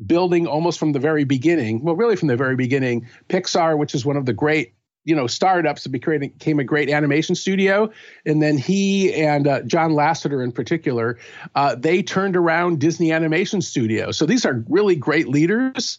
building 0.06 0.46
almost 0.46 0.78
from 0.78 0.92
the 0.92 0.98
very 0.98 1.24
beginning, 1.24 1.82
well, 1.82 1.96
really 1.96 2.16
from 2.16 2.28
the 2.28 2.36
very 2.36 2.56
beginning, 2.56 3.08
Pixar, 3.28 3.76
which 3.76 3.94
is 3.94 4.06
one 4.06 4.16
of 4.16 4.26
the 4.26 4.32
great 4.32 4.74
you 5.04 5.16
know 5.16 5.26
startups 5.26 5.82
that 5.84 5.88
became 5.88 6.58
a 6.58 6.64
great 6.64 6.90
animation 6.90 7.34
studio. 7.34 7.90
And 8.26 8.42
then 8.42 8.58
he 8.58 9.14
and 9.14 9.46
uh, 9.46 9.62
john 9.62 9.92
lasseter 9.92 10.44
in 10.44 10.52
particular 10.52 11.18
uh, 11.54 11.74
they 11.74 12.02
turned 12.02 12.36
around 12.36 12.80
disney 12.80 13.10
animation 13.10 13.62
studio 13.62 14.10
so 14.10 14.26
these 14.26 14.44
are 14.44 14.62
really 14.68 14.96
great 14.96 15.28
leaders. 15.28 15.98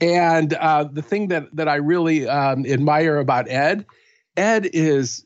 And 0.00 0.54
uh, 0.54 0.84
the 0.84 1.02
thing 1.02 1.28
that 1.28 1.54
that 1.56 1.68
i 1.68 1.76
really 1.76 2.28
um, 2.28 2.66
admire 2.66 3.16
about 3.16 3.48
ed 3.48 3.86
ed 4.36 4.68
is 4.72 5.24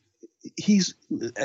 he's 0.56 0.94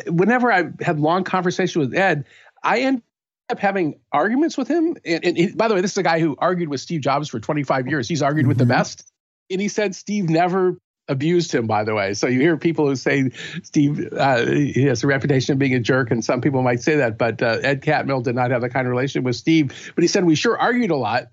whenever 0.08 0.52
i've 0.52 0.80
had 0.80 1.00
long 1.00 1.24
conversations 1.24 1.88
with 1.88 1.98
ed 1.98 2.26
i 2.64 2.80
end 2.80 3.02
up 3.50 3.60
having 3.60 4.00
arguments 4.12 4.58
with 4.58 4.68
him. 4.68 4.98
And, 5.06 5.26
and 5.26 5.38
he, 5.38 5.48
by 5.54 5.68
the 5.68 5.76
way, 5.76 5.82
this 5.82 5.92
is 5.92 5.98
a 5.98 6.04
guy 6.04 6.20
who 6.20 6.36
argued 6.38 6.70
with 6.70 6.82
Steve 6.82 7.02
Jobs 7.02 7.30
for 7.30 7.40
25 7.40 7.88
years. 7.88 8.08
He's 8.08 8.22
argued 8.22 8.44
mm-hmm. 8.44 8.50
with 8.50 8.58
the 8.58 8.64
mm-hmm. 8.64 8.72
best. 8.72 9.12
And 9.50 9.62
he 9.62 9.68
said 9.68 9.96
Steve 9.96 10.30
never 10.30 10.78
abused 11.08 11.54
him, 11.54 11.68
by 11.68 11.84
the 11.84 11.94
way. 11.94 12.14
So 12.14 12.28
you 12.28 12.40
hear 12.40 12.58
people 12.58 12.88
who 12.88 12.96
say 12.96 13.30
Steve 13.64 14.12
uh, 14.14 14.46
he 14.46 14.84
has 14.86 15.04
a 15.04 15.08
reputation 15.08 15.54
of 15.54 15.60
being 15.60 15.74
a 15.74 15.80
jerk, 15.80 16.12
and 16.12 16.24
some 16.24 16.42
people 16.42 16.62
might 16.62 16.82
say 16.82 16.96
that, 16.96 17.18
but 17.18 17.42
uh, 17.42 17.60
Ed 17.62 17.82
Catmull 17.82 18.24
did 18.24 18.36
not 18.36 18.52
have 18.52 18.62
that 18.62 18.70
kind 18.70 18.88
of 18.88 18.92
relationship 18.92 19.26
with 19.26 19.36
Steve. 19.36 19.92
But 19.96 20.04
he 20.04 20.08
said 20.08 20.24
we 20.24 20.36
sure 20.36 20.58
argued 20.58 20.92
a 20.92 20.96
lot 20.96 21.28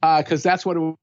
because 0.00 0.46
uh, 0.46 0.50
that's 0.50 0.64
what 0.64 0.76
it 0.76 0.96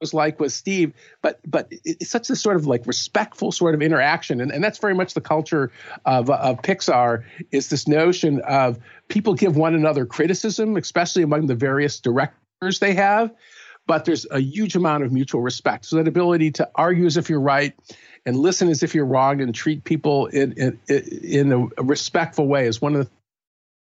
was 0.00 0.14
like 0.14 0.40
with 0.40 0.52
Steve, 0.52 0.92
but 1.22 1.40
but 1.46 1.68
it's 1.70 2.10
such 2.10 2.30
a 2.30 2.36
sort 2.36 2.56
of 2.56 2.66
like 2.66 2.86
respectful 2.86 3.52
sort 3.52 3.74
of 3.74 3.82
interaction, 3.82 4.40
and, 4.40 4.52
and 4.52 4.62
that's 4.62 4.78
very 4.78 4.94
much 4.94 5.14
the 5.14 5.20
culture 5.20 5.70
of 6.04 6.30
of 6.30 6.62
Pixar. 6.62 7.24
Is 7.50 7.68
this 7.68 7.88
notion 7.88 8.40
of 8.40 8.78
people 9.08 9.34
give 9.34 9.56
one 9.56 9.74
another 9.74 10.06
criticism, 10.06 10.76
especially 10.76 11.22
among 11.22 11.46
the 11.46 11.54
various 11.54 12.00
directors 12.00 12.80
they 12.80 12.94
have, 12.94 13.32
but 13.86 14.04
there's 14.04 14.26
a 14.30 14.40
huge 14.40 14.76
amount 14.76 15.04
of 15.04 15.12
mutual 15.12 15.42
respect. 15.42 15.86
So 15.86 15.96
that 15.96 16.08
ability 16.08 16.52
to 16.52 16.68
argue 16.74 17.06
as 17.06 17.16
if 17.16 17.28
you're 17.28 17.40
right 17.40 17.74
and 18.26 18.36
listen 18.36 18.68
as 18.68 18.82
if 18.82 18.94
you're 18.94 19.06
wrong 19.06 19.40
and 19.40 19.54
treat 19.54 19.84
people 19.84 20.26
in 20.26 20.52
in, 20.52 20.80
in 20.88 21.70
a 21.76 21.82
respectful 21.82 22.46
way 22.46 22.66
is 22.66 22.80
one 22.80 22.94
of 22.94 23.06
the 23.06 23.10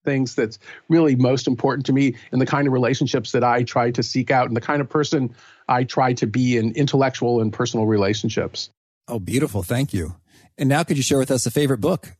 things 0.05 0.35
that's 0.35 0.59
really 0.89 1.17
most 1.17 1.47
important 1.47 1.87
to 1.87 1.93
me 1.93 2.17
in 2.33 2.39
the 2.39 2.47
kind 2.47 2.67
of 2.67 2.73
relationships 2.73 3.33
that 3.33 3.43
I 3.43 3.63
try 3.63 3.91
to 3.91 4.03
seek 4.03 4.31
out 4.31 4.47
and 4.47 4.57
the 4.57 4.61
kind 4.61 4.81
of 4.81 4.89
person 4.89 5.35
I 5.69 5.85
try 5.85 6.13
to 6.15 6.27
be 6.27 6.57
in 6.57 6.73
intellectual 6.73 7.41
and 7.41 7.53
personal 7.53 7.87
relationships. 7.87 8.71
Oh, 9.09 9.19
beautiful. 9.19 9.63
Thank 9.63 9.93
you. 9.93 10.17
And 10.57 10.69
now 10.69 10.85
could 10.85 10.97
you 10.97 11.03
share 11.03 11.19
with 11.19 11.31
us 11.31 11.47
a 11.47 11.51
favorite 11.51 11.81
book? 11.81 12.15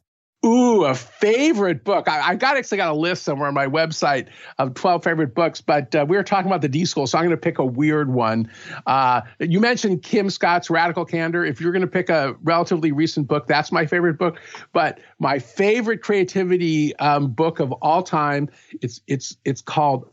Ooh, 0.45 0.85
a 0.85 0.95
favorite 0.95 1.85
book. 1.85 2.07
I, 2.07 2.21
I 2.21 2.35
got 2.35 2.59
actually 2.59 2.77
got 2.77 2.91
a 2.91 2.97
list 2.97 3.23
somewhere 3.23 3.49
on 3.49 3.55
my 3.55 3.67
website 3.67 4.29
of 4.59 4.75
12 4.75 5.03
favorite 5.03 5.35
books, 5.35 5.63
but 5.63 5.95
uh, 5.95 6.05
we 6.07 6.19
were 6.19 6.23
talking 6.23 6.51
about 6.51 6.61
the 6.61 6.69
D 6.69 6.85
School, 6.85 7.07
so 7.07 7.17
I'm 7.17 7.25
going 7.25 7.31
to 7.31 7.41
pick 7.41 7.59
a 7.59 7.65
weird 7.65 8.13
one. 8.13 8.51
Uh, 8.87 9.23
you 9.41 9.59
mentioned 9.59 10.03
Kim 10.03 10.29
Scott's 10.29 10.69
Radical 10.69 11.07
Candor. 11.07 11.47
If 11.47 11.63
you're 11.63 11.73
going 11.73 11.81
to 11.81 11.89
pick 11.89 12.11
a 12.11 12.37
relatively 12.43 12.93
recent 12.93 13.27
book, 13.27 13.47
that's 13.47 13.73
my 13.73 13.87
favorite 13.87 14.19
book. 14.19 14.39
But 14.75 14.99
my 15.19 15.39
favorite 15.39 16.03
creativity 16.03 16.95
um, 16.97 17.31
book 17.31 17.59
of 17.59 17.73
all 17.73 18.03
time, 18.03 18.51
it's 18.83 19.01
it's 19.07 19.39
it's 19.47 19.63
called 19.63 20.11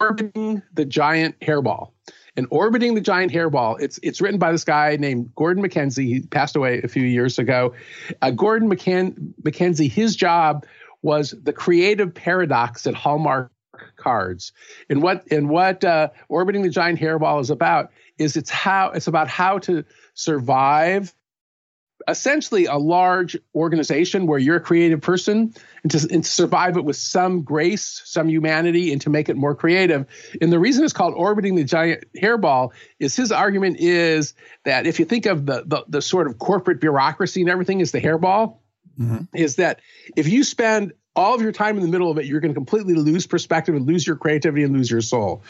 Orbiting 0.00 0.62
the 0.72 0.86
Giant 0.86 1.38
Hairball 1.40 1.90
And 2.36 2.46
Orbiting 2.50 2.94
the 2.94 3.00
Giant 3.00 3.32
Hairball, 3.32 3.80
it's 3.80 3.98
it's 4.02 4.20
written 4.20 4.38
by 4.38 4.50
this 4.50 4.64
guy 4.64 4.96
named 4.96 5.32
Gordon 5.36 5.62
MacKenzie. 5.62 6.06
He 6.06 6.20
passed 6.20 6.56
away 6.56 6.80
a 6.82 6.88
few 6.88 7.04
years 7.04 7.38
ago. 7.38 7.74
Uh, 8.22 8.30
Gordon 8.30 8.68
McKen- 8.68 9.34
MacKenzie, 9.42 9.90
his 9.90 10.16
job 10.16 10.66
was 11.02 11.34
the 11.42 11.52
creative 11.52 12.12
paradox 12.12 12.86
at 12.86 12.94
Hallmark 12.94 13.52
cards. 13.96 14.52
And 14.88 15.02
what 15.02 15.24
and 15.30 15.48
what 15.48 15.84
uh, 15.84 16.08
Orbiting 16.28 16.62
the 16.62 16.70
Giant 16.70 16.98
Hairball 16.98 17.40
is 17.40 17.50
about 17.50 17.90
is 18.18 18.36
it's 18.36 18.50
how 18.50 18.90
it's 18.90 19.06
about 19.06 19.28
how 19.28 19.58
to 19.60 19.84
survive 20.14 21.14
essentially 22.08 22.66
a 22.66 22.76
large 22.76 23.36
organization 23.54 24.26
where 24.26 24.38
you're 24.38 24.56
a 24.56 24.60
creative 24.60 25.00
person 25.00 25.54
and 25.82 25.90
to, 25.92 26.08
and 26.12 26.24
to, 26.24 26.30
survive 26.30 26.76
it 26.76 26.84
with 26.84 26.96
some 26.96 27.42
grace, 27.42 28.02
some 28.04 28.28
humanity, 28.28 28.92
and 28.92 29.00
to 29.02 29.10
make 29.10 29.28
it 29.28 29.36
more 29.36 29.54
creative. 29.54 30.06
And 30.40 30.52
the 30.52 30.58
reason 30.58 30.84
it's 30.84 30.92
called 30.92 31.14
orbiting 31.16 31.54
the 31.54 31.64
giant 31.64 32.04
hairball 32.20 32.72
is 32.98 33.16
his 33.16 33.32
argument 33.32 33.78
is 33.80 34.34
that 34.64 34.86
if 34.86 34.98
you 34.98 35.04
think 35.04 35.26
of 35.26 35.46
the 35.46 35.62
the, 35.66 35.84
the 35.88 36.02
sort 36.02 36.26
of 36.26 36.38
corporate 36.38 36.80
bureaucracy 36.80 37.40
and 37.40 37.50
everything 37.50 37.80
as 37.80 37.92
the 37.92 38.00
hairball, 38.00 38.58
mm-hmm. 38.98 39.24
is 39.34 39.56
that 39.56 39.80
if 40.16 40.28
you 40.28 40.44
spend 40.44 40.92
all 41.16 41.34
of 41.34 41.40
your 41.40 41.52
time 41.52 41.76
in 41.76 41.82
the 41.82 41.88
middle 41.88 42.10
of 42.10 42.18
it, 42.18 42.26
you're 42.26 42.40
going 42.40 42.52
to 42.52 42.54
completely 42.54 42.94
lose 42.94 43.26
perspective 43.26 43.74
and 43.74 43.86
lose 43.86 44.06
your 44.06 44.16
creativity 44.16 44.64
and 44.64 44.72
lose 44.72 44.90
your 44.90 45.00
soul. 45.00 45.42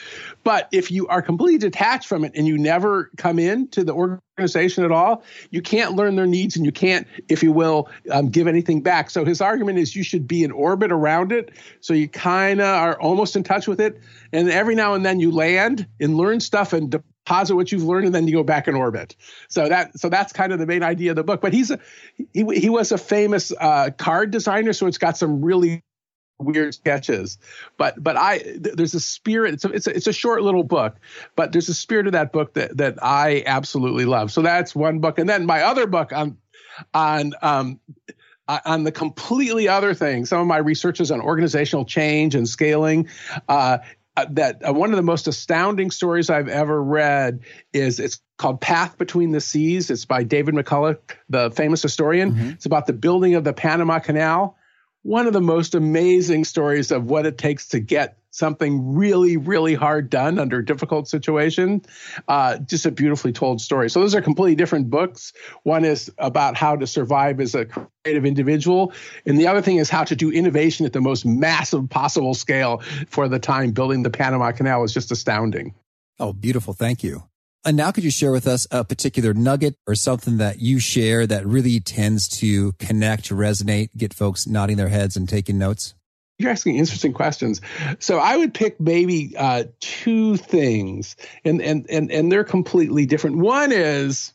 But 0.43 0.69
if 0.73 0.91
you 0.91 1.07
are 1.09 1.23
completely 1.23 1.59
detached 1.59 2.07
from 2.07 2.25
it 2.25 2.33
and 2.35 2.47
you 2.47 2.59
never 2.59 3.11
come 3.17 3.39
in 3.39 3.69
to 3.69 3.83
the 3.83 3.95
organization 3.95 4.85
at 4.85 4.93
all, 4.93 5.23
you 5.51 5.63
can't 5.63 5.95
learn 5.95 6.17
their 6.17 6.27
needs 6.27 6.57
and 6.57 6.67
you 6.67 6.73
can't, 6.73 7.07
if 7.29 7.43
you 7.43 7.51
will, 7.53 7.89
um, 8.11 8.29
give 8.29 8.47
anything 8.47 8.83
back. 8.83 9.09
So 9.09 9.25
his 9.25 9.41
argument 9.41 9.79
is 9.79 9.97
you 9.97 10.03
should 10.03 10.29
be 10.29 10.45
in 10.45 10.53
orbit 10.53 10.93
around 10.93 11.33
it. 11.33 11.53
So 11.81 11.95
you 11.95 12.09
kind 12.09 12.61
of 12.61 12.67
are 12.67 13.01
almost 13.01 13.35
in 13.35 13.43
touch 13.43 13.67
with 13.67 13.81
it. 13.81 14.01
And 14.33 14.51
every 14.51 14.75
now 14.75 14.95
and 14.95 15.05
then 15.05 15.19
you 15.19 15.31
land 15.31 15.87
and 15.99 16.17
learn 16.17 16.41
stuff 16.41 16.73
and 16.75 17.03
deposit 17.25 17.57
what 17.57 17.73
you've 17.73 17.85
learned 17.85 18.07
and 18.07 18.15
then 18.15 18.27
you 18.29 18.35
go 18.35 18.43
back 18.43 18.69
in 18.69 18.75
orbit. 18.75 19.17
So 19.49 19.69
that 19.69 19.99
so 19.99 20.09
that's 20.09 20.33
kind 20.33 20.53
of 20.53 20.59
the 20.59 20.67
main 20.67 20.83
idea 20.83 21.11
of 21.11 21.17
the 21.17 21.25
book. 21.25 21.41
But 21.41 21.53
he's 21.53 21.71
a 21.71 21.79
he, 22.33 22.45
he 22.55 22.69
was 22.69 22.93
a 22.93 22.99
famous 22.99 23.53
uh, 23.59 23.91
card 23.97 24.31
designer, 24.31 24.73
so 24.73 24.87
it's 24.87 24.99
got 24.99 25.17
some 25.17 25.43
really 25.43 25.83
weird 26.39 26.75
sketches. 26.75 27.39
But 27.79 28.03
but 28.03 28.17
I 28.17 28.39
th- 28.39 28.75
there's 28.75 28.95
a 28.95 29.01
spirit. 29.01 29.55
It's 29.55 29.65
a, 29.65 29.69
it's 29.71 29.87
a 29.87 29.97
it's 29.97 30.07
a 30.07 30.13
short 30.13 30.43
little 30.43 30.65
book, 30.65 30.97
but 31.37 31.53
there's 31.53 31.69
a 31.69 31.75
spirit 31.75 32.07
of 32.07 32.13
that 32.13 32.33
book 32.33 32.55
that 32.55 32.77
that 32.77 33.03
I 33.03 33.43
absolutely 33.47 34.05
love. 34.05 34.31
So 34.31 34.43
that's 34.43 34.75
one 34.75 34.99
book, 34.99 35.19
and 35.19 35.29
then 35.29 35.47
my 35.47 35.63
other 35.63 35.87
book 35.87 36.13
on 36.13 36.37
on 36.93 37.33
um 37.41 37.81
on 38.47 38.85
the 38.85 38.93
completely 38.93 39.69
other 39.69 39.95
thing, 39.95 40.27
some 40.27 40.39
of 40.39 40.47
my 40.47 40.59
research 40.59 41.01
is 41.01 41.11
on 41.11 41.23
organizational 41.23 41.87
change 41.87 42.35
and 42.35 42.47
scaling. 42.47 43.09
Uh, 43.49 43.79
uh, 44.17 44.27
that 44.31 44.67
uh, 44.67 44.73
one 44.73 44.91
of 44.91 44.97
the 44.97 45.03
most 45.03 45.27
astounding 45.27 45.91
stories 45.91 46.31
I've 46.31 46.49
ever 46.49 46.83
read 46.83 47.41
is 47.73 47.99
it's 47.99 48.21
called 48.37 48.61
Path 48.61 48.97
Between 48.99 49.33
the 49.33 49.41
Seas. 49.41 49.91
It's 49.91 50.05
by 50.05 50.23
David 50.23 50.55
McCullough, 50.55 50.99
the 51.29 51.51
famous 51.51 51.83
historian. 51.83 52.33
Mm-hmm. 52.33 52.49
It's 52.51 52.67
about 52.67 52.87
the 52.87 52.93
building 52.93 53.35
of 53.35 53.45
the 53.45 53.53
Panama 53.53 53.99
Canal. 53.99 54.57
One 55.05 55.27
of 55.27 55.35
the 55.35 55.43
most 55.43 55.75
amazing 55.75 56.45
stories 56.45 56.91
of 56.91 57.05
what 57.05 57.27
it 57.27 57.37
takes 57.37 57.69
to 57.69 57.79
get 57.79 58.17
something 58.31 58.95
really, 58.95 59.37
really 59.37 59.75
hard 59.75 60.09
done 60.09 60.39
under 60.39 60.61
a 60.61 60.65
difficult 60.65 61.09
situation. 61.09 61.83
Uh, 62.27 62.57
just 62.57 62.87
a 62.87 62.91
beautifully 62.91 63.31
told 63.31 63.61
story. 63.61 63.91
So 63.91 64.01
those 64.01 64.15
are 64.15 64.23
completely 64.23 64.55
different 64.55 64.89
books. 64.89 65.35
One 65.63 65.85
is 65.85 66.11
about 66.17 66.57
how 66.57 66.75
to 66.77 66.87
survive 66.87 67.39
as 67.39 67.55
a 67.55 67.67
creative 67.67 68.25
individual, 68.25 68.95
and 69.27 69.39
the 69.39 69.47
other 69.47 69.61
thing 69.61 69.77
is 69.77 69.91
how 69.91 70.05
to 70.05 70.17
do 70.17 70.33
innovation 70.33 70.87
at 70.87 70.95
the 70.95 71.03
most 71.03 71.27
massive 71.27 71.91
possible 71.91 72.33
scale. 72.33 72.79
For 73.07 73.29
the 73.29 73.39
time, 73.39 73.73
building 73.73 74.05
the 74.05 74.11
Panama 74.11 74.53
Canal 74.53 74.81
was 74.81 74.95
just 74.95 75.13
astounding. 75.13 75.75
Oh, 76.19 76.33
beautiful! 76.33 76.73
Thank 76.73 77.05
you. 77.05 77.25
And 77.67 77.77
now, 77.77 77.91
could 77.93 78.05
you 78.05 78.11
share 78.11 78.31
with 78.31 78.47
us 78.47 78.67
a 78.71 78.85
particular 78.85 79.33
nugget 79.33 79.77
or 79.87 79.95
something 79.95 80.37
that 80.37 80.61
you 80.61 80.79
share 80.79 81.27
that 81.27 81.47
really 81.47 81.81
tends 81.81 82.29
to 82.41 82.73
connect, 82.73 83.31
resonate, 83.31 83.89
get 83.97 84.13
folks 84.13 84.47
nodding 84.47 84.77
their 84.77 84.89
heads 84.89 85.17
and 85.17 85.27
taking 85.27 85.57
notes? 85.57 85.95
You're 86.39 86.51
asking 86.51 86.77
interesting 86.77 87.13
questions. 87.13 87.61
So 88.01 88.19
I 88.19 88.37
would 88.37 88.53
pick 88.53 88.81
maybe 88.81 89.35
uh, 89.39 89.65
two 89.81 90.37
things, 90.37 91.17
and 91.45 91.63
and 91.63 91.87
and 91.89 92.11
and 92.11 92.31
they're 92.31 92.45
completely 92.45 93.07
different. 93.07 93.39
One 93.39 93.73
is 93.73 94.33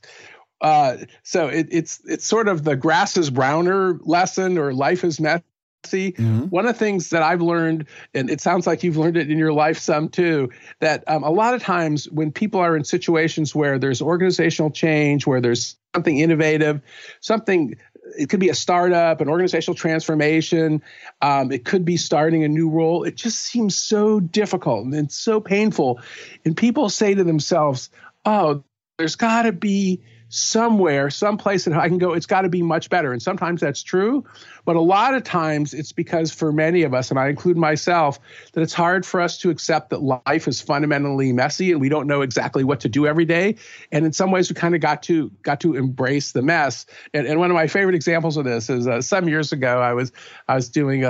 uh, 0.62 0.98
so 1.24 1.48
it, 1.48 1.68
it's 1.72 2.02
it's 2.06 2.26
sort 2.26 2.48
of 2.48 2.64
the 2.64 2.76
grass 2.76 3.18
is 3.18 3.30
browner 3.30 4.00
lesson 4.04 4.58
or 4.58 4.74
life 4.74 5.04
is 5.04 5.20
messy. 5.20 5.44
Mm-hmm. 5.84 6.44
One 6.46 6.66
of 6.66 6.74
the 6.74 6.80
things 6.80 7.10
that 7.10 7.24
I've 7.24 7.42
learned, 7.42 7.86
and 8.14 8.30
it 8.30 8.42
sounds 8.42 8.68
like 8.68 8.84
you've 8.84 8.98
learned 8.98 9.18
it 9.18 9.32
in 9.32 9.38
your 9.38 9.54
life 9.54 9.80
some 9.80 10.10
too, 10.10 10.50
that 10.80 11.04
um, 11.08 11.24
a 11.24 11.30
lot 11.30 11.54
of 11.54 11.62
times 11.62 12.10
when 12.10 12.32
people 12.32 12.60
are 12.60 12.76
in 12.76 12.84
situations 12.84 13.56
where 13.56 13.80
there's 13.80 14.02
organizational 14.02 14.72
change, 14.72 15.26
where 15.26 15.42
there's 15.42 15.78
something 15.96 16.20
innovative, 16.20 16.82
something 17.22 17.76
it 18.18 18.30
could 18.30 18.40
be 18.40 18.50
a 18.50 18.56
startup, 18.56 19.22
an 19.22 19.30
organizational 19.30 19.76
transformation. 19.76 20.82
Um, 21.22 21.52
it 21.52 21.66
could 21.66 21.86
be 21.86 21.98
starting 21.98 22.44
a 22.44 22.48
new 22.48 22.70
role. 22.70 23.04
It 23.04 23.16
just 23.16 23.40
seems 23.40 23.78
so 23.78 24.20
difficult 24.20 24.88
and 24.88 25.12
so 25.12 25.40
painful. 25.40 26.00
And 26.44 26.58
people 26.58 26.90
say 26.90 27.14
to 27.14 27.24
themselves, 27.24 27.90
oh, 28.26 28.64
there's 28.98 29.16
got 29.16 29.44
to 29.44 29.52
be 29.52 30.02
somewhere, 30.30 31.10
someplace 31.10 31.66
that 31.66 31.74
I 31.74 31.88
can 31.88 31.98
go, 31.98 32.14
it's 32.14 32.28
got 32.28 32.42
to 32.42 32.50
be 32.50 32.62
much 32.62 32.90
better. 32.90 33.12
And 33.12 33.22
sometimes 33.22 33.62
that's 33.62 33.84
true. 33.84 34.26
But 34.64 34.76
a 34.76 34.82
lot 34.82 35.16
of 35.16 35.24
times 35.24 35.74
it's 35.74 35.92
because 35.92 36.32
for 36.32 36.52
many 36.52 36.84
of 36.84 36.94
us, 36.94 37.10
and 37.10 37.20
I 37.20 37.30
include 37.30 37.58
myself, 37.58 38.20
that 38.54 38.62
it's 38.62 38.74
hard 38.74 39.04
for 39.06 39.20
us 39.20 39.40
to 39.40 39.50
accept 39.50 39.90
that 39.90 40.02
life 40.02 40.48
is 40.48 40.62
fundamentally 40.62 41.34
messy 41.34 41.72
and 41.72 41.82
we 41.82 41.90
don't 41.90 42.06
know 42.06 42.22
exactly 42.22 42.64
what 42.64 42.82
to 42.82 42.90
do 42.90 43.08
every 43.08 43.26
day. 43.26 43.56
And 43.92 44.06
in 44.06 44.14
some 44.14 44.30
ways, 44.30 44.50
we 44.50 44.54
kind 44.54 44.76
of 44.76 44.82
got 44.82 45.04
to 45.04 45.32
got 45.42 45.62
to 45.62 45.76
embrace 45.76 46.32
the 46.32 46.44
mess. 46.44 46.86
And, 47.14 47.26
and 47.26 47.40
one 47.40 47.50
of 47.50 47.56
my 47.56 47.66
favorite 47.66 47.96
examples 47.96 48.38
of 48.38 48.46
this 48.46 48.70
is 48.70 48.88
uh, 48.88 49.02
some 49.02 49.28
years 49.28 49.52
ago, 49.52 49.82
I 49.82 49.94
was 49.94 50.12
I 50.48 50.54
was 50.54 50.70
doing 50.70 51.04
a, 51.04 51.10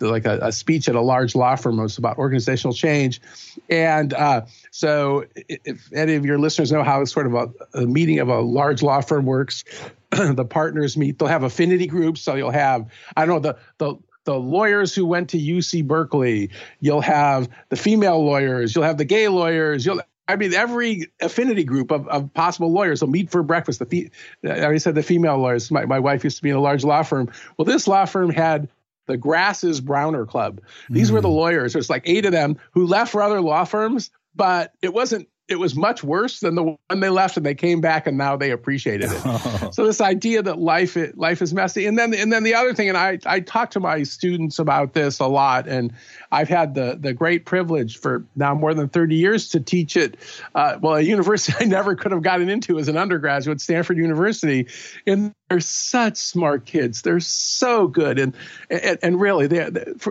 a 0.00 0.04
like 0.04 0.26
a, 0.26 0.38
a, 0.42 0.52
speech 0.52 0.88
at 0.88 0.96
a 0.96 1.00
large 1.00 1.36
law 1.36 1.54
firm. 1.54 1.78
It 1.78 1.82
was 1.82 1.98
about 1.98 2.18
organizational 2.18 2.74
change, 2.74 3.20
and 3.68 4.12
uh, 4.12 4.42
so 4.78 5.24
if 5.34 5.92
any 5.92 6.14
of 6.14 6.24
your 6.24 6.38
listeners 6.38 6.70
know 6.70 6.84
how 6.84 7.04
sort 7.04 7.26
of 7.26 7.34
a, 7.34 7.80
a 7.80 7.84
meeting 7.84 8.20
of 8.20 8.28
a 8.28 8.38
large 8.38 8.80
law 8.80 9.00
firm 9.00 9.26
works, 9.26 9.64
the 10.10 10.44
partners 10.44 10.96
meet. 10.96 11.18
They'll 11.18 11.26
have 11.26 11.42
affinity 11.42 11.88
groups. 11.88 12.20
So 12.20 12.36
you'll 12.36 12.52
have, 12.52 12.88
I 13.16 13.26
don't 13.26 13.42
know, 13.42 13.52
the, 13.52 13.58
the, 13.78 13.98
the 14.22 14.38
lawyers 14.38 14.94
who 14.94 15.04
went 15.04 15.30
to 15.30 15.36
UC 15.36 15.84
Berkeley. 15.84 16.50
You'll 16.78 17.00
have 17.00 17.48
the 17.70 17.76
female 17.76 18.24
lawyers. 18.24 18.72
You'll 18.72 18.84
have 18.84 18.98
the 18.98 19.04
gay 19.04 19.26
lawyers. 19.26 19.84
You'll, 19.84 20.00
I 20.28 20.36
mean, 20.36 20.54
every 20.54 21.08
affinity 21.20 21.64
group 21.64 21.90
of, 21.90 22.06
of 22.06 22.32
possible 22.32 22.70
lawyers 22.70 23.00
will 23.00 23.10
meet 23.10 23.32
for 23.32 23.42
breakfast. 23.42 23.80
The 23.80 23.86
fe- 23.86 24.10
I 24.44 24.60
already 24.60 24.78
said 24.78 24.94
the 24.94 25.02
female 25.02 25.38
lawyers. 25.38 25.72
My, 25.72 25.86
my 25.86 25.98
wife 25.98 26.22
used 26.22 26.36
to 26.36 26.42
be 26.44 26.50
in 26.50 26.56
a 26.56 26.60
large 26.60 26.84
law 26.84 27.02
firm. 27.02 27.32
Well, 27.56 27.66
this 27.66 27.88
law 27.88 28.04
firm 28.04 28.30
had 28.30 28.68
the 29.08 29.16
Grasses 29.16 29.80
Browner 29.80 30.24
Club. 30.24 30.60
These 30.88 31.10
mm. 31.10 31.14
were 31.14 31.20
the 31.20 31.28
mm. 31.28 31.34
lawyers. 31.34 31.72
There's 31.72 31.90
like 31.90 32.02
eight 32.04 32.24
of 32.26 32.32
them 32.32 32.58
who 32.70 32.86
left 32.86 33.10
for 33.10 33.22
other 33.22 33.40
law 33.40 33.64
firms, 33.64 34.10
but 34.38 34.72
it 34.80 34.94
wasn't 34.94 35.28
it 35.48 35.58
was 35.58 35.74
much 35.74 36.04
worse 36.04 36.40
than 36.40 36.54
the 36.54 36.62
one 36.62 37.00
they 37.00 37.08
left 37.08 37.38
and 37.38 37.44
they 37.44 37.54
came 37.54 37.80
back 37.80 38.06
and 38.06 38.18
now 38.18 38.36
they 38.36 38.50
appreciated 38.50 39.10
it. 39.10 39.22
Oh. 39.24 39.70
So 39.72 39.86
this 39.86 40.00
idea 40.00 40.42
that 40.42 40.58
life 40.58 40.96
life 41.14 41.42
is 41.42 41.54
messy 41.54 41.86
and 41.86 41.98
then 41.98 42.14
and 42.14 42.32
then 42.32 42.42
the 42.42 42.54
other 42.54 42.74
thing 42.74 42.88
and 42.88 42.98
I 42.98 43.18
I 43.26 43.40
talk 43.40 43.70
to 43.72 43.80
my 43.80 44.02
students 44.02 44.58
about 44.58 44.92
this 44.92 45.18
a 45.20 45.26
lot 45.26 45.68
and 45.68 45.92
I've 46.32 46.48
had 46.48 46.74
the 46.74 46.98
the 46.98 47.12
great 47.12 47.44
privilege 47.44 47.98
for 47.98 48.24
now 48.36 48.54
more 48.54 48.74
than 48.74 48.88
30 48.88 49.16
years 49.16 49.48
to 49.50 49.60
teach 49.60 49.96
it 49.96 50.16
uh, 50.54 50.78
well 50.80 50.96
a 50.96 51.00
university 51.00 51.56
I 51.64 51.64
never 51.64 51.94
could 51.96 52.12
have 52.12 52.22
gotten 52.22 52.48
into 52.48 52.78
as 52.78 52.88
an 52.88 52.96
undergraduate 52.96 53.60
Stanford 53.60 53.98
University 53.98 54.68
and 55.06 55.32
they're 55.48 55.60
such 55.60 56.16
smart 56.16 56.64
kids 56.66 57.02
they're 57.02 57.20
so 57.20 57.88
good 57.88 58.18
and 58.18 58.34
and, 58.70 58.98
and 59.02 59.20
really 59.20 59.46
they 59.46 59.68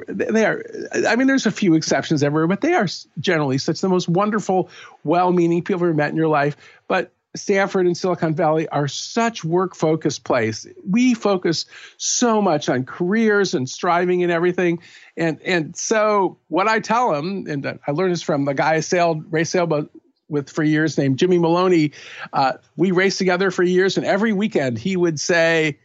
they 0.08 0.46
are 0.46 0.64
I 1.08 1.16
mean 1.16 1.28
there's 1.28 1.46
a 1.46 1.52
few 1.52 1.76
exceptions 1.76 2.24
everywhere 2.24 2.48
but 2.48 2.62
they 2.62 2.74
are 2.74 2.88
generally 3.20 3.58
such 3.58 3.82
the 3.82 3.90
most 3.90 4.10
wonderful 4.10 4.70
well-meaning 5.04 5.64
people 5.64 5.88
you've 5.88 5.96
met 5.96 6.10
in 6.10 6.16
your 6.16 6.28
life 6.28 6.58
but 6.88 7.12
Stanford 7.36 7.86
and 7.86 7.96
Silicon 7.96 8.34
Valley 8.34 8.68
are 8.70 8.88
such 8.88 9.44
work 9.44 9.76
focused 9.76 10.24
place. 10.24 10.66
We 10.90 11.14
focus 11.14 11.66
so 11.98 12.42
much 12.42 12.68
on 12.68 12.86
careers 12.86 13.54
and 13.54 13.70
striving 13.70 14.24
and 14.24 14.32
everything. 14.32 14.80
And 15.16 15.40
and 15.44 15.76
so 15.76 16.38
what 16.48 16.68
I 16.68 16.80
tell 16.80 17.12
them, 17.12 17.46
and 17.48 17.80
I 17.86 17.92
learned 17.92 18.14
this 18.14 18.24
from 18.24 18.46
the 18.46 18.54
guy 18.54 18.76
I 18.76 18.80
sailed 18.80 19.32
race 19.32 19.52
sailboat 19.52 19.92
with 20.30 20.50
for 20.50 20.64
years 20.64 20.98
named 20.98 21.18
Jimmy 21.18 21.38
Maloney. 21.38 21.92
Uh, 22.34 22.54
we 22.76 22.92
raced 22.92 23.18
together 23.18 23.52
for 23.52 23.64
years, 23.64 23.98
and 23.98 24.06
every 24.06 24.34
weekend 24.34 24.78
he 24.78 24.96
would 24.96 25.20
say, 25.20 25.80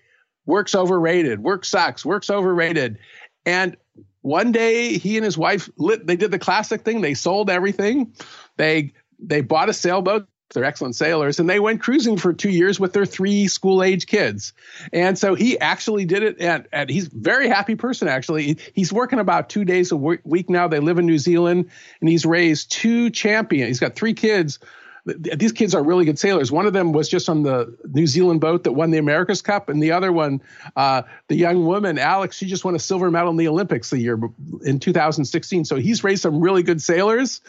"Work's 0.46 0.74
overrated. 0.74 1.42
Work 1.42 1.64
sucks. 1.64 2.04
Work's 2.04 2.30
overrated." 2.30 2.98
And 3.44 3.76
one 4.22 4.52
day 4.52 4.98
he 4.98 5.16
and 5.16 5.24
his 5.24 5.36
wife 5.36 5.68
lit. 5.76 6.06
They 6.06 6.16
did 6.16 6.30
the 6.30 6.38
classic 6.38 6.82
thing. 6.82 7.00
They 7.00 7.14
sold 7.14 7.50
everything. 7.50 8.14
They 8.56 8.92
they 9.18 9.40
bought 9.40 9.68
a 9.68 9.74
sailboat 9.74 10.28
they're 10.52 10.64
excellent 10.64 10.96
sailors, 10.96 11.40
and 11.40 11.48
they 11.48 11.60
went 11.60 11.80
cruising 11.80 12.16
for 12.16 12.32
two 12.32 12.50
years 12.50 12.78
with 12.78 12.92
their 12.92 13.06
three 13.06 13.48
school 13.48 13.82
age 13.82 14.06
kids. 14.06 14.52
And 14.92 15.18
so 15.18 15.34
he 15.34 15.58
actually 15.58 16.04
did 16.04 16.22
it, 16.22 16.40
and, 16.40 16.66
and 16.72 16.88
he's 16.88 17.06
very 17.06 17.48
happy 17.48 17.74
person. 17.74 18.08
Actually, 18.08 18.58
he's 18.74 18.92
working 18.92 19.18
about 19.18 19.48
two 19.48 19.64
days 19.64 19.92
a 19.92 19.96
week 19.96 20.50
now. 20.50 20.68
They 20.68 20.80
live 20.80 20.98
in 20.98 21.06
New 21.06 21.18
Zealand, 21.18 21.70
and 22.00 22.08
he's 22.08 22.26
raised 22.26 22.70
two 22.70 23.10
champions. 23.10 23.68
He's 23.68 23.80
got 23.80 23.94
three 23.94 24.14
kids 24.14 24.58
these 25.04 25.50
kids 25.50 25.74
are 25.74 25.82
really 25.82 26.04
good 26.04 26.18
sailors. 26.18 26.52
One 26.52 26.66
of 26.66 26.72
them 26.72 26.92
was 26.92 27.08
just 27.08 27.28
on 27.28 27.42
the 27.42 27.76
New 27.92 28.06
Zealand 28.06 28.40
boat 28.40 28.64
that 28.64 28.72
won 28.72 28.92
the 28.92 28.98
America's 28.98 29.42
Cup, 29.42 29.68
and 29.68 29.82
the 29.82 29.92
other 29.92 30.12
one, 30.12 30.40
uh, 30.76 31.02
the 31.26 31.34
young 31.34 31.66
woman 31.66 31.98
Alex, 31.98 32.36
she 32.36 32.46
just 32.46 32.64
won 32.64 32.76
a 32.76 32.78
silver 32.78 33.10
medal 33.10 33.30
in 33.30 33.36
the 33.36 33.48
Olympics 33.48 33.90
the 33.90 33.98
year 33.98 34.18
in 34.64 34.78
2016. 34.78 35.64
So 35.64 35.76
he's 35.76 36.04
raised 36.04 36.22
some 36.22 36.40
really 36.40 36.62
good 36.62 36.80
sailors. 36.80 37.40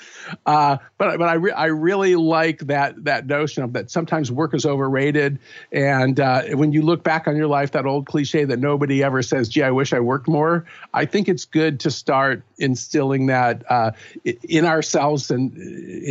Uh, 0.48 0.78
but 0.98 1.20
but 1.20 1.30
I 1.30 1.34
re- 1.34 1.52
I 1.52 1.68
really 1.68 2.16
like 2.16 2.60
that 2.62 3.04
that 3.04 3.28
notion 3.28 3.64
of 3.64 3.74
that 3.74 3.92
sometimes 3.92 4.32
work 4.32 4.56
is 4.56 4.66
overrated, 4.66 5.38
and 5.72 6.20
uh, 6.20 6.44
when 6.54 6.72
you 6.72 6.82
look 6.82 7.04
back 7.04 7.28
on 7.28 7.36
your 7.36 7.48
life, 7.48 7.72
that 7.72 7.86
old 7.86 8.08
cliche 8.08 8.46
that 8.46 8.58
nobody 8.58 9.04
ever 9.04 9.22
says, 9.22 9.48
"Gee, 9.48 9.62
I 9.62 9.72
wish 9.72 9.94
I 9.94 10.00
worked 10.00 10.28
more." 10.28 10.66
I 10.92 11.06
think 11.06 11.30
it's 11.30 11.46
good 11.46 11.82
to 11.82 11.92
start 11.92 12.44
instilling 12.58 13.28
that 13.28 13.64
uh, 13.70 13.92
in 14.24 14.66
ourselves 14.66 15.30
and 15.30 15.56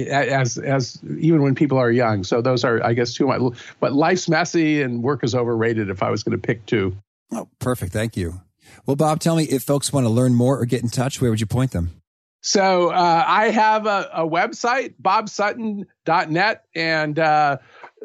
as 0.08 0.58
as 0.58 1.00
even 1.18 1.31
when 1.40 1.54
people 1.54 1.78
are 1.78 1.90
young. 1.90 2.24
So 2.24 2.42
those 2.42 2.64
are, 2.64 2.84
I 2.84 2.94
guess, 2.94 3.14
two. 3.14 3.26
My, 3.26 3.38
but 3.80 3.92
life's 3.92 4.28
messy 4.28 4.82
and 4.82 5.02
work 5.02 5.24
is 5.24 5.34
overrated. 5.34 5.88
If 5.88 6.02
I 6.02 6.10
was 6.10 6.22
going 6.22 6.38
to 6.38 6.46
pick 6.46 6.66
two. 6.66 6.96
Oh, 7.32 7.48
perfect. 7.58 7.92
Thank 7.92 8.16
you. 8.16 8.40
Well, 8.86 8.96
Bob, 8.96 9.20
tell 9.20 9.36
me 9.36 9.44
if 9.44 9.62
folks 9.62 9.92
want 9.92 10.04
to 10.04 10.10
learn 10.10 10.34
more 10.34 10.60
or 10.60 10.66
get 10.66 10.82
in 10.82 10.88
touch, 10.88 11.20
where 11.20 11.30
would 11.30 11.40
you 11.40 11.46
point 11.46 11.70
them? 11.70 12.02
So 12.42 12.90
uh, 12.90 13.24
I 13.26 13.50
have 13.50 13.86
a, 13.86 14.10
a, 14.14 14.28
website, 14.28 14.94
bobsutton.net, 15.00 16.64
and 16.74 17.18
uh, 17.18 17.58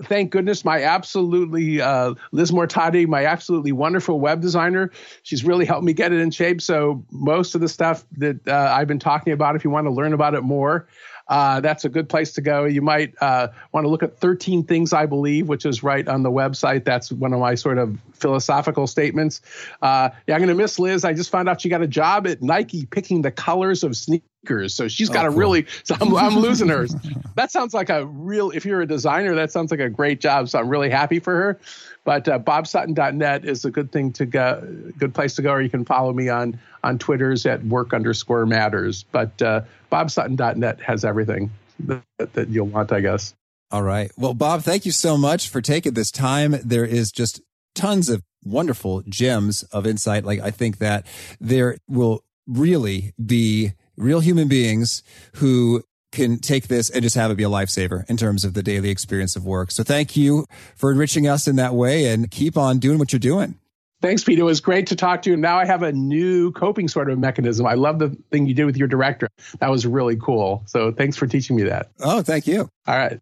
thank 0.03 0.31
goodness 0.31 0.63
my 0.63 0.83
absolutely 0.83 1.81
uh, 1.81 2.13
Liz 2.31 2.51
Mortati, 2.51 3.07
my 3.07 3.25
absolutely 3.25 3.71
wonderful 3.71 4.19
web 4.19 4.39
designer, 4.41 4.91
she's 5.23 5.43
really 5.43 5.65
helped 5.65 5.83
me 5.83 5.93
get 5.93 6.13
it 6.13 6.19
in 6.19 6.29
shape. 6.29 6.61
So 6.61 7.03
most 7.11 7.55
of 7.55 7.61
the 7.61 7.67
stuff 7.67 8.05
that 8.17 8.47
uh, 8.47 8.75
I've 8.77 8.87
been 8.87 8.99
talking 8.99 9.33
about, 9.33 9.55
if 9.55 9.63
you 9.63 9.71
want 9.71 9.87
to 9.87 9.91
learn 9.91 10.13
about 10.13 10.35
it 10.35 10.41
more, 10.41 10.87
uh, 11.29 11.59
that's 11.59 11.85
a 11.85 11.89
good 11.89 12.09
place 12.09 12.33
to 12.33 12.41
go. 12.41 12.65
You 12.65 12.81
might 12.81 13.13
uh, 13.21 13.49
want 13.71 13.85
to 13.85 13.89
look 13.89 14.03
at 14.03 14.17
13 14.17 14.63
Things 14.63 14.93
I 14.93 15.05
Believe, 15.05 15.47
which 15.47 15.65
is 15.65 15.83
right 15.83 16.07
on 16.07 16.23
the 16.23 16.31
website. 16.31 16.85
That's 16.85 17.11
one 17.11 17.33
of 17.33 17.39
my 17.39 17.55
sort 17.55 17.77
of 17.77 17.97
philosophical 18.13 18.87
statements. 18.87 19.41
Uh, 19.81 20.09
yeah, 20.27 20.35
I'm 20.35 20.41
going 20.41 20.49
to 20.49 20.55
miss 20.55 20.79
Liz. 20.79 21.03
I 21.03 21.13
just 21.13 21.29
found 21.29 21.49
out 21.49 21.61
she 21.61 21.69
got 21.69 21.81
a 21.81 21.87
job 21.87 22.27
at 22.27 22.41
Nike 22.41 22.85
picking 22.85 23.21
the 23.21 23.31
colors 23.31 23.83
of 23.83 23.95
sneakers. 23.95 24.27
So 24.73 24.87
she's 24.87 25.09
got 25.09 25.25
oh, 25.25 25.29
a 25.29 25.31
cool. 25.31 25.39
really, 25.39 25.65
so 25.83 25.95
I'm, 25.99 26.15
I'm 26.15 26.35
losing 26.39 26.69
hers. 26.69 26.95
that 27.35 27.51
sounds 27.51 27.73
like 27.73 27.89
a 27.89 28.05
real, 28.05 28.51
if 28.51 28.65
you're 28.65 28.81
a 28.81 28.85
designer, 28.87 29.35
that 29.35 29.51
sounds 29.51 29.71
like 29.71 29.79
a 29.79 29.89
great 29.89 30.19
job. 30.19 30.49
So 30.49 30.59
I'm 30.59 30.69
really 30.69 30.89
happy 30.89 31.19
for 31.19 31.35
her. 31.35 31.59
But 32.03 32.27
uh, 32.29 32.39
bobsutton.net 32.39 33.43
is 33.43 33.65
a 33.65 33.71
good 33.71 33.91
thing 33.91 34.13
to 34.13 34.25
go, 34.25 34.65
good 34.97 35.13
place 35.13 35.35
to 35.35 35.41
go, 35.41 35.51
or 35.51 35.61
you 35.61 35.69
can 35.69 35.83
follow 35.83 36.13
me 36.13 36.29
on 36.29 36.57
on 36.83 36.97
Twitter's 36.97 37.45
at 37.45 37.63
work 37.65 37.93
underscore 37.93 38.45
matters. 38.45 39.03
But 39.11 39.41
uh, 39.41 39.61
bobsutton.net 39.91 40.79
has 40.79 41.03
everything 41.03 41.51
that, 41.79 42.03
that 42.17 42.47
you'll 42.47 42.67
want, 42.67 42.93
I 42.93 43.01
guess. 43.01 43.35
All 43.71 43.83
right. 43.83 44.09
Well, 44.17 44.33
Bob, 44.33 44.61
thank 44.61 44.85
you 44.85 44.93
so 44.93 45.17
much 45.17 45.49
for 45.49 45.61
taking 45.61 45.93
this 45.93 46.09
time. 46.09 46.55
There 46.63 46.85
is 46.85 47.11
just 47.11 47.41
tons 47.75 48.07
of 48.07 48.23
wonderful 48.43 49.03
gems 49.09 49.63
of 49.63 49.85
insight. 49.85 50.23
Like 50.23 50.39
I 50.39 50.51
think 50.51 50.77
that 50.77 51.05
there 51.39 51.77
will 51.87 52.23
really 52.47 53.13
be 53.23 53.73
real 53.97 54.19
human 54.19 54.47
beings 54.47 55.03
who 55.35 55.83
can 56.11 56.39
take 56.39 56.67
this 56.67 56.89
and 56.89 57.03
just 57.03 57.15
have 57.15 57.31
it 57.31 57.35
be 57.35 57.43
a 57.43 57.49
lifesaver 57.49 58.09
in 58.09 58.17
terms 58.17 58.45
of 58.45 58.53
the 58.53 58.63
daily 58.63 58.89
experience 58.89 59.35
of 59.35 59.45
work. 59.45 59.71
So 59.71 59.83
thank 59.83 60.15
you 60.15 60.45
for 60.75 60.91
enriching 60.91 61.27
us 61.27 61.47
in 61.47 61.57
that 61.57 61.73
way 61.73 62.05
and 62.05 62.31
keep 62.31 62.57
on 62.57 62.79
doing 62.79 62.97
what 62.97 63.11
you're 63.11 63.19
doing. 63.19 63.55
Thanks, 64.01 64.23
Pete. 64.23 64.37
It 64.37 64.43
was 64.43 64.61
great 64.61 64.85
to 64.87 64.95
talk 64.95 65.23
to 65.23 65.31
you. 65.31 65.37
Now 65.37 65.57
I 65.57 65.65
have 65.65 65.81
a 65.81 65.91
new 65.91 66.51
coping 66.51 66.87
sort 66.87 67.09
of 67.09 67.17
mechanism. 67.17 67.65
I 67.65 67.73
love 67.73 67.97
the 67.97 68.15
thing 68.31 68.45
you 68.45 68.53
did 68.53 68.65
with 68.65 68.77
your 68.77 68.87
director. 68.87 69.27
That 69.59 69.71
was 69.71 69.87
really 69.87 70.15
cool. 70.15 70.61
So 70.67 70.91
thanks 70.91 71.17
for 71.17 71.25
teaching 71.25 71.55
me 71.55 71.63
that. 71.63 71.89
Oh, 71.99 72.21
thank 72.21 72.45
you. 72.45 72.69
All 72.85 72.95
right. 72.95 73.19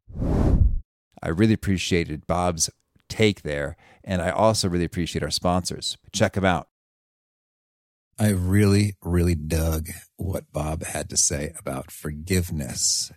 I 1.24 1.30
really 1.30 1.54
appreciated 1.54 2.28
Bob's 2.28 2.70
take 3.08 3.44
there. 3.44 3.78
And 4.04 4.22
I 4.22 4.32
also 4.32 4.68
really 4.68 4.86
appreciate 4.86 5.24
our 5.24 5.32
sponsors. 5.32 5.98
Check 6.12 6.34
them 6.34 6.46
out. 6.46 6.68
I 8.18 8.30
really, 8.30 8.96
really 9.02 9.36
dug 9.36 9.90
what 10.16 10.52
Bob 10.52 10.84
had 10.86 11.10
to 11.10 11.18
say 11.18 11.54
about 11.60 11.92
forgiveness. 11.92 13.12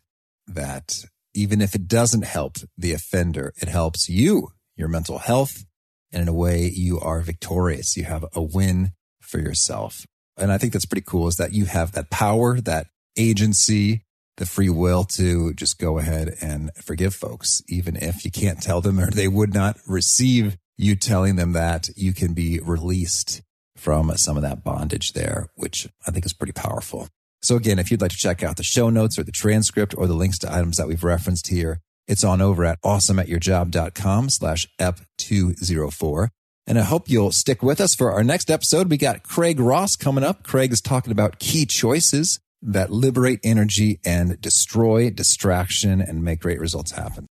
That 0.46 1.04
even 1.34 1.60
if 1.60 1.74
it 1.74 1.86
doesn't 1.86 2.24
help 2.24 2.56
the 2.76 2.92
offender, 2.92 3.52
it 3.60 3.68
helps 3.68 4.08
you, 4.08 4.48
your 4.76 4.88
mental 4.88 5.18
health. 5.18 5.64
And 6.10 6.22
in 6.22 6.28
a 6.28 6.32
way, 6.32 6.66
you 6.66 6.98
are 6.98 7.20
victorious. 7.20 7.96
You 7.96 8.04
have 8.04 8.24
a 8.34 8.42
win 8.42 8.92
for 9.20 9.38
yourself. 9.38 10.04
And 10.36 10.50
I 10.50 10.58
think 10.58 10.72
that's 10.72 10.86
pretty 10.86 11.04
cool 11.06 11.28
is 11.28 11.36
that 11.36 11.52
you 11.52 11.66
have 11.66 11.92
that 11.92 12.10
power, 12.10 12.60
that 12.60 12.86
agency, 13.16 14.04
the 14.36 14.46
free 14.46 14.70
will 14.70 15.04
to 15.04 15.52
just 15.54 15.78
go 15.78 15.98
ahead 15.98 16.34
and 16.40 16.70
forgive 16.76 17.14
folks, 17.14 17.62
even 17.68 17.96
if 17.96 18.24
you 18.24 18.30
can't 18.30 18.62
tell 18.62 18.80
them 18.80 18.98
or 18.98 19.10
they 19.10 19.28
would 19.28 19.52
not 19.52 19.76
receive 19.86 20.56
you 20.76 20.94
telling 20.96 21.36
them 21.36 21.52
that 21.52 21.88
you 21.96 22.14
can 22.14 22.34
be 22.34 22.60
released 22.60 23.42
from 23.78 24.14
some 24.16 24.36
of 24.36 24.42
that 24.42 24.64
bondage 24.64 25.12
there, 25.12 25.48
which 25.54 25.88
I 26.06 26.10
think 26.10 26.26
is 26.26 26.32
pretty 26.32 26.52
powerful. 26.52 27.08
So 27.40 27.56
again, 27.56 27.78
if 27.78 27.90
you'd 27.90 28.00
like 28.00 28.10
to 28.10 28.16
check 28.16 28.42
out 28.42 28.56
the 28.56 28.64
show 28.64 28.90
notes 28.90 29.18
or 29.18 29.22
the 29.22 29.32
transcript 29.32 29.94
or 29.96 30.06
the 30.06 30.14
links 30.14 30.38
to 30.40 30.52
items 30.52 30.76
that 30.76 30.88
we've 30.88 31.04
referenced 31.04 31.48
here, 31.48 31.80
it's 32.06 32.24
on 32.24 32.40
over 32.40 32.64
at 32.64 32.80
awesomeatyourjob.com 32.82 34.30
slash 34.30 34.66
ep204. 34.80 36.28
And 36.66 36.78
I 36.78 36.82
hope 36.82 37.08
you'll 37.08 37.32
stick 37.32 37.62
with 37.62 37.80
us 37.80 37.94
for 37.94 38.12
our 38.12 38.24
next 38.24 38.50
episode. 38.50 38.90
We 38.90 38.96
got 38.96 39.22
Craig 39.22 39.60
Ross 39.60 39.96
coming 39.96 40.24
up. 40.24 40.42
Craig 40.42 40.72
is 40.72 40.80
talking 40.80 41.12
about 41.12 41.38
key 41.38 41.64
choices 41.64 42.40
that 42.60 42.90
liberate 42.90 43.40
energy 43.44 44.00
and 44.04 44.40
destroy 44.40 45.10
distraction 45.10 46.00
and 46.00 46.24
make 46.24 46.40
great 46.40 46.60
results 46.60 46.90
happen. 46.90 47.26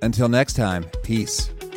Until 0.00 0.28
next 0.28 0.54
time, 0.54 0.84
peace. 1.02 1.50